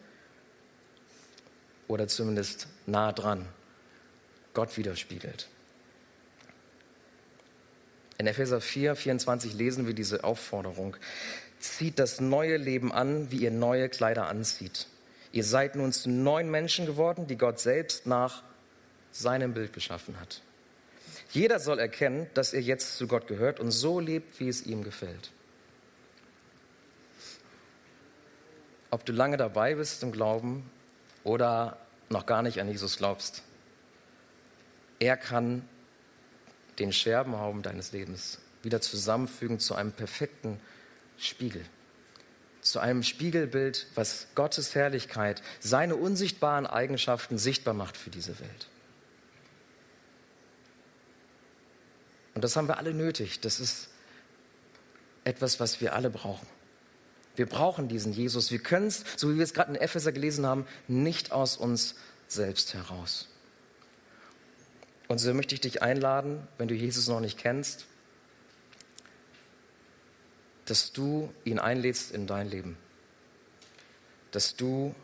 oder 1.88 2.08
zumindest 2.08 2.66
nah 2.86 3.12
dran 3.12 3.46
Gott 4.54 4.76
widerspiegelt. 4.76 5.48
In 8.18 8.26
Epheser 8.26 8.61
4, 8.61 8.96
24 8.96 9.54
lesen 9.54 9.86
wir 9.86 9.94
diese 9.94 10.24
Aufforderung 10.24 10.96
zieht 11.61 11.98
das 11.98 12.20
neue 12.20 12.56
Leben 12.56 12.92
an, 12.92 13.30
wie 13.30 13.38
ihr 13.38 13.50
neue 13.50 13.88
Kleider 13.88 14.26
anzieht. 14.26 14.86
Ihr 15.32 15.44
seid 15.44 15.76
nun 15.76 15.92
zu 15.92 16.11
neuen 16.11 16.50
Menschen 16.50 16.86
geworden, 16.86 17.26
die 17.26 17.36
Gott 17.36 17.61
selbst 17.61 18.06
nach 18.06 18.42
seinem 19.12 19.54
Bild 19.54 19.72
geschaffen 19.72 20.18
hat. 20.18 20.42
Jeder 21.32 21.60
soll 21.60 21.78
erkennen, 21.78 22.28
dass 22.34 22.52
er 22.52 22.60
jetzt 22.60 22.96
zu 22.96 23.06
Gott 23.06 23.26
gehört 23.26 23.60
und 23.60 23.70
so 23.70 24.00
lebt, 24.00 24.40
wie 24.40 24.48
es 24.48 24.66
ihm 24.66 24.82
gefällt. 24.82 25.30
Ob 28.90 29.04
du 29.04 29.12
lange 29.12 29.36
dabei 29.36 29.76
bist 29.76 30.02
im 30.02 30.10
Glauben 30.10 30.68
oder 31.22 31.78
noch 32.08 32.26
gar 32.26 32.42
nicht 32.42 32.60
an 32.60 32.68
Jesus 32.68 32.96
glaubst, 32.96 33.44
er 34.98 35.16
kann 35.16 35.68
den 36.80 36.92
Scherbenhauben 36.92 37.62
deines 37.62 37.92
Lebens 37.92 38.38
wieder 38.62 38.80
zusammenfügen 38.80 39.60
zu 39.60 39.74
einem 39.74 39.92
perfekten 39.92 40.60
Spiegel. 41.16 41.64
Zu 42.60 42.80
einem 42.80 43.02
Spiegelbild, 43.02 43.86
was 43.94 44.26
Gottes 44.34 44.74
Herrlichkeit, 44.74 45.42
seine 45.60 45.94
unsichtbaren 45.96 46.66
Eigenschaften 46.66 47.38
sichtbar 47.38 47.74
macht 47.74 47.96
für 47.96 48.10
diese 48.10 48.38
Welt. 48.40 48.69
Und 52.41 52.45
das 52.45 52.57
haben 52.57 52.68
wir 52.68 52.78
alle 52.78 52.95
nötig. 52.95 53.41
Das 53.41 53.61
ist 53.61 53.91
etwas, 55.24 55.61
was 55.61 55.82
wir 55.82 55.95
alle 55.95 56.09
brauchen. 56.09 56.47
Wir 57.36 57.45
brauchen 57.45 57.86
diesen 57.86 58.14
Jesus. 58.14 58.51
Wir 58.51 58.61
können 58.61 58.86
es, 58.86 59.05
so 59.16 59.30
wie 59.30 59.36
wir 59.36 59.45
es 59.45 59.53
gerade 59.53 59.68
in 59.68 59.76
Epheser 59.76 60.11
gelesen 60.11 60.47
haben, 60.47 60.66
nicht 60.88 61.32
aus 61.32 61.59
uns 61.59 61.97
selbst 62.28 62.72
heraus. 62.72 63.28
Und 65.07 65.18
so 65.18 65.34
möchte 65.34 65.55
ich 65.55 65.61
dich 65.61 65.82
einladen, 65.82 66.49
wenn 66.57 66.66
du 66.66 66.74
Jesus 66.74 67.09
noch 67.09 67.20
nicht 67.20 67.36
kennst, 67.36 67.84
dass 70.64 70.93
du 70.93 71.30
ihn 71.45 71.59
einlädst 71.59 72.11
in 72.11 72.26
dein 72.26 72.49
Leben. 72.49 72.78
Dass 74.30 74.57
du 74.57 74.95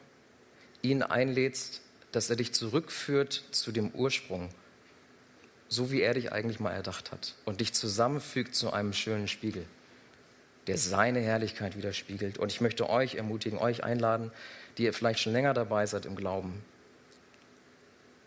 ihn 0.81 1.03
einlädst, 1.03 1.83
dass 2.13 2.31
er 2.31 2.37
dich 2.37 2.55
zurückführt 2.55 3.45
zu 3.51 3.73
dem 3.73 3.91
Ursprung, 3.91 4.49
so 5.69 5.91
wie 5.91 6.01
er 6.01 6.15
dich 6.15 6.33
eigentlich 6.33 6.61
mal 6.61 6.73
erdacht 6.73 7.13
hat 7.13 7.35
und 7.45 7.61
dich 7.61 7.73
zusammenfügt 7.73 8.55
zu 8.55 8.73
einem 8.73 8.93
schönen 8.93 9.29
Spiegel, 9.29 9.67
der 10.67 10.79
seine 10.79 11.21
Herrlichkeit 11.21 11.77
widerspiegelt. 11.77 12.39
Und 12.39 12.53
ich 12.53 12.61
möchte 12.61 12.89
euch 12.89 13.17
ermutigen, 13.17 13.59
euch 13.59 13.85
einladen, 13.85 14.31
die 14.79 14.85
ihr 14.85 14.93
vielleicht 14.93 15.21
schon 15.21 15.33
länger 15.33 15.55
dabei 15.55 15.87
seid 15.87 16.07
im 16.07 16.17
Glauben, 16.17 16.63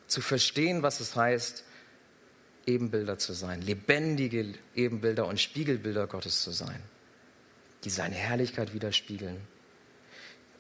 zu 0.08 0.22
verstehen, 0.22 0.82
was 0.82 1.00
es 1.00 1.16
heißt, 1.16 1.64
Ebenbilder 2.66 3.18
zu 3.18 3.34
sein, 3.34 3.62
lebendige 3.62 4.54
Ebenbilder 4.76 5.28
und 5.28 5.40
Spiegelbilder 5.40 6.08
Gottes 6.08 6.44
zu 6.44 6.52
sein 6.52 6.82
die 7.84 7.90
seine 7.90 8.16
Herrlichkeit 8.16 8.74
widerspiegeln, 8.74 9.38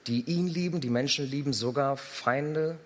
die 0.07 0.21
ihn 0.23 0.47
lieben, 0.47 0.79
die 0.81 0.89
Menschen 0.89 1.29
lieben, 1.29 1.53
sogar 1.53 1.97
Feinde, 1.97 2.77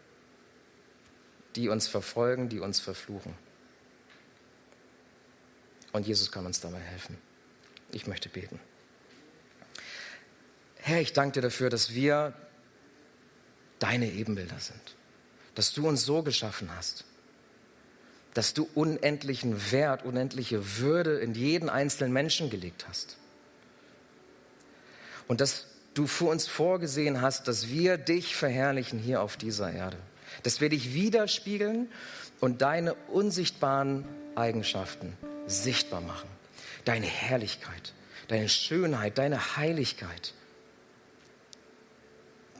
die 1.55 1.69
uns 1.69 1.87
verfolgen, 1.87 2.49
die 2.49 2.59
uns 2.59 2.79
verfluchen. 2.79 3.33
Und 5.93 6.07
Jesus 6.07 6.31
kann 6.31 6.45
uns 6.45 6.59
dabei 6.59 6.79
helfen. 6.79 7.17
Ich 7.91 8.07
möchte 8.07 8.27
beten. 8.27 8.59
Herr, 10.77 10.99
ich 10.99 11.13
danke 11.13 11.35
dir 11.35 11.41
dafür, 11.41 11.69
dass 11.69 11.93
wir 11.93 12.33
deine 13.79 14.11
Ebenbilder 14.11 14.59
sind, 14.59 14.95
dass 15.55 15.73
du 15.73 15.87
uns 15.87 16.03
so 16.03 16.23
geschaffen 16.23 16.69
hast, 16.75 17.05
dass 18.33 18.53
du 18.53 18.67
unendlichen 18.73 19.71
Wert, 19.71 20.03
unendliche 20.03 20.79
Würde 20.79 21.19
in 21.19 21.35
jeden 21.35 21.69
einzelnen 21.69 22.11
Menschen 22.11 22.49
gelegt 22.49 22.85
hast 22.87 23.17
und 25.27 25.39
dass 25.39 25.67
du 25.93 26.07
für 26.07 26.25
uns 26.25 26.47
vorgesehen 26.47 27.21
hast, 27.21 27.47
dass 27.47 27.69
wir 27.69 27.97
dich 27.97 28.35
verherrlichen 28.35 28.99
hier 28.99 29.21
auf 29.21 29.37
dieser 29.37 29.71
Erde. 29.71 29.97
Dass 30.41 30.59
wir 30.59 30.69
dich 30.69 30.95
widerspiegeln 30.95 31.91
und 32.39 32.63
deine 32.63 32.95
unsichtbaren 32.95 34.05
Eigenschaften 34.35 35.15
sichtbar 35.45 36.01
machen. 36.01 36.29
Deine 36.85 37.05
Herrlichkeit, 37.05 37.93
deine 38.27 38.49
Schönheit, 38.49 39.17
deine 39.17 39.57
Heiligkeit. 39.57 40.33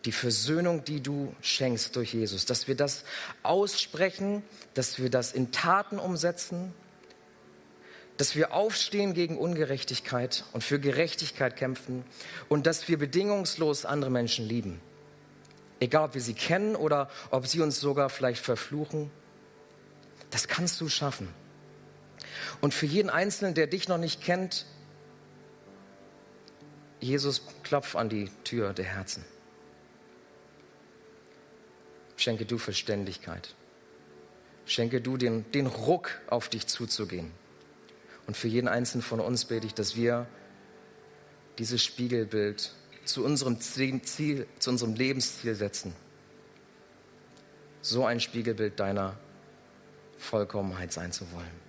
Die 0.06 0.12
Versöhnung, 0.12 0.84
die 0.84 1.02
du 1.02 1.34
schenkst 1.42 1.96
durch 1.96 2.14
Jesus. 2.14 2.46
Dass 2.46 2.68
wir 2.68 2.76
das 2.76 3.06
aussprechen, 3.42 4.44
dass 4.74 5.00
wir 5.00 5.10
das 5.10 5.32
in 5.32 5.52
Taten 5.52 5.98
umsetzen 5.98 6.74
dass 8.18 8.36
wir 8.36 8.54
aufstehen 8.54 9.14
gegen 9.14 9.38
Ungerechtigkeit 9.38 10.44
und 10.54 10.64
für 10.64 10.80
Gerechtigkeit 10.80 11.56
kämpfen 11.56 12.04
und 12.48 12.68
dass 12.68 12.88
wir 12.88 12.98
bedingungslos 12.98 13.86
andere 13.86 14.12
Menschen 14.12 14.48
lieben. 14.48 14.80
Egal, 15.80 16.06
ob 16.06 16.14
wir 16.14 16.22
sie 16.22 16.34
kennen 16.36 16.76
oder 16.76 17.10
ob 17.32 17.48
sie 17.48 17.62
uns 17.62 17.80
sogar 17.80 18.10
vielleicht 18.10 18.44
verfluchen. 18.44 19.12
Das 20.30 20.48
kannst 20.48 20.80
du 20.80 20.90
schaffen. 20.90 21.28
Und 22.62 22.74
für 22.74 22.86
jeden 22.86 23.10
Einzelnen, 23.10 23.54
der 23.54 23.68
dich 23.68 23.88
noch 23.88 23.98
nicht 23.98 24.22
kennt, 24.22 24.66
Jesus, 27.00 27.42
klopf 27.64 27.96
an 27.96 28.08
die 28.10 28.30
Tür 28.44 28.74
der 28.74 28.86
Herzen. 28.86 29.26
Schenke 32.16 32.46
du 32.46 32.58
Verständigkeit. 32.58 33.54
Schenke 34.66 35.02
du 35.02 35.18
den, 35.18 35.52
den 35.52 35.68
Ruck, 35.68 36.22
auf 36.28 36.48
dich 36.48 36.68
zuzugehen. 36.68 37.32
Und 38.28 38.38
für 38.38 38.48
jeden 38.48 38.70
einzelnen 38.70 39.02
von 39.02 39.20
uns 39.20 39.46
bete 39.46 39.68
ich, 39.68 39.74
dass 39.74 39.98
wir 39.98 40.28
dieses 41.58 41.84
Spiegelbild 41.84 42.74
zu 43.04 43.26
unserem 43.26 43.60
Ziel, 43.60 44.48
zu 44.60 44.70
unserem 44.70 44.94
Lebensziel 44.94 45.56
setzen. 45.56 45.94
So 47.82 48.06
ein 48.06 48.22
Spiegelbild 48.22 48.80
deiner 48.80 49.18
Vollkommenheit 50.18 50.94
sein 50.94 51.12
zu 51.12 51.30
wollen. 51.34 51.63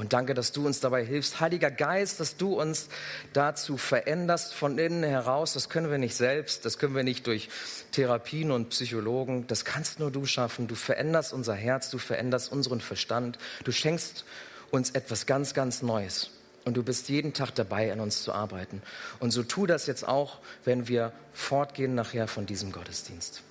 Und 0.00 0.14
danke, 0.14 0.32
dass 0.32 0.52
du 0.52 0.64
uns 0.64 0.80
dabei 0.80 1.04
hilfst. 1.04 1.40
Heiliger 1.40 1.70
Geist, 1.70 2.20
dass 2.20 2.38
du 2.38 2.58
uns 2.58 2.88
dazu 3.34 3.76
veränderst 3.76 4.54
von 4.54 4.78
innen 4.78 5.02
heraus. 5.02 5.52
Das 5.52 5.68
können 5.68 5.90
wir 5.90 5.98
nicht 5.98 6.14
selbst. 6.14 6.64
Das 6.64 6.78
können 6.78 6.94
wir 6.94 7.02
nicht 7.02 7.26
durch 7.26 7.50
Therapien 7.92 8.50
und 8.50 8.70
Psychologen. 8.70 9.46
Das 9.46 9.66
kannst 9.66 10.00
nur 10.00 10.10
du 10.10 10.24
schaffen. 10.24 10.68
Du 10.68 10.74
veränderst 10.74 11.34
unser 11.34 11.52
Herz. 11.54 11.90
Du 11.90 11.98
veränderst 11.98 12.50
unseren 12.50 12.80
Verstand. 12.80 13.38
Du 13.64 13.72
schenkst 13.72 14.24
uns 14.70 14.88
etwas 14.92 15.26
ganz, 15.26 15.52
ganz 15.52 15.82
Neues. 15.82 16.30
Und 16.64 16.78
du 16.78 16.82
bist 16.82 17.10
jeden 17.10 17.34
Tag 17.34 17.54
dabei, 17.54 17.92
an 17.92 18.00
uns 18.00 18.22
zu 18.22 18.32
arbeiten. 18.32 18.80
Und 19.18 19.32
so 19.32 19.42
tu 19.42 19.66
das 19.66 19.86
jetzt 19.86 20.08
auch, 20.08 20.38
wenn 20.64 20.88
wir 20.88 21.12
fortgehen 21.34 21.94
nachher 21.94 22.26
von 22.26 22.46
diesem 22.46 22.72
Gottesdienst. 22.72 23.42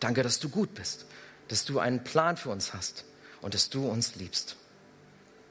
Danke, 0.00 0.24
dass 0.24 0.40
du 0.40 0.48
gut 0.48 0.74
bist, 0.74 1.06
dass 1.46 1.64
du 1.64 1.78
einen 1.78 2.02
Plan 2.02 2.36
für 2.36 2.48
uns 2.50 2.74
hast 2.74 3.04
und 3.40 3.54
dass 3.54 3.70
du 3.70 3.86
uns 3.88 4.16
liebst. 4.16 4.56